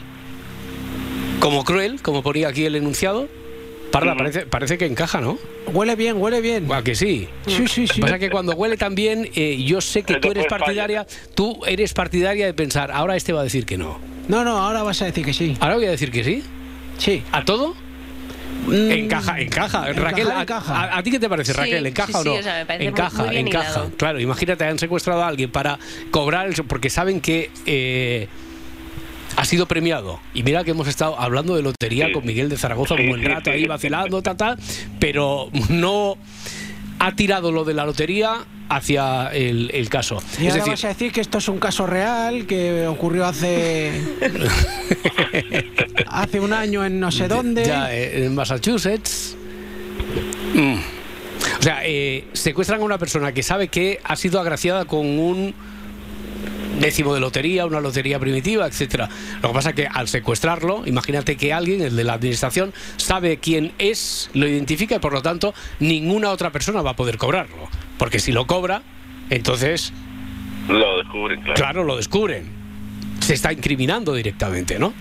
como 1.39 1.63
cruel, 1.63 2.01
como 2.01 2.23
ponía 2.23 2.47
aquí 2.47 2.65
el 2.65 2.75
enunciado, 2.75 3.27
Parda, 3.99 4.15
parece, 4.15 4.45
parece 4.45 4.77
que 4.77 4.85
encaja, 4.85 5.21
¿no? 5.21 5.37
Huele 5.67 5.95
bien, 5.95 6.17
huele 6.21 6.41
bien. 6.41 6.67
¿A 6.71 6.83
que 6.83 6.95
sí? 6.95 7.29
Sí, 7.47 7.65
sí, 7.67 7.87
sí. 7.87 8.01
pasa 8.01 8.19
que 8.19 8.29
cuando 8.29 8.53
huele 8.53 8.75
tan 8.75 8.93
bien, 8.93 9.29
eh, 9.35 9.63
yo 9.63 9.79
sé 9.79 10.03
que 10.03 10.15
tú 10.15 10.31
eres 10.31 10.45
partidaria, 10.47 11.07
tú 11.33 11.61
eres 11.65 11.93
partidaria 11.93 12.45
de 12.45 12.53
pensar, 12.53 12.91
ahora 12.91 13.15
este 13.15 13.31
va 13.31 13.39
a 13.39 13.43
decir 13.45 13.65
que 13.65 13.77
no. 13.77 13.97
No, 14.27 14.43
no, 14.43 14.57
ahora 14.57 14.83
vas 14.83 15.01
a 15.01 15.05
decir 15.05 15.23
que 15.23 15.33
sí. 15.33 15.55
¿Ahora 15.61 15.75
voy 15.75 15.85
a 15.85 15.91
decir 15.91 16.11
que 16.11 16.23
sí? 16.25 16.43
Sí. 16.97 17.23
¿A 17.31 17.45
todo? 17.45 17.73
Encaja, 18.69 19.39
encaja. 19.39 19.89
Encajar, 19.89 19.95
Raquel, 19.95 20.31
¿a- 20.31 20.41
encaja. 20.41 20.75
¿a, 20.75 20.97
a 20.97 21.03
ti 21.03 21.11
qué 21.11 21.19
te 21.19 21.29
parece, 21.29 21.53
Sí, 21.53 21.57
Raquel? 21.59 21.85
¿Encaja 21.85 22.11
sí, 22.11 22.17
o 22.17 22.23
sí, 22.23 22.29
no? 22.29 22.35
o 22.35 22.43
sea, 22.43 22.55
me 22.59 22.65
parece 22.65 22.83
muy- 22.83 22.91
encaja, 22.91 23.17
muy 23.23 23.29
bien 23.29 23.47
encaja. 23.47 23.69
hilado. 23.69 23.91
Claro, 23.97 24.19
imagínate, 24.19 24.63
han 24.65 24.79
secuestrado 24.79 25.23
a 25.23 25.27
alguien 25.27 25.51
para 25.51 25.77
cobrar, 26.11 26.47
el, 26.47 26.53
porque 26.65 26.89
saben 26.89 27.21
que 27.21 27.49
eh, 27.65 28.27
ha 29.35 29.45
sido 29.45 29.67
premiado. 29.67 30.19
Y 30.33 30.43
mira 30.43 30.63
que 30.63 30.71
hemos 30.71 30.87
estado 30.87 31.19
hablando 31.19 31.55
de 31.55 31.61
lotería 31.61 32.11
con 32.11 32.25
Miguel 32.25 32.49
de 32.49 32.57
Zaragoza 32.57 32.95
un 32.95 33.09
buen 33.09 33.23
rato 33.23 33.51
ahí 33.51 33.65
vacilando, 33.65 34.21
ta, 34.21 34.35
ta, 34.35 34.57
pero 34.99 35.49
no 35.69 36.17
ha 36.99 37.15
tirado 37.15 37.51
lo 37.51 37.65
de 37.65 37.73
la 37.73 37.85
lotería 37.85 38.45
hacia 38.69 39.27
el, 39.27 39.69
el 39.73 39.89
caso. 39.89 40.21
Y 40.39 40.47
es 40.47 40.53
ahora 40.53 40.55
decir, 40.55 40.71
vas 40.71 40.85
a 40.85 40.87
decir 40.89 41.11
que 41.11 41.21
esto 41.21 41.37
es 41.37 41.47
un 41.47 41.59
caso 41.59 41.85
real, 41.85 42.45
que 42.47 42.87
ocurrió 42.87 43.25
hace. 43.25 43.91
hace 46.07 46.39
un 46.39 46.53
año 46.53 46.85
en 46.85 46.99
no 46.99 47.11
sé 47.11 47.27
dónde. 47.27 47.65
Ya, 47.65 47.93
eh, 47.93 48.25
en 48.25 48.35
Massachusetts. 48.35 49.35
Mm. 50.53 50.77
O 51.59 51.61
sea, 51.61 51.81
eh, 51.83 52.25
secuestran 52.33 52.81
a 52.81 52.83
una 52.83 52.97
persona 52.97 53.33
que 53.33 53.43
sabe 53.43 53.67
que 53.67 53.99
ha 54.03 54.15
sido 54.15 54.39
agraciada 54.39 54.85
con 54.85 55.05
un 55.05 55.53
décimo 56.79 57.13
de 57.13 57.19
lotería, 57.19 57.65
una 57.65 57.79
lotería 57.79 58.19
primitiva, 58.19 58.67
etcétera. 58.67 59.09
Lo 59.41 59.49
que 59.49 59.53
pasa 59.53 59.69
es 59.69 59.75
que 59.75 59.87
al 59.87 60.07
secuestrarlo, 60.07 60.83
imagínate 60.85 61.35
que 61.37 61.53
alguien, 61.53 61.81
el 61.81 61.95
de 61.95 62.03
la 62.03 62.13
administración, 62.13 62.73
sabe 62.97 63.37
quién 63.37 63.71
es, 63.77 64.29
lo 64.33 64.47
identifica 64.47 64.95
y 64.95 64.99
por 64.99 65.13
lo 65.13 65.21
tanto 65.21 65.53
ninguna 65.79 66.31
otra 66.31 66.51
persona 66.51 66.81
va 66.81 66.91
a 66.91 66.95
poder 66.95 67.17
cobrarlo. 67.17 67.67
Porque 67.97 68.19
si 68.19 68.31
lo 68.31 68.45
cobra, 68.47 68.81
entonces, 69.29 69.93
Lo 70.67 70.97
descubren, 70.97 71.39
claro. 71.41 71.55
claro, 71.55 71.83
lo 71.83 71.97
descubren. 71.97 72.45
Se 73.21 73.33
está 73.33 73.51
incriminando 73.53 74.13
directamente, 74.13 74.77
¿no? 74.77 74.93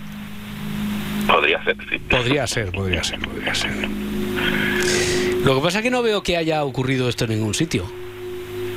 Podría 1.26 1.62
ser, 1.64 1.76
sí. 1.90 1.98
Podría 1.98 2.46
ser, 2.46 2.70
podría 2.70 3.02
ser, 3.02 3.18
podría 3.18 3.54
ser. 3.54 3.72
Lo 5.44 5.56
que 5.56 5.60
pasa 5.62 5.78
es 5.78 5.82
que 5.82 5.90
no 5.90 6.02
veo 6.02 6.22
que 6.22 6.36
haya 6.36 6.64
ocurrido 6.64 7.08
esto 7.08 7.24
en 7.24 7.30
ningún 7.30 7.54
sitio. 7.54 7.90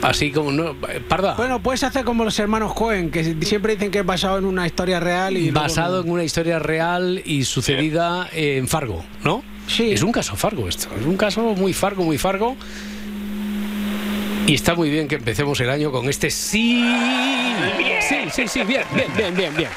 Así 0.01 0.31
como 0.31 0.51
no. 0.51 0.75
Parda. 1.07 1.35
Bueno, 1.35 1.61
puedes 1.61 1.83
hacer 1.83 2.03
como 2.05 2.23
los 2.23 2.37
hermanos 2.39 2.73
Cohen, 2.73 3.09
que 3.11 3.35
siempre 3.45 3.73
dicen 3.73 3.91
que 3.91 3.99
es 3.99 4.05
basado 4.05 4.37
en 4.37 4.45
una 4.45 4.65
historia 4.65 4.99
real 4.99 5.37
y. 5.37 5.51
basado 5.51 5.97
no. 5.97 6.03
en 6.03 6.11
una 6.11 6.23
historia 6.23 6.59
real 6.59 7.21
y 7.25 7.43
sucedida 7.43 8.29
en 8.31 8.67
Fargo, 8.67 9.03
¿no? 9.23 9.43
Sí. 9.67 9.91
Es 9.91 10.01
un 10.01 10.11
caso 10.11 10.35
Fargo 10.35 10.67
esto. 10.67 10.87
Es 10.99 11.05
un 11.05 11.17
caso 11.17 11.41
muy 11.55 11.73
Fargo, 11.73 12.03
muy 12.03 12.17
Fargo. 12.17 12.55
Y 14.47 14.53
está 14.53 14.75
muy 14.75 14.89
bien 14.89 15.09
que 15.09 15.15
empecemos 15.15 15.59
el 15.59 15.69
año 15.69 15.91
con 15.91 16.07
este 16.07 16.29
sí. 16.29 16.81
Sí, 18.07 18.15
sí, 18.31 18.47
sí, 18.47 18.63
bien, 18.63 18.83
bien, 18.95 19.07
bien, 19.17 19.35
bien, 19.35 19.55
bien. 19.57 19.69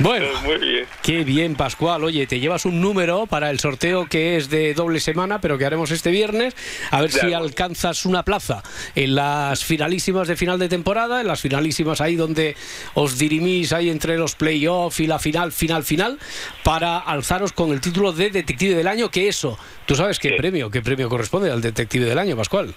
Bueno, 0.00 0.26
Muy 0.44 0.56
bien. 0.56 0.86
qué 1.02 1.24
bien, 1.24 1.54
Pascual. 1.56 2.02
Oye, 2.04 2.26
te 2.26 2.40
llevas 2.40 2.64
un 2.64 2.80
número 2.80 3.26
para 3.26 3.50
el 3.50 3.60
sorteo 3.60 4.06
que 4.06 4.38
es 4.38 4.48
de 4.48 4.72
doble 4.72 4.98
semana, 4.98 5.42
pero 5.42 5.58
que 5.58 5.66
haremos 5.66 5.90
este 5.90 6.10
viernes. 6.10 6.56
A 6.90 7.02
ver 7.02 7.12
si 7.12 7.34
alcanzas 7.34 8.06
una 8.06 8.22
plaza 8.22 8.62
en 8.94 9.14
las 9.14 9.62
finalísimas 9.62 10.26
de 10.26 10.36
final 10.36 10.58
de 10.58 10.70
temporada, 10.70 11.20
en 11.20 11.26
las 11.26 11.42
finalísimas 11.42 12.00
ahí 12.00 12.16
donde 12.16 12.56
os 12.94 13.18
dirimís 13.18 13.74
ahí 13.74 13.90
entre 13.90 14.16
los 14.16 14.34
playoffs 14.36 15.00
y 15.00 15.06
la 15.06 15.18
final, 15.18 15.52
final, 15.52 15.84
final, 15.84 16.18
para 16.64 16.98
alzaros 16.98 17.52
con 17.52 17.70
el 17.70 17.82
título 17.82 18.12
de 18.12 18.30
Detective 18.30 18.74
del 18.74 18.88
Año, 18.88 19.10
que 19.10 19.28
eso, 19.28 19.58
¿tú 19.84 19.94
sabes 19.96 20.18
qué 20.18 20.32
premio, 20.32 20.70
qué 20.70 20.80
premio 20.80 21.10
corresponde 21.10 21.50
al 21.50 21.60
Detective 21.60 22.06
del 22.06 22.18
Año, 22.18 22.36
Pascual? 22.36 22.74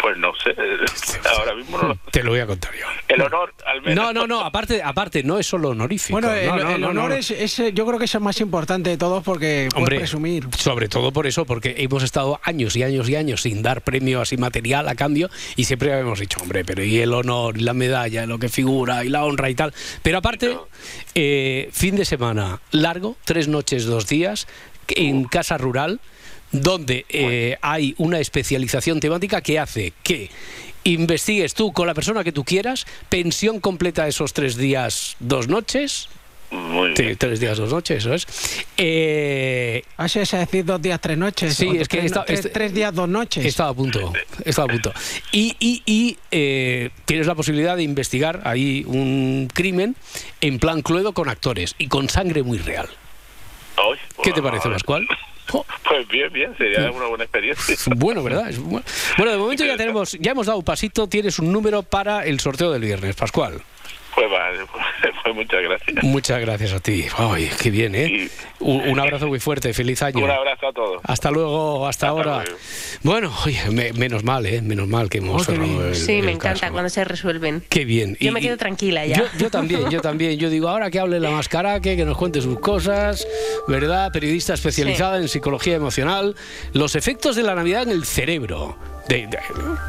Pues 0.00 0.16
no 0.18 0.32
sé. 0.42 0.54
Ahora 1.38 1.54
mismo 1.54 1.78
no 1.78 1.88
lo- 1.88 1.96
Te 2.10 2.22
lo 2.22 2.30
voy 2.30 2.40
a 2.40 2.46
contar 2.46 2.72
yo. 2.74 2.86
El 3.08 3.20
honor, 3.22 3.52
al 3.66 3.82
menos. 3.82 3.96
No, 4.04 4.12
no, 4.12 4.26
no, 4.26 4.40
aparte, 4.40 4.82
aparte, 4.82 5.22
no 5.22 5.38
es 5.38 5.46
solo 5.46 5.70
honorífico. 5.70 6.12
Bueno, 6.20 6.28
no, 6.28 6.34
el, 6.34 6.46
no, 6.46 6.70
el 6.74 6.80
no, 6.80 6.88
honor 6.88 7.10
no. 7.10 7.16
Es, 7.16 7.30
es, 7.30 7.58
eh, 7.60 7.72
yo 7.74 7.84
creo 7.86 7.98
que 7.98 8.04
es 8.06 8.14
el 8.14 8.20
más 8.20 8.40
importante 8.40 8.90
de 8.90 8.96
todos 8.96 9.22
porque 9.22 9.68
puedes 9.70 9.74
Hombre, 9.76 9.96
presumir. 9.98 10.46
sobre 10.56 10.88
todo 10.88 11.12
por 11.12 11.26
eso, 11.26 11.44
porque 11.44 11.74
hemos 11.78 12.02
estado 12.02 12.40
años 12.44 12.76
y 12.76 12.82
años 12.82 13.08
y 13.08 13.16
años 13.16 13.42
sin 13.42 13.62
dar 13.62 13.82
premio 13.82 14.20
así 14.20 14.36
material 14.36 14.88
a 14.88 14.94
cambio 14.94 15.28
y 15.56 15.64
siempre 15.64 15.92
habíamos 15.92 16.18
dicho, 16.20 16.38
hombre, 16.40 16.64
pero 16.64 16.82
y 16.82 16.98
el 17.00 17.12
honor 17.12 17.58
y 17.58 17.60
la 17.60 17.74
medalla, 17.74 18.24
y 18.24 18.26
lo 18.26 18.38
que 18.38 18.48
figura 18.48 19.04
y 19.04 19.08
la 19.08 19.24
honra 19.24 19.50
y 19.50 19.54
tal. 19.54 19.74
Pero 20.02 20.18
aparte, 20.18 20.56
eh, 21.14 21.68
fin 21.72 21.96
de 21.96 22.04
semana 22.04 22.60
largo, 22.70 23.16
tres 23.24 23.48
noches, 23.48 23.84
dos 23.84 24.06
días, 24.06 24.46
en 24.88 25.24
casa 25.24 25.58
rural, 25.58 26.00
donde 26.52 27.04
eh, 27.08 27.56
hay 27.62 27.94
una 27.98 28.18
especialización 28.18 29.00
temática 29.00 29.40
que 29.40 29.58
hace 29.58 29.92
que 30.02 30.30
investigues 30.84 31.54
tú 31.54 31.72
con 31.72 31.86
la 31.86 31.94
persona 31.94 32.24
que 32.24 32.32
tú 32.32 32.44
quieras, 32.44 32.86
pensión 33.08 33.60
completa 33.60 34.08
esos 34.08 34.32
tres 34.32 34.56
días, 34.56 35.16
dos 35.20 35.46
noches. 35.48 36.08
Muy 36.50 36.96
Sí, 36.96 37.14
tres 37.16 37.38
días, 37.38 37.58
dos 37.58 37.70
noches, 37.70 37.98
eso 37.98 38.12
es. 38.12 38.26
Eh, 38.76 39.84
Así 39.96 40.18
es 40.18 40.28
decir, 40.32 40.64
dos 40.64 40.82
días, 40.82 41.00
tres 41.00 41.16
noches. 41.16 41.54
Sí, 41.54 41.68
es 41.78 41.86
que 41.86 41.98
tres, 41.98 42.06
esta- 42.06 42.24
tres- 42.24 42.38
este- 42.40 42.48
tres 42.50 42.74
días, 42.74 42.92
dos 42.92 43.08
noches. 43.08 43.44
Estaba 43.44 43.70
a 43.70 43.74
punto, 43.74 44.12
estaba 44.44 44.64
a 44.66 44.68
punto. 44.72 44.92
Y, 45.30 45.54
y- 45.60 45.82
y, 45.86 46.18
eh, 46.32 46.90
tienes 47.04 47.28
la 47.28 47.36
posibilidad 47.36 47.76
de 47.76 47.84
investigar 47.84 48.40
ahí 48.44 48.82
un 48.88 49.48
crimen 49.54 49.94
en 50.40 50.58
plan 50.58 50.82
cluedo 50.82 51.12
con 51.12 51.28
actores 51.28 51.76
y 51.78 51.86
con 51.86 52.08
sangre 52.08 52.42
muy 52.42 52.58
real. 52.58 52.88
Ay, 53.76 53.98
¿Qué 54.24 54.32
te 54.32 54.42
parece, 54.42 54.68
Pascual? 54.68 55.06
Pues 55.88 56.06
bien, 56.08 56.32
bien, 56.32 56.56
sería 56.56 56.90
una 56.90 57.06
buena 57.06 57.24
experiencia. 57.24 57.76
Bueno, 57.96 58.22
¿verdad? 58.22 58.50
Bueno, 58.58 59.30
de 59.30 59.36
momento 59.36 59.64
ya 59.64 59.76
tenemos, 59.76 60.16
ya 60.20 60.32
hemos 60.32 60.46
dado 60.46 60.58
un 60.58 60.64
pasito, 60.64 61.08
tienes 61.08 61.38
un 61.38 61.52
número 61.52 61.82
para 61.82 62.24
el 62.24 62.40
sorteo 62.40 62.70
del 62.72 62.82
viernes, 62.82 63.16
Pascual. 63.16 63.60
Pues 64.14 64.30
vale, 64.30 64.58
pues 65.22 65.34
muchas 65.34 65.62
gracias. 65.62 66.04
Muchas 66.04 66.40
gracias 66.40 66.72
a 66.72 66.80
ti. 66.80 67.06
Ay, 67.16 67.48
qué 67.62 67.70
bien, 67.70 67.94
¿eh? 67.94 68.28
Un, 68.58 68.80
un 68.88 69.00
abrazo 69.00 69.28
muy 69.28 69.38
fuerte, 69.40 69.72
feliz 69.72 70.02
año. 70.02 70.24
Un 70.24 70.30
abrazo 70.30 70.68
a 70.68 70.72
todos. 70.72 71.00
Hasta 71.04 71.30
luego, 71.30 71.86
hasta, 71.86 72.08
ahora. 72.08 72.44
Bueno, 73.02 73.32
oye, 73.46 73.60
me- 73.70 73.92
menos 73.92 74.24
mal, 74.24 74.44
¿eh? 74.46 74.60
Menos 74.62 74.88
mal 74.88 75.08
que 75.08 75.18
hemos 75.18 75.46
cerrado 75.46 75.86
el, 75.88 75.94
Sí, 75.94 76.22
me 76.22 76.32
encanta 76.32 76.60
caso. 76.60 76.72
cuando 76.72 76.90
se 76.90 77.04
resuelven. 77.04 77.62
Qué 77.68 77.84
bien. 77.84 78.16
Yo 78.20 78.30
Y- 78.30 78.32
me 78.32 78.40
quedo 78.40 78.56
tranquila 78.56 79.06
ya. 79.06 79.16
Yo, 79.16 79.24
yo 79.38 79.50
también, 79.50 79.88
yo 79.90 80.00
también. 80.00 80.38
Yo 80.38 80.50
digo, 80.50 80.68
ahora 80.68 80.90
que 80.90 80.98
hable 80.98 81.20
la 81.20 81.30
mascaraque, 81.30 81.96
que 81.96 82.04
nos 82.04 82.16
cuente 82.16 82.40
sus 82.42 82.58
cosas, 82.60 83.26
¿verdad? 83.68 84.10
Periodista 84.12 84.54
especializada 84.54 85.18
en 85.18 85.28
psicología 85.28 85.76
emocional. 85.76 86.34
Los 86.72 86.94
efectos 86.96 87.36
de 87.36 87.42
la 87.44 87.54
Navidad 87.54 87.82
en 87.84 87.90
el 87.90 88.04
cerebro. 88.04 88.76
De- 89.08 89.26
de- 89.26 89.38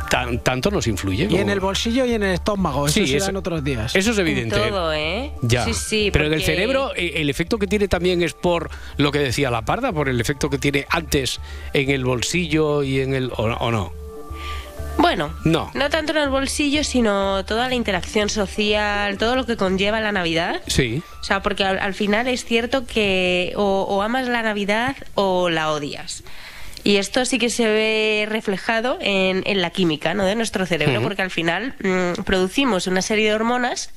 tan- 0.10 0.40
tanto 0.40 0.72
nos 0.72 0.88
influye. 0.88 1.24
Y 1.24 1.36
en 1.36 1.42
como- 1.42 1.52
el 1.52 1.60
bolsillo 1.60 2.06
y 2.06 2.14
en 2.14 2.24
el 2.24 2.34
estómago. 2.34 2.88
Eso 2.88 2.94
Sí, 2.96 3.06
será 3.08 3.18
eso- 3.20 3.30
en 3.30 3.38
otros 3.38 3.64
días. 3.64 3.96
eso 3.96 4.12
es 4.12 4.18
evidente. 4.18 4.56
Todo, 4.56 4.94
¿eh? 4.94 5.32
Ya. 5.42 5.66
Sí, 5.66 5.74
sí. 5.74 6.10
Pero 6.12 6.26
en 6.26 6.34
el 6.34 6.40
porque- 6.40 6.54
cerebro, 6.56 6.92
eh, 6.96 7.14
el 7.18 7.30
efecto 7.30 7.58
que 7.60 7.68
tiene 7.68 7.88
también 7.88 8.22
es 8.24 8.34
por 8.34 8.70
lo 8.98 9.12
que 9.12 9.20
decía 9.20 9.52
la 9.52 9.64
parda, 9.64 9.92
por 9.94 10.10
el 10.10 10.20
efecto 10.20 10.50
que 10.50 10.58
tiene 10.58 10.86
antes 10.90 11.40
en 11.74 11.90
el 11.92 12.04
bolsillo 12.04 12.82
y 12.84 13.00
en 13.02 13.14
el. 13.14 13.32
¿O, 13.38 13.44
o 13.44 13.72
no? 13.72 13.94
Bueno, 14.98 15.34
No. 15.46 15.72
no 15.74 15.90
tanto 15.90 16.12
en 16.12 16.18
el 16.20 16.30
bolsillo, 16.30 16.84
sino 16.84 17.46
toda 17.46 17.70
la 17.70 17.76
interacción 17.76 18.28
social, 18.30 19.18
todo 19.18 19.36
lo 19.36 19.46
que 19.46 19.56
conlleva 19.56 20.02
la 20.02 20.12
Navidad. 20.12 20.62
Sí. 20.68 21.02
O 21.22 21.24
sea, 21.24 21.42
porque 21.42 21.64
al, 21.64 21.80
al 21.80 21.94
final 21.94 22.28
es 22.28 22.44
cierto 22.44 22.86
que 22.86 23.54
o, 23.56 23.84
o 23.88 24.02
amas 24.02 24.28
la 24.28 24.42
Navidad 24.44 24.96
o 25.16 25.50
la 25.50 25.72
odias. 25.72 26.24
Y 26.84 26.98
esto 26.98 27.26
sí 27.26 27.38
que 27.38 27.50
se 27.50 27.66
ve 27.66 28.26
reflejado 28.28 28.98
en, 29.02 29.44
en 29.46 29.62
la 29.62 29.70
química 29.70 30.14
¿no? 30.14 30.26
de 30.26 30.36
nuestro 30.36 30.66
cerebro, 30.66 31.02
porque 31.02 31.22
al 31.22 31.32
final 31.32 31.76
mm, 31.84 32.24
producimos 32.24 32.88
una 32.88 33.02
serie 33.02 33.30
de 33.30 33.36
hormonas 33.36 33.92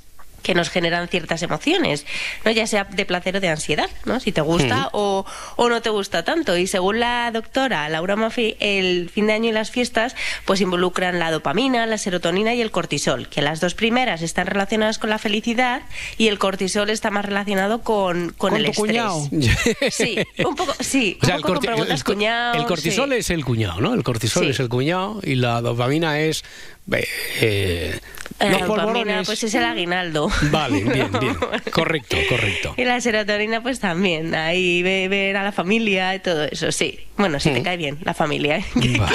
que 0.45 0.55
nos 0.55 0.71
generan 0.71 1.09
ciertas 1.09 1.43
emociones, 1.43 2.07
¿no? 2.45 2.53
ya 2.53 2.69
sea 2.69 2.85
de 2.85 3.05
placer 3.05 3.37
o 3.37 3.41
de 3.41 3.49
ansiedad, 3.49 3.91
¿no? 4.05 4.21
si 4.21 4.31
te 4.31 4.43
gusta 4.43 4.89
Ujú. 4.93 4.99
o, 4.99 5.27
o 5.57 5.69
no 5.69 5.83
te 5.83 5.91
gusta 5.91 6.23
tanto. 6.23 6.57
Y 6.57 6.69
según 6.69 7.01
la 7.01 7.31
doctora 7.33 7.89
Laura 7.89 8.15
Maffei, 8.15 8.57
el 8.61 9.11
fin 9.13 9.27
de 9.27 9.33
año 9.33 9.49
y 9.49 9.53
las 9.53 9.73
fiestas 9.73 10.15
pues 10.45 10.61
involucran 10.61 11.19
la 11.19 11.33
dopamina, 11.33 11.87
la 11.87 11.99
serotonina 11.99 12.55
y 12.55 12.61
el 12.61 12.71
cortisol, 12.71 13.29
que 13.29 13.43
las 13.43 13.59
dos 13.61 13.75
primeras 13.75 14.23
están 14.23 14.47
relacionadas 14.47 14.99
con 14.99 15.11
la 15.11 15.19
felicidad 15.19 15.83
y 16.19 16.29
el 16.29 16.39
cortisol 16.39 16.91
está 16.91 17.11
más 17.11 17.25
relacionado 17.25 17.81
con, 17.83 18.29
con, 18.37 18.51
Con 18.51 18.57
el 18.57 18.65
tu 18.67 18.71
estrés. 18.71 18.87
cuñado. 18.87 19.29
Sí, 19.91 20.19
un 20.45 20.55
poco, 20.55 20.75
sí, 20.81 21.19
O 21.23 21.27
sea, 21.27 21.37
un 21.37 21.41
el, 21.41 21.43
poco 21.43 21.55
corti- 21.55 21.65
con 21.67 21.75
preguntas 21.75 21.99
el 22.01 22.05
co- 22.05 22.13
cuñado, 22.13 22.55
el 22.61 22.67
cortisol 22.67 23.11
sí. 23.11 23.17
es 23.17 23.31
el 23.31 23.45
cuñado, 23.45 23.81
¿no? 23.81 23.95
El 23.95 24.03
cortisol 24.05 24.45
Sí. 24.45 24.51
es 24.51 24.61
el 24.61 24.69
cuñado 24.69 25.21
y 25.23 25.37
la 25.37 25.61
dopamina 25.63 26.21
es. 26.21 26.45
Eh, 26.93 27.09
eh, 27.41 28.01
La 28.41 28.67
dopamina 28.67 29.23
pues 29.25 29.43
es 29.45 29.55
el 29.55 29.65
aguinaldo. 29.65 30.31
Vale, 30.51 30.83
bien, 30.85 31.11
bien. 31.21 31.35
Correcto, 31.73 32.17
correcto. 32.29 32.75
Y 32.77 32.85
la 32.85 33.01
serotonina, 33.01 33.63
pues 33.63 33.81
también, 33.81 34.35
ahí 34.35 34.83
ve- 34.83 35.09
ver 35.09 35.37
a 35.37 35.43
la 35.45 35.53
familia 35.53 36.15
y 36.15 36.19
todo 36.21 36.45
eso, 36.45 36.71
sí. 36.73 37.01
Bueno, 37.17 37.39
si 37.39 37.51
te 37.51 37.63
cae 37.63 37.77
bien 37.77 37.99
la 38.03 38.13
familia, 38.13 38.57
¿eh? 38.59 38.65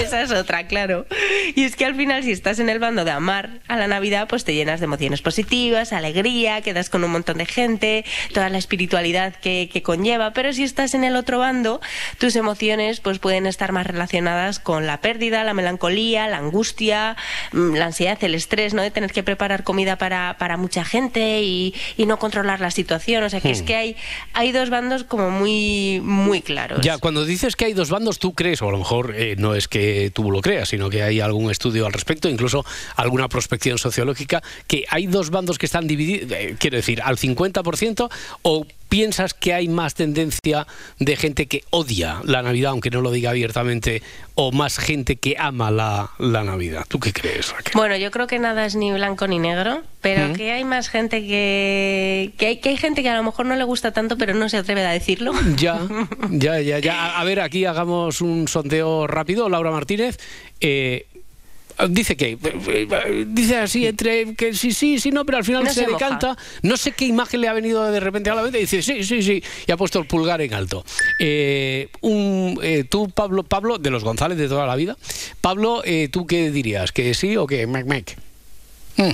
esa 0.02 0.22
es 0.22 0.32
otra, 0.32 0.68
claro. 0.68 1.06
Y 1.54 1.66
es 1.66 1.76
que 1.76 1.84
al 1.84 1.96
final, 1.96 2.24
si 2.24 2.32
estás 2.32 2.60
en 2.60 2.70
el 2.70 2.80
bando 2.80 3.04
de 3.04 3.12
amar 3.12 3.60
a 3.68 3.76
la 3.76 3.88
Navidad, 3.88 4.28
pues 4.30 4.46
te 4.46 4.54
llenas 4.54 4.80
de 4.80 4.86
emociones 4.86 5.22
positivas, 5.22 5.92
alegría, 5.92 6.62
quedas 6.62 6.90
con 6.90 7.04
un 7.04 7.12
montón 7.12 7.40
de 7.40 7.46
gente, 7.46 8.06
toda 8.34 8.48
la 8.48 8.58
espiritualidad 8.58 9.36
que, 9.36 9.70
que 9.72 9.84
conlleva. 9.84 10.32
Pero 10.32 10.54
si 10.54 10.64
estás 10.64 10.94
en 10.94 11.04
el 11.04 11.18
otro 11.18 11.40
bando, 11.40 11.82
tus 12.20 12.38
emociones 12.38 13.02
pues 13.02 13.20
pueden 13.20 13.46
estar 13.46 13.74
más 13.74 13.86
relacionadas 13.86 14.60
con 14.60 14.88
la 14.88 15.02
pérdida, 15.02 15.44
la 15.44 15.54
melancolía, 15.54 16.26
la 16.30 16.38
angustia, 16.38 17.18
mm, 17.52 17.59
la 17.76 17.86
ansiedad, 17.86 18.18
el 18.24 18.36
estrés, 18.36 18.74
¿no? 18.74 18.82
De 18.82 18.92
tener 18.92 19.12
que 19.12 19.24
preparar 19.24 19.64
comida 19.64 19.98
para, 19.98 20.38
para 20.40 20.58
mucha 20.58 20.84
gente 20.84 21.42
y, 21.44 21.74
y 21.98 22.06
no 22.06 22.18
controlar 22.18 22.60
la 22.60 22.72
situación. 22.72 23.24
O 23.24 23.30
sea, 23.30 23.42
que 23.42 23.52
es 23.52 23.62
Hmm. 23.62 23.66
que 23.66 23.76
hay, 23.76 23.96
hay 24.34 24.52
dos 24.52 24.70
bandos 24.70 25.04
como 25.04 25.30
muy, 25.30 26.02
muy 26.04 26.42
claros. 26.42 26.82
Ya, 26.82 26.98
cuando 26.98 27.26
dices 27.26 27.56
que 27.56 27.66
hay 27.66 27.74
dos 27.74 27.90
bandos, 27.90 28.20
tú 28.20 28.34
crees, 28.34 28.62
o 28.62 28.70
a 28.70 28.72
lo 28.72 28.78
mejor 28.78 29.14
eh, 29.16 29.36
no 29.38 29.56
es 29.56 29.68
que 29.68 30.12
tú 30.14 30.32
lo 30.32 30.42
creas, 30.42 30.70
sino 30.70 30.90
que 30.90 31.04
hay 31.04 31.20
algún 31.20 31.52
estudio 31.52 31.86
al 31.86 31.94
respecto, 31.94 32.30
incluso 32.30 32.66
alguna 32.96 33.28
prospección 33.28 33.78
sociológica, 33.78 34.42
que 34.68 34.86
hay 34.90 35.08
dos 35.08 35.30
bandos 35.30 35.58
que 35.58 35.66
están 35.66 35.88
divididos, 35.88 36.32
eh, 36.32 36.56
quiero 36.60 36.78
decir, 36.78 37.02
al 37.02 37.18
50%, 37.18 38.10
o 38.42 38.66
piensas 38.90 39.34
que 39.34 39.54
hay 39.54 39.68
más 39.68 39.94
tendencia 39.94 40.66
de 41.00 41.16
gente 41.16 41.46
que 41.48 41.64
odia 41.70 42.22
la 42.26 42.42
Navidad, 42.42 42.72
aunque 42.72 42.90
no 42.90 43.02
lo 43.02 43.12
diga 43.12 43.30
abiertamente, 43.30 44.02
o 44.36 44.52
más 44.52 44.78
gente 44.80 45.16
que 45.18 45.36
ama 45.38 45.70
la, 45.72 46.10
la 46.18 46.44
Navidad. 46.44 46.86
¿Tú 46.88 47.00
qué 47.00 47.14
crees, 47.14 47.52
Raquel? 47.52 47.74
Bueno, 47.76 47.96
yo 47.98 48.10
creo 48.12 48.26
que 48.28 48.40
nada 48.40 48.66
es 48.66 48.76
ni 48.76 48.92
blanco 48.92 49.28
ni 49.28 49.38
negro, 49.40 49.84
pero 50.02 50.30
Mm. 50.30 50.34
que 50.34 50.52
hay 50.52 50.64
más 50.66 50.90
gente 50.90 51.22
que, 51.26 52.32
que 52.38 52.46
hay, 52.48 52.58
que 52.58 52.70
hay 52.70 52.78
gente 52.78 53.04
que 53.04 53.10
a 53.10 53.16
lo 53.16 53.24
mejor 53.24 53.46
no 53.46 53.56
le 53.56 53.64
gusta 53.64 53.92
tanto, 53.92 54.18
pero 54.18 54.34
no 54.34 54.50
se 54.50 54.58
atreve 54.58 54.86
a 54.86 54.92
decirlo. 54.92 55.32
Ya, 55.58 55.80
ya, 56.32 56.60
ya, 56.62 56.80
ya. 56.80 57.06
A, 57.16 57.22
a 57.22 57.24
ver, 57.24 57.40
aquí 57.42 57.66
hagamos 57.66 58.22
un 58.22 58.48
sondeo 58.48 59.06
rápido. 59.08 59.50
Laura 59.50 59.72
Martínez. 59.72 60.18
eh, 60.62 61.06
Dice 61.88 62.18
que 62.18 62.38
dice 63.28 63.58
así 63.58 63.88
entre 63.88 64.36
que 64.36 64.54
sí 64.54 64.74
sí 64.74 65.00
sí 65.00 65.12
no 65.12 65.26
pero 65.26 65.38
al 65.38 65.46
final 65.46 65.64
No 65.64 65.70
se, 65.70 65.86
se 65.86 65.92
decanta. 65.92 66.38
No 66.62 66.76
sé 66.76 66.92
qué 66.92 67.06
imagen 67.06 67.40
le 67.42 67.48
ha 67.48 67.54
venido 67.54 67.90
de 67.90 68.00
repente 68.00 68.30
a 68.30 68.36
la 68.36 68.42
mente 68.44 68.58
y 68.58 68.62
dice 68.62 68.82
sí 68.82 69.04
sí 69.04 69.22
sí 69.24 69.44
y 69.66 69.72
ha 69.72 69.78
puesto 69.78 70.00
el 70.00 70.06
pulgar 70.06 70.42
en 70.42 70.54
alto. 70.54 70.84
Eh, 71.20 71.90
un, 72.02 72.60
eh, 72.62 72.84
tú 72.90 73.10
Pablo 73.10 73.44
Pablo 73.44 73.78
de 73.78 73.90
los 73.90 74.04
González 74.04 74.38
de 74.38 74.48
toda 74.48 74.66
la 74.66 74.76
vida. 74.76 74.98
Pablo 75.42 75.82
eh, 75.86 76.10
tú 76.12 76.28
qué 76.28 76.52
dirías 76.52 76.92
que 76.92 77.14
sí 77.14 77.38
o 77.38 77.48
que 77.48 77.66
mec 77.68 77.86
mec 77.86 78.18
Mm. 78.98 79.12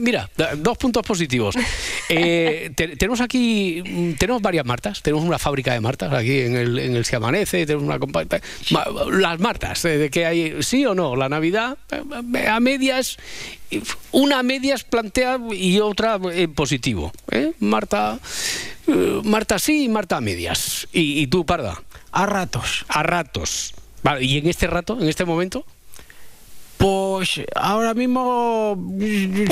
Mira, 0.00 0.30
dos 0.58 0.78
puntos 0.78 1.02
positivos. 1.06 1.54
Eh, 2.10 2.70
te- 2.74 2.96
tenemos 2.96 3.20
aquí, 3.20 3.82
mm, 3.86 4.12
tenemos 4.14 4.40
varias 4.40 4.64
Martas, 4.64 5.02
tenemos 5.02 5.24
una 5.26 5.38
fábrica 5.38 5.74
de 5.74 5.80
Martas 5.80 6.10
aquí 6.10 6.40
en 6.40 6.56
el, 6.56 6.78
en 6.78 6.96
el 6.96 7.04
Se 7.04 7.16
Amanece, 7.16 7.66
tenemos 7.66 7.84
una 7.84 7.98
Las 9.12 9.38
Martas, 9.40 9.84
eh, 9.84 9.98
de 9.98 10.08
que 10.08 10.24
hay, 10.24 10.62
sí 10.62 10.86
o 10.86 10.94
no, 10.94 11.16
la 11.16 11.28
Navidad 11.28 11.76
eh, 11.90 12.46
a 12.48 12.60
medias, 12.60 13.18
una 14.10 14.38
a 14.38 14.42
medias 14.42 14.84
plantea 14.84 15.38
y 15.52 15.80
otra 15.80 16.18
en 16.32 16.54
positivo. 16.54 17.12
¿eh? 17.30 17.52
Marta, 17.60 18.18
Marta 19.24 19.58
sí 19.58 19.84
y 19.84 19.88
Marta 19.90 20.16
a 20.16 20.20
medias. 20.22 20.88
¿Y, 20.90 21.20
y 21.20 21.26
tú, 21.26 21.44
Parda? 21.44 21.82
A 22.10 22.24
ratos. 22.24 22.86
A 22.88 23.02
ratos. 23.02 23.74
Vale, 24.02 24.24
¿y 24.24 24.38
en 24.38 24.48
este 24.48 24.66
rato, 24.66 24.98
en 24.98 25.08
este 25.10 25.26
momento? 25.26 25.66
Pues 26.78 27.40
ahora 27.56 27.92
mismo. 27.92 28.76
Sí, 28.98 29.46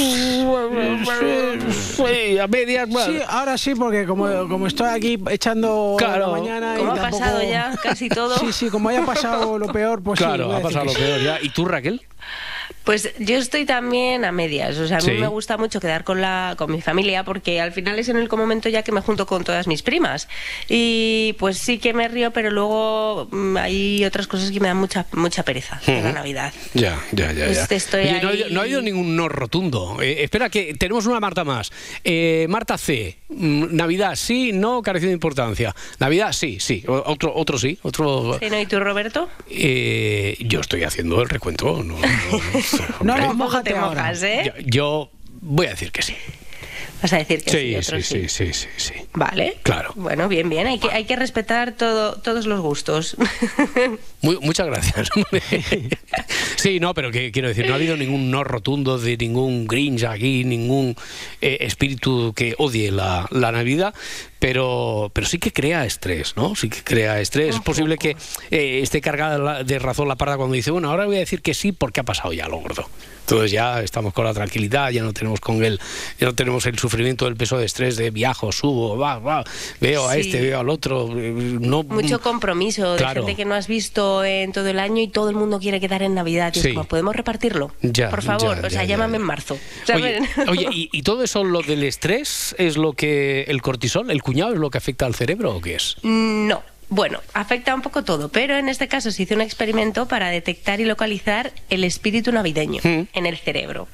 a 2.38 2.46
medias. 2.46 2.88
bueno. 2.88 3.12
Sí, 3.12 3.18
ahora 3.28 3.58
sí, 3.58 3.74
porque 3.74 4.06
como, 4.06 4.48
como 4.48 4.66
estoy 4.66 4.88
aquí 4.88 5.18
echando 5.30 5.96
Claro. 5.98 6.32
la 6.32 6.40
mañana. 6.40 6.74
y 6.76 6.78
Como 6.78 6.92
ha 6.92 6.94
tampoco- 6.94 7.18
pasado 7.20 7.42
ya 7.42 7.74
casi 7.82 8.08
todo. 8.08 8.36
Sí, 8.38 8.52
sí, 8.52 8.70
como 8.70 8.88
haya 8.88 9.04
pasado 9.04 9.58
lo 9.58 9.66
peor, 9.72 10.02
pues 10.02 10.18
sí. 10.18 10.24
claro, 10.24 10.52
ha 10.54 10.60
pasado 10.60 10.86
lo 10.86 10.92
peor 10.92 11.20
ya. 11.20 11.40
¿Y 11.40 11.48
tú, 11.50 11.64
Raquel? 11.64 12.02
Pues 12.86 13.12
yo 13.18 13.36
estoy 13.36 13.66
también 13.66 14.24
a 14.24 14.30
medias. 14.30 14.78
O 14.78 14.86
sea, 14.86 14.98
a 14.98 15.00
mí 15.00 15.06
Sí. 15.06 15.20
me 15.20 15.26
gusta 15.26 15.56
mucho 15.58 15.80
quedar 15.80 16.04
con 16.04 16.20
la 16.20 16.54
con 16.56 16.70
mi 16.70 16.80
familia 16.80 17.24
porque 17.24 17.60
al 17.60 17.72
final 17.72 17.98
es 17.98 18.08
en 18.08 18.16
el 18.16 18.28
momento 18.30 18.68
ya 18.68 18.82
que 18.84 18.92
me 18.92 19.00
junto 19.00 19.26
con 19.26 19.42
todas 19.42 19.66
mis 19.66 19.82
primas. 19.82 20.28
Y 20.68 21.34
pues 21.38 21.58
sí 21.58 21.78
que 21.78 21.92
me 21.92 22.06
río, 22.06 22.30
pero 22.30 22.50
luego 22.52 23.28
mm, 23.32 23.56
hay 23.56 24.04
otras 24.04 24.28
cosas 24.28 24.52
que 24.52 24.60
me 24.60 24.68
dan 24.68 24.76
mucha 24.76 25.04
mucha 25.12 25.42
pereza 25.42 25.80
de 25.84 26.00
la. 26.00 26.12
Navidad. 26.12 26.52
Ya, 26.74 26.98
ya, 27.10 27.32
ya. 27.32 27.46
Este, 27.46 27.74
estoy 27.74 28.02
Oye, 28.04 28.20
no, 28.22 28.28
ha 28.28 28.30
habido, 28.30 28.48
no 28.50 28.60
ha 28.60 28.62
habido 28.62 28.82
ningún 28.82 29.16
no 29.16 29.28
rotundo. 29.28 30.00
Eh, 30.00 30.22
espera, 30.22 30.48
que 30.48 30.74
tenemos 30.74 31.06
una 31.06 31.18
Marta 31.18 31.42
más. 31.44 31.72
Eh, 32.04 32.46
Marta 32.48 32.78
C. 32.78 33.18
mm, 33.28 33.74
Navidad 33.74 34.14
sí, 34.14 34.52
no, 34.52 34.80
careció 34.82 35.08
de 35.08 35.14
importancia. 35.14 35.74
Navidad 35.98 36.32
sí, 36.32 36.58
sí. 36.60 36.84
Otro, 36.86 37.32
otro 37.34 37.58
sí. 37.58 37.78
Otro. 37.82 38.38
¿Y 38.40 38.66
tú, 38.66 38.78
Roberto? 38.78 39.28
Eh, 39.50 40.36
yo 40.40 40.60
estoy 40.60 40.84
haciendo 40.84 41.20
el 41.20 41.28
recuento. 41.28 41.82
No, 41.82 41.96
no, 41.96 41.98
No, 41.98 42.40
hombre. 43.00 43.22
no, 43.26 43.34
mójate 43.34 43.70
te 43.72 43.76
ahora. 43.76 44.02
mojas, 44.02 44.22
¿eh? 44.22 44.52
yo, 44.56 44.62
yo 44.64 45.10
voy 45.40 45.66
a 45.66 45.70
decir 45.70 45.92
que 45.92 46.02
sí. 46.02 46.14
Vas 47.02 47.12
a 47.12 47.18
decir 47.18 47.42
que 47.44 47.50
sí, 47.50 47.58
Sí, 47.58 47.74
otros 47.76 48.06
sí, 48.06 48.26
sí, 48.28 48.28
sí, 48.28 48.52
sí, 48.54 48.68
sí. 48.78 48.94
Vale. 49.12 49.58
Claro. 49.62 49.92
Bueno, 49.96 50.28
bien, 50.28 50.48
bien. 50.48 50.66
Hay 50.66 50.78
que, 50.78 50.90
hay 50.90 51.04
que 51.04 51.14
respetar 51.14 51.72
todo, 51.72 52.14
todos 52.16 52.46
los 52.46 52.60
gustos. 52.60 53.16
Muy- 54.22 54.38
muchas 54.40 54.66
gracias. 54.66 55.08
sí, 56.56 56.80
no, 56.80 56.94
pero 56.94 57.10
que 57.10 57.32
quiero 57.32 57.48
decir, 57.48 57.66
no 57.66 57.72
ha 57.72 57.76
habido 57.76 57.96
ningún 57.98 58.30
no 58.30 58.44
rotundo 58.44 58.98
de 58.98 59.16
ningún 59.18 59.66
Grinch 59.66 60.04
aquí, 60.04 60.44
ningún 60.44 60.96
eh, 61.42 61.58
espíritu 61.60 62.32
que 62.34 62.54
odie 62.58 62.90
la, 62.90 63.26
la 63.30 63.52
Navidad, 63.52 63.94
pero, 64.38 65.10
pero 65.12 65.26
sí 65.26 65.38
que 65.38 65.52
crea 65.52 65.84
estrés, 65.84 66.34
¿no? 66.36 66.54
Sí 66.54 66.68
que 66.68 66.82
crea 66.82 67.20
estrés. 67.20 67.54
es 67.54 67.60
posible 67.60 67.98
que 67.98 68.16
eh, 68.50 68.80
esté 68.82 69.00
cargada 69.00 69.64
de 69.64 69.78
razón 69.78 70.08
la 70.08 70.16
parda 70.16 70.36
cuando 70.36 70.54
dice, 70.54 70.70
bueno, 70.70 70.90
ahora 70.90 71.06
voy 71.06 71.16
a 71.16 71.20
decir 71.20 71.42
que 71.42 71.54
sí 71.54 71.72
porque 71.72 72.00
ha 72.00 72.04
pasado 72.04 72.32
ya 72.32 72.48
lo 72.48 72.58
gordo. 72.58 72.88
Entonces 73.26 73.50
ya 73.50 73.82
estamos 73.82 74.12
con 74.12 74.24
la 74.24 74.32
tranquilidad, 74.32 74.90
ya 74.90 75.02
no 75.02 75.12
tenemos 75.12 75.40
con 75.40 75.64
el, 75.64 75.80
ya 76.20 76.28
no 76.28 76.34
tenemos 76.36 76.64
el 76.66 76.78
sufrimiento 76.78 77.24
del 77.24 77.34
peso 77.34 77.58
de 77.58 77.64
estrés 77.64 77.96
de 77.96 78.10
viajo, 78.12 78.52
subo, 78.52 78.96
va, 78.96 79.18
va, 79.18 79.42
veo 79.80 80.08
a 80.08 80.16
este, 80.16 80.40
veo 80.40 80.60
al 80.60 80.68
otro, 80.68 81.08
eh, 81.18 81.32
no 81.60 81.82
Mucho 81.82 82.20
compromiso 82.20 82.94
de 82.94 83.04
gente 83.04 83.34
que 83.34 83.44
no 83.44 83.56
has 83.56 83.66
visto 83.66 84.22
en 84.22 84.52
todo 84.52 84.68
el 84.68 84.78
año 84.78 85.02
y 85.02 85.08
todo 85.08 85.28
el 85.28 85.34
mundo 85.34 85.58
quiere 85.58 85.80
quedar 85.80 86.04
en 86.04 86.14
Navidad 86.14 86.52
Sí. 86.54 86.72
como, 86.72 86.84
¿podemos 86.84 87.16
repartirlo? 87.16 87.72
Ya, 87.82 88.10
Por 88.10 88.22
favor, 88.22 88.60
ya, 88.60 88.66
o 88.68 88.70
sea, 88.70 88.84
ya, 88.84 88.90
llámame 88.90 89.16
en 89.16 89.24
marzo. 89.24 89.58
Oye, 90.48 90.68
¿y, 90.70 90.88
y 90.92 91.02
todo 91.02 91.24
eso, 91.24 91.42
lo 91.42 91.62
del 91.62 91.82
estrés, 91.82 92.54
es 92.58 92.76
lo 92.76 92.92
que 92.92 93.42
el 93.48 93.60
cortisol, 93.60 94.08
el 94.12 94.22
cuñado, 94.26 94.52
es 94.52 94.58
lo 94.58 94.70
que 94.70 94.78
afecta 94.78 95.06
al 95.06 95.14
cerebro 95.14 95.54
o 95.54 95.60
qué 95.60 95.76
es? 95.76 95.96
No. 96.02 96.62
Bueno, 96.88 97.20
afecta 97.34 97.74
un 97.74 97.82
poco 97.82 98.04
todo, 98.04 98.28
pero 98.30 98.56
en 98.56 98.68
este 98.68 98.86
caso 98.86 99.10
se 99.10 99.24
hizo 99.24 99.34
un 99.34 99.40
experimento 99.40 100.06
para 100.06 100.28
detectar 100.30 100.80
y 100.80 100.84
localizar 100.84 101.50
el 101.68 101.82
espíritu 101.82 102.30
navideño 102.30 102.80
en 102.84 103.26
el 103.26 103.36
cerebro. 103.38 103.88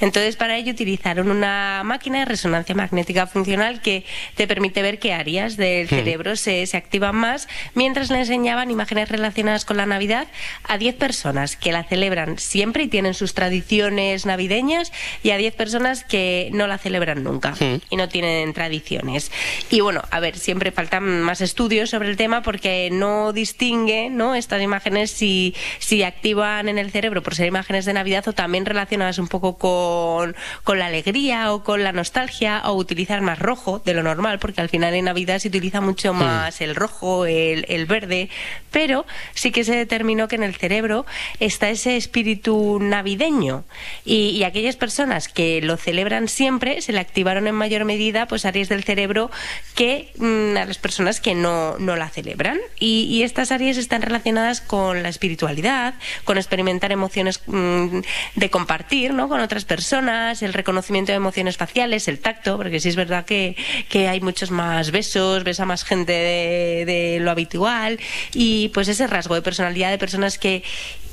Entonces, 0.00 0.36
para 0.36 0.56
ello 0.56 0.72
utilizaron 0.72 1.30
una 1.30 1.82
máquina 1.84 2.20
de 2.20 2.24
resonancia 2.24 2.74
magnética 2.74 3.26
funcional 3.26 3.82
que 3.82 4.04
te 4.34 4.46
permite 4.46 4.80
ver 4.80 4.98
qué 4.98 5.12
áreas 5.12 5.56
del 5.58 5.86
Hmm. 5.86 5.90
cerebro 5.90 6.36
se, 6.36 6.66
se 6.66 6.76
activan 6.78 7.16
más 7.16 7.48
mientras 7.74 8.10
le 8.10 8.18
enseñaban 8.20 8.70
imágenes 8.70 9.10
relacionadas 9.10 9.64
con 9.66 9.76
la 9.76 9.84
Navidad 9.86 10.26
a 10.64 10.78
10 10.78 10.94
personas 10.96 11.56
que 11.56 11.70
la 11.70 11.84
celebran 11.84 12.38
siempre 12.38 12.84
y 12.84 12.88
tienen 12.88 13.12
sus 13.12 13.34
tradiciones 13.34 14.24
navideñas 14.24 14.90
y 15.22 15.30
a 15.30 15.36
10 15.36 15.54
personas 15.54 16.02
que 16.02 16.48
no 16.52 16.66
la 16.66 16.78
celebran 16.78 17.22
nunca 17.24 17.50
Hmm. 17.60 17.76
y 17.90 17.96
no 17.96 18.08
tienen 18.08 18.54
tradiciones. 18.54 19.30
Y 19.70 19.80
bueno, 19.80 20.02
a 20.10 20.18
ver, 20.20 20.38
siempre 20.38 20.72
faltan 20.72 21.20
más 21.22 21.42
estudios 21.42 21.90
sobre 21.90 22.08
el 22.08 22.16
tema 22.16 22.37
porque 22.42 22.88
no 22.90 23.32
distingue 23.32 24.10
¿no? 24.10 24.34
estas 24.34 24.62
imágenes 24.62 25.10
si, 25.10 25.54
si 25.78 26.02
activan 26.02 26.68
en 26.68 26.78
el 26.78 26.90
cerebro 26.90 27.22
por 27.22 27.34
ser 27.34 27.46
imágenes 27.46 27.84
de 27.84 27.92
Navidad 27.92 28.26
o 28.28 28.32
también 28.32 28.66
relacionadas 28.66 29.18
un 29.18 29.28
poco 29.28 29.58
con, 29.58 30.36
con 30.64 30.78
la 30.78 30.86
alegría 30.86 31.52
o 31.52 31.62
con 31.64 31.82
la 31.82 31.92
nostalgia 31.92 32.62
o 32.64 32.74
utilizar 32.74 33.20
más 33.20 33.38
rojo 33.38 33.80
de 33.84 33.94
lo 33.94 34.02
normal 34.02 34.38
porque 34.38 34.60
al 34.60 34.68
final 34.68 34.94
en 34.94 35.06
Navidad 35.06 35.38
se 35.38 35.48
utiliza 35.48 35.80
mucho 35.80 36.14
más 36.14 36.60
el 36.60 36.74
rojo, 36.74 37.26
el, 37.26 37.64
el 37.68 37.86
verde, 37.86 38.28
pero 38.70 39.06
sí 39.34 39.50
que 39.50 39.64
se 39.64 39.74
determinó 39.74 40.28
que 40.28 40.36
en 40.36 40.42
el 40.42 40.54
cerebro 40.54 41.06
está 41.40 41.70
ese 41.70 41.96
espíritu 41.96 42.78
navideño 42.80 43.64
y, 44.04 44.30
y 44.30 44.44
aquellas 44.44 44.76
personas 44.76 45.28
que 45.28 45.60
lo 45.62 45.76
celebran 45.76 46.28
siempre 46.28 46.80
se 46.82 46.92
le 46.92 47.00
activaron 47.00 47.46
en 47.46 47.54
mayor 47.54 47.84
medida 47.84 48.26
pues 48.26 48.44
áreas 48.44 48.68
del 48.68 48.84
cerebro 48.84 49.30
que 49.74 50.12
mm, 50.18 50.56
a 50.56 50.64
las 50.64 50.78
personas 50.78 51.20
que 51.20 51.34
no, 51.34 51.78
no 51.78 51.96
la 51.96 52.08
celebran 52.08 52.27
y, 52.78 53.22
estas 53.22 53.52
áreas 53.52 53.76
están 53.76 54.02
relacionadas 54.02 54.60
con 54.60 55.02
la 55.02 55.08
espiritualidad, 55.08 55.94
con 56.24 56.38
experimentar 56.38 56.92
emociones 56.92 57.40
mm, 57.46 58.00
de 58.36 58.50
compartir 58.50 59.12
¿no? 59.12 59.28
con 59.28 59.40
otras 59.40 59.64
personas, 59.64 60.42
el 60.42 60.52
reconocimiento 60.52 61.12
de 61.12 61.16
emociones 61.16 61.56
faciales, 61.56 62.08
el 62.08 62.20
tacto, 62.20 62.56
porque 62.56 62.80
sí 62.80 62.88
es 62.88 62.96
verdad 62.96 63.24
que, 63.24 63.56
que 63.88 64.08
hay 64.08 64.20
muchos 64.20 64.50
más 64.50 64.90
besos, 64.90 65.44
besa 65.44 65.64
más 65.64 65.84
gente 65.84 66.12
de, 66.12 66.84
de 66.86 67.18
lo 67.20 67.30
habitual 67.30 67.98
y 68.32 68.68
pues 68.68 68.88
ese 68.88 69.06
rasgo 69.06 69.34
de 69.34 69.42
personalidad 69.42 69.90
de 69.90 69.98
personas 69.98 70.38
que 70.38 70.62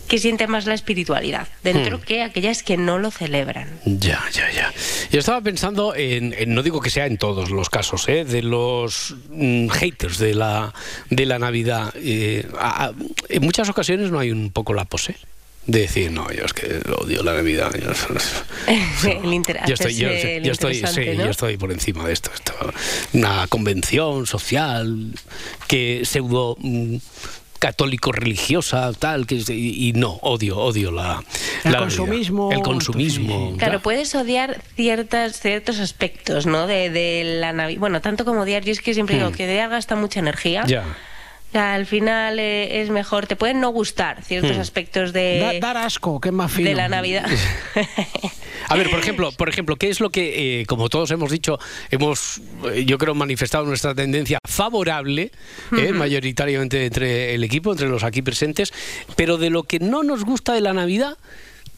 que 0.08 0.20
sienten 0.20 0.50
más 0.52 0.66
la 0.66 0.74
espiritualidad 0.74 1.48
dentro 1.64 1.98
Hmm. 1.98 2.02
que 2.02 2.22
aquellas 2.24 2.64
que 2.64 2.78
no 2.78 3.00
lo 3.00 3.12
celebran. 3.12 3.68
Ya, 3.86 4.24
ya, 4.32 4.52
ya. 4.52 4.74
Yo 5.12 5.20
estaba 5.20 5.42
pensando 5.42 5.96
en, 5.96 6.34
en- 6.38 6.54
no 6.54 6.62
digo 6.64 6.80
que 6.82 6.90
sea 6.90 7.06
en 7.08 7.18
todos 7.18 7.50
los 7.52 7.70
casos, 7.70 8.08
¿eh? 8.10 8.24
de 8.26 8.42
los 8.44 9.16
mm, 9.30 9.68
haters 9.70 10.18
de 10.20 10.34
la, 10.36 10.74
de 11.10 11.26
la 11.26 11.40
Navidad. 11.40 11.94
Eh, 11.96 12.48
a- 12.60 12.86
a- 12.86 12.94
en 13.30 13.42
muchas 13.44 13.70
ocasiones 13.70 14.12
no 14.12 14.20
hay 14.20 14.32
un 14.32 14.52
poco 14.52 14.74
la 14.74 14.86
pose. 14.86 15.16
De 15.68 15.80
decir, 15.80 16.12
no, 16.12 16.32
yo 16.32 16.46
es 16.46 16.54
que 16.54 16.80
odio 16.96 17.24
la 17.24 17.34
Navidad. 17.34 17.72
Yo, 17.74 19.10
el 19.24 19.34
inter- 19.34 19.62
yo 19.68 19.74
estoy, 19.74 19.96
yo, 19.96 20.10
estoy, 20.10 20.76
sí, 20.76 20.80
interesante, 20.82 21.16
¿no? 21.16 21.26
yo 21.26 21.32
estoy 21.32 21.58
por 21.58 21.72
encima 21.72 22.06
de 22.06 22.14
esto. 22.14 22.30
esto 22.36 22.54
una 23.14 23.48
convención 23.48 24.28
social 24.28 25.12
que 25.68 26.02
pseudo 26.06 26.56
mm, 27.66 27.72
católico 27.72 28.12
religiosa 28.12 28.92
tal 28.94 29.26
que 29.26 29.36
y, 29.48 29.88
y 29.90 29.94
no 29.94 30.20
odio 30.22 30.58
odio 30.58 30.92
la 30.92 31.24
El 31.64 31.72
la 31.72 31.80
consumismo, 31.80 32.52
el 32.52 32.62
consumismo 32.62 33.56
Claro, 33.58 33.80
puedes 33.82 34.14
odiar 34.16 34.62
ciertas, 34.76 35.40
ciertos 35.40 35.80
aspectos, 35.80 36.46
¿no? 36.46 36.68
De, 36.68 36.90
de 36.90 37.24
la 37.40 37.54
Navidad. 37.54 37.80
Bueno, 37.80 38.02
tanto 38.02 38.26
como 38.26 38.42
odiar, 38.42 38.64
yo 38.64 38.72
es 38.72 38.82
que 38.82 38.94
siempre 38.94 39.16
digo 39.18 39.30
Hmm. 39.30 39.34
que 39.34 39.46
odiar 39.46 39.70
gasta 39.70 39.96
mucha 39.96 40.20
energía. 40.20 40.64
ya 40.66 40.84
sea, 41.60 41.74
al 41.74 41.86
final 41.86 42.40
eh, 42.40 42.82
es 42.82 42.90
mejor, 42.90 43.28
te 43.28 43.36
pueden 43.36 43.60
no 43.60 43.70
gustar 43.70 44.24
ciertos 44.24 44.58
Hmm. 44.58 44.62
aspectos 44.62 45.14
de, 45.14 45.40
Da- 45.40 45.60
dar 45.60 45.78
asco, 45.78 46.20
que 46.20 46.30
es 46.30 46.34
más 46.36 46.52
fino. 46.52 46.70
de 46.70 46.76
la 46.76 46.88
Navidad. 46.90 47.26
A 48.68 48.76
ver, 48.76 48.90
por 48.90 49.00
ejemplo, 49.00 49.32
por 49.32 49.48
ejemplo, 49.48 49.76
¿qué 49.76 49.90
es 49.90 50.00
lo 50.00 50.10
que, 50.10 50.62
eh, 50.62 50.66
como 50.66 50.90
todos 50.90 51.12
hemos 51.12 51.30
dicho, 51.32 51.60
hemos, 51.92 52.42
eh, 52.74 52.84
yo 52.86 52.98
creo, 52.98 53.14
manifestado 53.14 53.64
nuestra 53.66 53.94
tendencia 53.94 54.40
favorable, 54.44 55.32
eh, 55.78 55.92
mayoritariamente 55.92 56.86
entre 56.86 57.36
el 57.36 57.44
equipo, 57.44 57.72
entre 57.74 57.88
los 57.88 58.04
aquí 58.04 58.22
presentes, 58.24 58.74
pero 59.16 59.38
de 59.38 59.52
lo 59.52 59.64
que 59.64 59.78
no 59.80 60.02
nos 60.02 60.24
gusta 60.26 60.54
de 60.54 60.62
la 60.62 60.74
Navidad, 60.74 61.16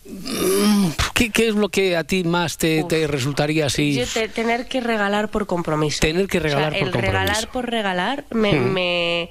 mm, 0.06 0.88
¿qué, 1.14 1.30
qué 1.32 1.50
es 1.50 1.56
lo 1.56 1.68
que 1.68 1.98
a 1.98 2.06
ti 2.06 2.24
más 2.24 2.58
te, 2.58 2.86
te 2.86 3.06
resultaría 3.08 3.66
así? 3.66 3.94
Yo 3.96 4.06
te- 4.06 4.30
tener 4.30 4.68
que 4.68 4.80
regalar 4.80 5.30
por 5.30 5.46
compromiso. 5.46 6.00
Tener 6.00 6.28
que 6.28 6.40
regalar 6.40 6.70
O 6.70 6.76
sea, 6.76 6.80
por 6.80 6.88
el 6.88 6.94
compromiso. 6.94 7.20
regalar 7.24 7.52
por 7.52 7.70
regalar 7.70 8.24
me, 8.32 8.54
Hmm. 8.54 8.74
me- 8.74 9.30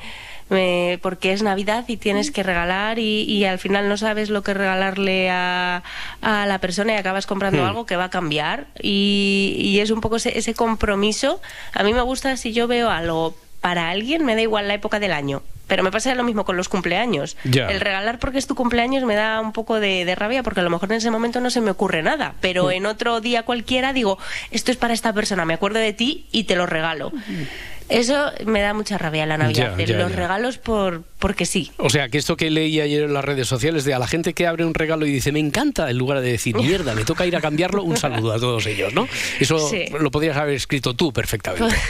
me- 0.48 0.98
porque 1.02 1.32
es 1.32 1.42
Navidad 1.42 1.84
y 1.88 1.96
tienes 1.96 2.30
que 2.30 2.42
regalar 2.42 2.98
y, 2.98 3.22
y 3.22 3.44
al 3.44 3.58
final 3.58 3.88
no 3.88 3.96
sabes 3.96 4.30
lo 4.30 4.42
que 4.42 4.54
regalarle 4.54 5.28
a, 5.30 5.82
a 6.22 6.46
la 6.46 6.58
persona 6.60 6.92
y 6.92 6.96
acabas 6.96 7.26
comprando 7.26 7.62
Hmm. 7.62 7.66
algo 7.66 7.86
que 7.86 7.96
va 7.96 8.04
a 8.04 8.10
cambiar 8.10 8.66
y, 8.80 9.56
y 9.58 9.80
es 9.80 9.90
un 9.90 10.00
poco 10.00 10.16
ese, 10.16 10.38
ese 10.38 10.54
compromiso. 10.54 11.40
A 11.74 11.82
mí 11.82 11.92
me 11.92 12.02
gusta 12.02 12.36
si 12.36 12.52
yo 12.52 12.66
veo 12.68 12.90
algo 12.90 13.34
para 13.60 13.90
alguien, 13.90 14.24
me 14.24 14.34
da 14.36 14.42
igual 14.42 14.68
la 14.68 14.74
época 14.74 15.00
del 15.00 15.12
año. 15.12 15.42
Pero 15.66 15.82
me 15.82 15.90
pasa 15.90 16.14
lo 16.14 16.22
mismo 16.22 16.44
con 16.44 16.56
los 16.56 16.68
cumpleaños. 16.68 17.36
Ya. 17.42 17.66
El 17.66 17.80
regalar 17.80 18.20
porque 18.20 18.38
es 18.38 18.46
tu 18.46 18.54
cumpleaños 18.54 19.02
me 19.02 19.16
da 19.16 19.40
un 19.40 19.50
poco 19.52 19.80
de, 19.80 20.04
de 20.04 20.14
rabia 20.14 20.44
porque 20.44 20.60
a 20.60 20.62
lo 20.62 20.70
mejor 20.70 20.92
en 20.92 20.98
ese 20.98 21.10
momento 21.10 21.40
no 21.40 21.50
se 21.50 21.60
me 21.60 21.72
ocurre 21.72 22.04
nada. 22.04 22.34
Pero 22.40 22.66
Mm. 22.66 22.70
en 22.70 22.86
otro 22.86 23.20
día 23.20 23.42
cualquiera 23.42 23.92
digo, 23.92 24.16
esto 24.52 24.70
es 24.70 24.76
para 24.76 24.94
esta 24.94 25.12
persona, 25.12 25.44
me 25.44 25.54
acuerdo 25.54 25.80
de 25.80 25.92
ti 25.92 26.26
y 26.30 26.44
te 26.44 26.54
lo 26.54 26.66
regalo. 26.66 27.10
Eso 27.88 28.30
me 28.44 28.60
da 28.60 28.74
mucha 28.74 28.98
rabia 28.98 29.26
la 29.26 29.38
Navidad. 29.38 29.70
Ya, 29.70 29.76
de 29.76 29.86
ya, 29.86 29.96
los 29.98 30.10
ya. 30.10 30.16
regalos 30.16 30.58
por 30.58 31.04
porque 31.18 31.46
sí. 31.46 31.72
O 31.78 31.88
sea, 31.88 32.08
que 32.08 32.18
esto 32.18 32.36
que 32.36 32.50
leí 32.50 32.80
ayer 32.80 33.04
en 33.04 33.14
las 33.14 33.24
redes 33.24 33.48
sociales 33.48 33.84
de 33.84 33.94
a 33.94 33.98
la 33.98 34.06
gente 34.06 34.34
que 34.34 34.46
abre 34.46 34.64
un 34.64 34.74
regalo 34.74 35.06
y 35.06 35.12
dice, 35.12 35.32
me 35.32 35.40
encanta, 35.40 35.88
en 35.90 35.96
lugar 35.98 36.20
de 36.20 36.30
decir, 36.30 36.54
mierda, 36.56 36.94
me 36.94 37.04
toca 37.04 37.26
ir 37.26 37.34
a 37.36 37.40
cambiarlo, 37.40 37.82
un 37.82 37.96
saludo 37.96 38.32
a 38.32 38.38
todos 38.38 38.66
ellos, 38.66 38.92
¿no? 38.92 39.08
Eso 39.40 39.58
Sí. 39.70 39.84
lo 39.98 40.10
podrías 40.10 40.36
haber 40.36 40.54
escrito 40.54 40.94
tú 40.94 41.12
perfectamente. 41.12 41.74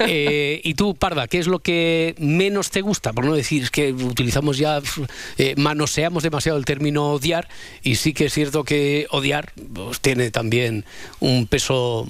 Eh, 0.00 0.60
y 0.62 0.74
tú, 0.74 0.94
Parda, 0.94 1.26
¿qué 1.26 1.38
es 1.38 1.46
lo 1.46 1.58
que 1.60 2.14
menos 2.18 2.70
te 2.70 2.82
gusta? 2.82 3.12
Por 3.14 3.24
no 3.24 3.34
decir, 3.34 3.62
es 3.62 3.70
que 3.70 3.92
utilizamos 3.92 4.58
ya, 4.58 4.80
eh, 5.38 5.54
manoseamos 5.56 6.22
demasiado 6.22 6.58
el 6.58 6.64
término 6.66 7.12
odiar, 7.12 7.48
y 7.82 7.94
sí 7.96 8.12
que 8.12 8.26
es 8.26 8.32
cierto 8.34 8.64
que 8.64 9.06
odiar 9.10 9.52
pues, 9.72 10.00
tiene 10.00 10.30
también 10.30 10.84
un 11.20 11.46
peso 11.46 12.06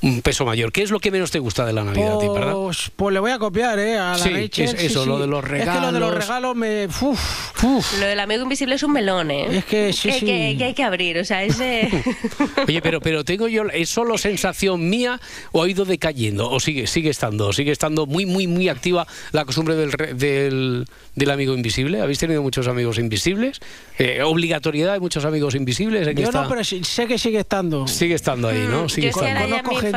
un 0.00 0.22
peso 0.22 0.44
mayor. 0.44 0.70
¿Qué 0.70 0.82
es 0.82 0.90
lo 0.90 1.00
que 1.00 1.10
menos 1.10 1.30
te 1.30 1.38
gusta 1.40 1.66
de 1.66 1.72
la 1.72 1.82
Navidad 1.82 2.16
a 2.16 2.18
ti, 2.20 2.26
Parda? 2.32 2.52
Pues, 2.54 2.90
pues 2.94 3.12
le 3.12 3.20
voy 3.20 3.30
a 3.32 3.38
copiar, 3.38 3.78
¿eh? 3.80 3.98
A 3.98 4.12
la 4.12 4.18
Sí, 4.18 4.30
Rachel, 4.30 4.64
es- 4.66 4.74
eso, 4.84 5.04
lo 5.06 5.18
de 5.18 5.26
los 5.26 5.44
Es 5.44 5.50
que 5.50 5.80
lo 5.80 5.92
de 5.92 5.98
los 5.98 6.10
regalos. 6.10 6.26
regalos 6.28 6.56
me... 6.56 6.86
uf, 6.86 7.62
Lo 8.00 8.06
del 8.06 8.20
amigo 8.20 8.42
invisible 8.44 8.76
es 8.76 8.82
un 8.84 8.92
melón, 8.92 9.30
¿eh? 9.30 9.58
Es 9.58 9.64
que 9.64 9.92
sí, 9.92 10.10
hay 10.10 10.20
sí. 10.20 10.26
que, 10.26 10.54
que 10.56 10.64
hay 10.64 10.74
que 10.74 10.84
abrir, 10.84 11.18
o 11.18 11.24
sea, 11.24 11.42
ese... 11.42 11.88
Oye, 12.68 12.80
pero, 12.80 13.00
pero 13.00 13.24
tengo 13.24 13.48
yo, 13.48 13.64
¿es 13.72 13.88
solo 13.88 14.18
sensación 14.18 14.88
mía 14.88 15.20
o 15.52 15.62
ha 15.64 15.68
ido 15.68 15.84
decayendo? 15.84 16.48
¿O 16.50 16.60
sigue, 16.60 16.86
sigue 16.86 17.10
estando? 17.10 17.52
¿Sigue 17.52 17.72
estando 17.72 18.06
muy, 18.06 18.24
muy, 18.26 18.46
muy 18.46 18.68
activa 18.68 19.06
la 19.32 19.44
costumbre 19.44 19.74
del, 19.74 19.90
re- 19.92 20.14
del, 20.14 20.86
del 21.16 21.30
amigo 21.30 21.54
invisible? 21.54 22.00
¿Habéis 22.00 22.18
tenido 22.20 22.42
muchos 22.42 22.68
amigos 22.68 22.98
invisibles? 22.98 23.60
Eh, 23.98 24.22
¿Obligatoriedad 24.22 24.92
de 24.92 25.00
muchos 25.00 25.24
amigos 25.24 25.56
invisibles? 25.56 26.06
Yo 26.14 26.24
esta- 26.24 26.42
no, 26.44 26.48
pero 26.48 26.62
sé 26.62 27.06
que 27.06 27.18
sigue 27.18 27.40
estando. 27.40 27.88
Sigue 27.88 28.14
estando 28.14 28.48
ahí, 28.48 28.64
¿no? 28.70 28.88
Sigue 28.88 29.08
Mm, 29.08 29.10
Yo 29.10 29.10
es 29.10 29.16
que 29.16 29.28
estando. 29.30 29.87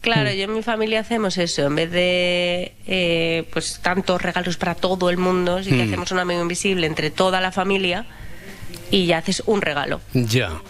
Claro, 0.00 0.30
yo 0.32 0.44
en 0.44 0.52
mi 0.54 0.62
familia 0.62 1.00
hacemos 1.00 1.38
eso, 1.38 1.62
en 1.62 1.74
vez 1.76 1.90
de 1.90 2.74
eh, 2.86 3.48
pues 3.52 3.80
tantos 3.82 4.20
regalos 4.20 4.58
para 4.58 4.74
todo 4.74 5.08
el 5.08 5.16
mundo, 5.16 5.62
sí 5.62 5.70
que 5.70 5.76
Mm. 5.76 5.88
hacemos 5.88 6.10
un 6.12 6.18
amigo 6.18 6.42
invisible 6.42 6.86
entre 6.86 7.10
toda 7.10 7.40
la 7.40 7.50
familia 7.52 8.04
y 8.90 9.06
ya 9.06 9.18
haces 9.18 9.42
un 9.46 9.62
regalo. 9.62 10.02
Ya. 10.12 10.60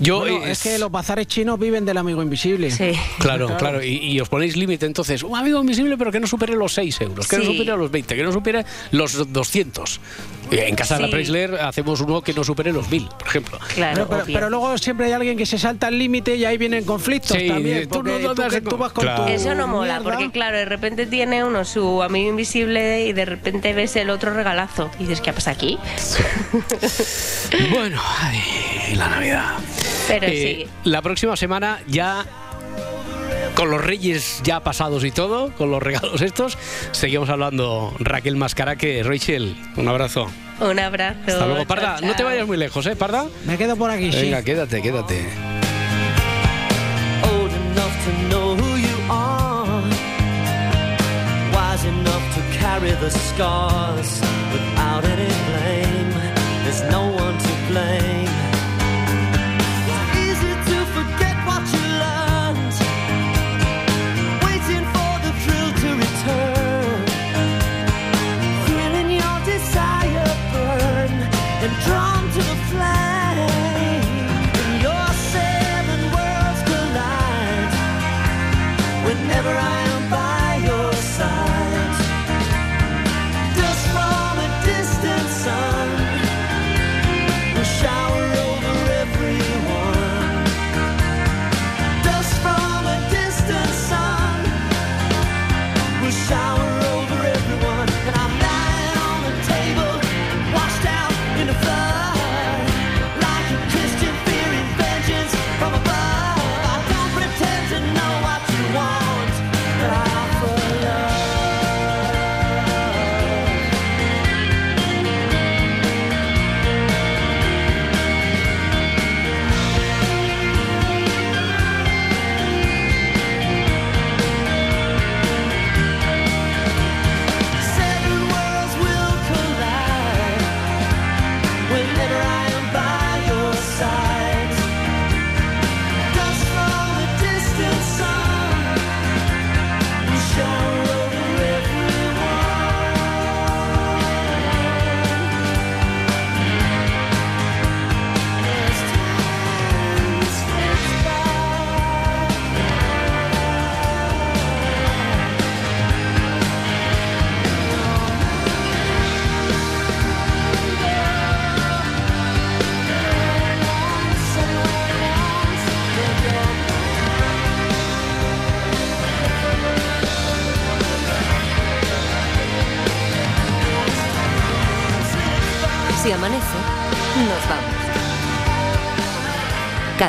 Yo, 0.00 0.18
Bueno, 0.18 0.44
eh, 0.44 0.50
es 0.50 0.62
que 0.62 0.78
los 0.78 0.90
bazares 0.90 1.26
chinos 1.28 1.58
viven 1.58 1.84
del 1.86 1.96
amigo 1.96 2.20
invisible. 2.22 2.70
Sí. 2.70 2.90
Claro, 3.18 3.56
claro, 3.56 3.82
y, 3.82 3.96
y 3.98 4.20
os 4.20 4.28
ponéis 4.28 4.56
límite 4.56 4.84
entonces, 4.84 5.22
un 5.22 5.36
amigo 5.36 5.60
invisible 5.60 5.96
pero 5.96 6.10
que 6.12 6.18
no 6.20 6.26
supere 6.26 6.54
los 6.56 6.74
6 6.74 7.00
euros, 7.02 7.28
que 7.28 7.38
no 7.38 7.44
supere 7.44 7.76
los 7.76 7.90
20, 7.90 8.16
que 8.16 8.22
no 8.24 8.32
supere 8.32 8.64
los 8.90 9.32
200. 9.32 10.00
Eh, 10.50 10.64
En 10.68 10.76
casa 10.76 10.96
de 10.96 11.02
la. 11.04 11.10
Preisler 11.10 11.54
hacemos 11.56 12.00
uno 12.00 12.20
que 12.22 12.32
no 12.32 12.44
supere 12.44 12.72
los 12.72 12.88
1000, 12.90 13.08
por 13.18 13.26
ejemplo. 13.28 13.58
pero, 13.74 14.06
pero- 14.08 14.24
pero 14.26 14.50
luego 14.50 14.76
siempre 14.78 15.06
hay 15.06 15.12
alguien 15.12 15.36
que 15.36 15.46
se 15.46 15.58
salta 15.58 15.88
el 15.88 15.98
límite 15.98 16.36
y 16.36 16.44
ahí 16.44 16.56
vienen 16.58 16.84
conflictos 16.84 17.36
Sí, 17.36 17.48
también. 17.48 17.88
tú 17.88 18.02
no 18.02 18.18
lo 18.18 18.34
tú, 18.34 18.42
que 18.48 18.56
en- 18.56 18.64
tú 18.64 18.76
vas 18.76 18.92
con 18.92 19.04
Claro. 19.04 19.24
tu 19.24 19.30
Eso 19.32 19.54
no 19.54 19.66
mola, 19.66 20.00
mierda. 20.00 20.04
porque 20.16 20.30
claro, 20.30 20.56
de 20.56 20.64
repente 20.64 21.06
tiene 21.06 21.42
uno 21.44 21.64
su 21.64 22.02
amigo 22.02 22.30
invisible 22.30 23.06
y 23.06 23.12
de 23.12 23.24
repente 23.24 23.72
ves 23.72 23.96
el 23.96 24.10
otro 24.10 24.32
regalazo 24.34 24.90
y 24.98 25.02
dices, 25.04 25.20
¿qué 25.20 25.32
pasa 25.32 25.50
aquí? 25.52 25.78
Bueno, 27.70 28.00
ay, 28.20 28.94
la 28.96 29.08
Navidad. 29.08 29.44
Pero 30.08 30.26
Eh, 30.26 30.66
sí. 30.66 30.70
La 30.90 31.02
próxima 31.02 31.36
semana 31.36 31.80
ya 31.86 32.24
con 33.56 33.70
los 33.70 33.82
reyes 33.82 34.40
ya 34.44 34.60
pasados 34.60 35.02
y 35.02 35.10
todo, 35.10 35.50
con 35.54 35.70
los 35.70 35.82
regalos 35.82 36.20
estos, 36.20 36.58
seguimos 36.92 37.28
hablando 37.30 37.92
Raquel 37.98 38.36
Mascaraque. 38.36 39.02
Rachel, 39.02 39.56
un 39.76 39.88
abrazo. 39.88 40.30
Un 40.60 40.78
abrazo. 40.78 41.20
Hasta 41.26 41.46
luego, 41.46 41.64
chao, 41.64 41.66
Parda. 41.66 42.00
No 42.02 42.14
te 42.14 42.22
vayas 42.22 42.46
muy 42.46 42.58
lejos, 42.58 42.86
¿eh, 42.86 42.94
Parda? 42.94 43.26
Me 43.46 43.56
quedo 43.56 43.76
por 43.76 43.90
aquí, 43.90 44.12
sí. 44.12 44.20
Venga, 44.22 44.42
quédate, 44.42 44.80
quédate. 44.82 45.26
old 47.24 47.50
enough 47.50 48.04
to 48.04 48.12
know 48.28 48.54
who 48.54 48.76
you 48.76 48.96
are, 49.10 49.82
wise 51.52 51.84
enough 51.84 52.24
to 52.34 52.40
carry 52.58 52.92
the 52.92 53.10
scars 53.10 54.20
without 54.52 55.04
any 55.04 55.32
blame. 55.48 56.12
There's 56.64 56.82
no 56.90 57.08
one 57.08 57.38
to 57.38 57.52
blame. 57.68 58.25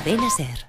Cadena 0.08 0.30
Ser. 0.30 0.67